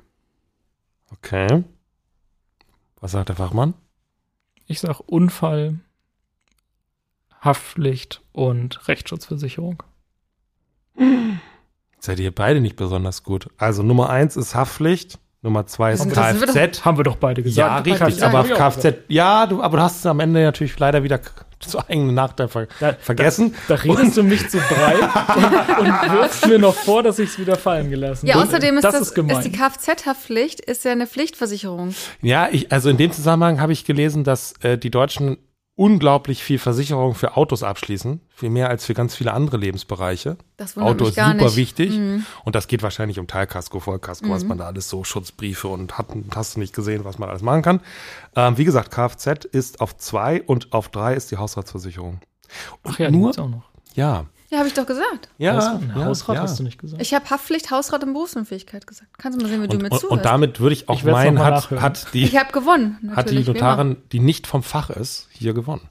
Okay. 1.12 1.64
Was 3.00 3.12
sagt 3.12 3.28
der 3.28 3.36
Fachmann? 3.36 3.74
Ich 4.66 4.80
sag 4.80 5.00
Unfall, 5.00 5.80
Haftpflicht 7.40 8.22
und 8.32 8.86
Rechtsschutzversicherung. 8.88 9.82
Seid 11.98 12.18
ihr 12.20 12.34
beide 12.34 12.60
nicht 12.60 12.76
besonders 12.76 13.22
gut. 13.22 13.48
Also 13.56 13.82
Nummer 13.82 14.10
eins 14.10 14.36
ist 14.36 14.54
Haftpflicht, 14.54 15.18
Nummer 15.42 15.66
zwei 15.66 15.92
ist 15.92 16.04
doch- 16.04 16.12
Kfz. 16.12 16.84
Haben 16.84 16.98
wir 16.98 17.04
doch 17.04 17.16
beide 17.16 17.40
Ja, 17.42 17.80
gesagt. 17.80 17.86
richtig, 17.86 18.14
sagen. 18.16 18.36
aber 18.36 18.48
Kfz, 18.48 18.94
ja, 19.08 19.46
du, 19.46 19.62
aber 19.62 19.78
du 19.78 19.82
hast 19.82 19.96
es 20.00 20.06
am 20.06 20.20
Ende 20.20 20.42
natürlich 20.42 20.78
leider 20.78 21.02
wieder 21.02 21.20
zu 21.66 21.78
eigenen 21.88 22.14
Nachteil 22.14 22.48
ver 22.48 22.66
Da- 22.80 22.94
vergessen. 22.94 23.54
Da 23.68 23.74
redest 23.76 24.16
du 24.16 24.22
mich 24.22 24.48
zu 24.48 24.58
breit 24.58 24.98
und, 25.78 25.86
und 25.86 26.12
wirfst 26.18 26.46
mir 26.46 26.58
noch 26.58 26.74
vor, 26.74 27.02
dass 27.02 27.18
ich 27.18 27.30
es 27.30 27.38
wieder 27.38 27.56
fallen 27.56 27.90
gelassen 27.90 28.26
Ja, 28.26 28.34
habe. 28.36 28.46
außerdem 28.46 28.76
ist 28.78 28.84
das, 28.84 28.92
das 28.92 29.02
ist 29.10 29.18
ist 29.18 29.42
die 29.44 29.52
Kfz-Haftpflicht 29.52 30.60
ist 30.60 30.84
ja 30.84 30.92
eine 30.92 31.06
Pflichtversicherung. 31.06 31.94
Ja, 32.22 32.48
ich, 32.50 32.72
also 32.72 32.88
in 32.90 32.96
dem 32.96 33.12
Zusammenhang 33.12 33.60
habe 33.60 33.72
ich 33.72 33.84
gelesen, 33.84 34.24
dass 34.24 34.54
äh, 34.62 34.78
die 34.78 34.90
Deutschen 34.90 35.38
unglaublich 35.80 36.44
viel 36.44 36.58
Versicherung 36.58 37.14
für 37.14 37.38
Autos 37.38 37.62
abschließen, 37.62 38.20
viel 38.28 38.50
mehr 38.50 38.68
als 38.68 38.84
für 38.84 38.92
ganz 38.92 39.14
viele 39.16 39.32
andere 39.32 39.56
Lebensbereiche. 39.56 40.36
Das 40.58 40.76
Auto 40.76 41.04
mich 41.04 41.08
ist 41.10 41.16
gar 41.16 41.32
super 41.32 41.44
nicht. 41.46 41.56
wichtig 41.56 41.96
Mhm. 41.96 42.26
und 42.44 42.54
das 42.54 42.68
geht 42.68 42.82
wahrscheinlich 42.82 43.18
um 43.18 43.26
Teilkasko, 43.26 43.80
Vollkasko, 43.80 44.28
was 44.28 44.44
man 44.44 44.58
da 44.58 44.66
alles 44.66 44.90
so 44.90 45.04
Schutzbriefe 45.04 45.68
und 45.68 45.96
hat, 45.96 46.08
hast 46.34 46.56
du 46.56 46.60
nicht 46.60 46.74
gesehen, 46.74 47.06
was 47.06 47.18
man 47.18 47.30
alles 47.30 47.40
machen 47.40 47.62
kann. 47.62 47.80
Ähm, 48.36 48.58
wie 48.58 48.64
gesagt, 48.64 48.90
Kfz 48.90 49.46
ist 49.50 49.80
auf 49.80 49.96
zwei 49.96 50.42
und 50.42 50.74
auf 50.74 50.90
drei 50.90 51.14
ist 51.14 51.30
die 51.30 51.38
Hausratsversicherung. 51.38 52.20
Und 52.82 52.94
Ach 52.94 52.98
ja, 52.98 53.08
die 53.10 53.16
nur, 53.16 53.28
gibt's 53.28 53.38
auch 53.38 53.48
noch. 53.48 53.62
ja, 53.94 54.26
Ja, 54.50 54.58
habe 54.58 54.68
ich 54.68 54.74
doch 54.74 54.86
gesagt. 54.86 55.28
ja, 55.38 55.54
Haus, 55.54 55.80
ja, 55.94 56.04
Hausrat 56.04 56.36
ja. 56.36 56.42
hast 56.42 56.58
du 56.58 56.64
nicht 56.64 56.78
gesagt. 56.78 57.00
Ich 57.00 57.14
habe 57.14 57.28
Haftpflicht, 57.30 57.70
Hausrat 57.70 58.02
und 58.02 58.12
Berufsunfähigkeit 58.14 58.84
gesagt. 58.86 59.10
Kannst 59.16 59.38
du 59.38 59.44
mal 59.44 59.48
sehen, 59.48 59.62
wie 59.62 59.68
du 59.68 59.76
Und, 59.76 59.82
mir 59.82 59.90
und, 59.92 59.98
zuhörst. 60.00 60.12
und 60.18 60.24
damit 60.24 60.58
würde 60.60 60.72
ich 60.74 60.88
auch 60.88 60.96
Ich 60.96 61.04
meinen, 61.04 61.38
hat, 61.38 61.54
nachhören. 61.54 61.82
hat 61.82 62.08
die, 62.14 62.24
ich 62.24 62.36
habe 62.36 62.50
gewonnen. 62.52 62.96
hat 63.14 63.30
die 63.30 63.36
natürlich, 63.36 63.46
wie 63.46 63.50
immer. 63.52 63.60
Notarin, 63.60 63.96
die 64.10 64.18
nicht 64.20 64.46
vom 64.48 64.62
Fach 64.64 64.90
ist, 64.90 65.28
hier 65.32 65.54
gewonnen. 65.54 65.88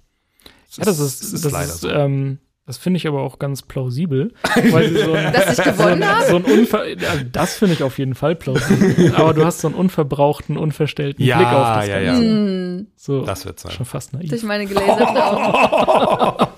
Ja, 0.75 0.85
das 0.85 0.99
ist, 0.99 1.23
das 1.23 1.33
ist 1.33 1.45
das 1.45 1.51
leider 1.53 1.65
ist, 1.73 1.81
so. 1.81 1.89
ähm, 1.89 2.39
das 2.65 2.77
finde 2.77 2.97
ich 2.97 3.07
aber 3.07 3.21
auch 3.21 3.39
ganz 3.39 3.61
plausibel, 3.63 4.33
weil 4.71 4.89
sie 4.89 5.03
so 5.03 5.13
ein, 5.13 5.33
Dass 5.33 5.57
ich 5.57 5.63
gewonnen 5.65 6.05
habe? 6.07 6.25
so 6.27 6.35
ein 6.35 6.43
Unver 6.43 6.85
ja, 6.87 7.15
das 7.31 7.55
finde 7.55 7.73
ich 7.75 7.81
auf 7.81 7.97
jeden 7.97 8.13
Fall 8.13 8.35
plausibel. 8.35 9.15
aber 9.15 9.33
du 9.33 9.43
hast 9.45 9.61
so 9.61 9.69
einen 9.69 9.75
unverbrauchten, 9.75 10.55
unverstellten 10.57 11.25
Ja, 11.25 11.37
Blick 11.37 11.47
auf 11.47 11.77
das 11.77 11.87
ja, 11.87 12.01
Ganze. 12.03 12.23
ja. 12.23 12.29
Hm, 12.29 12.87
So, 12.97 13.21
Das 13.25 13.45
wird 13.45 13.59
sein. 13.59 13.71
schon 13.71 13.85
fast 13.87 14.13
naiv. 14.13 14.29
durch 14.29 14.43
meine 14.43 14.65
Augen. 14.75 16.47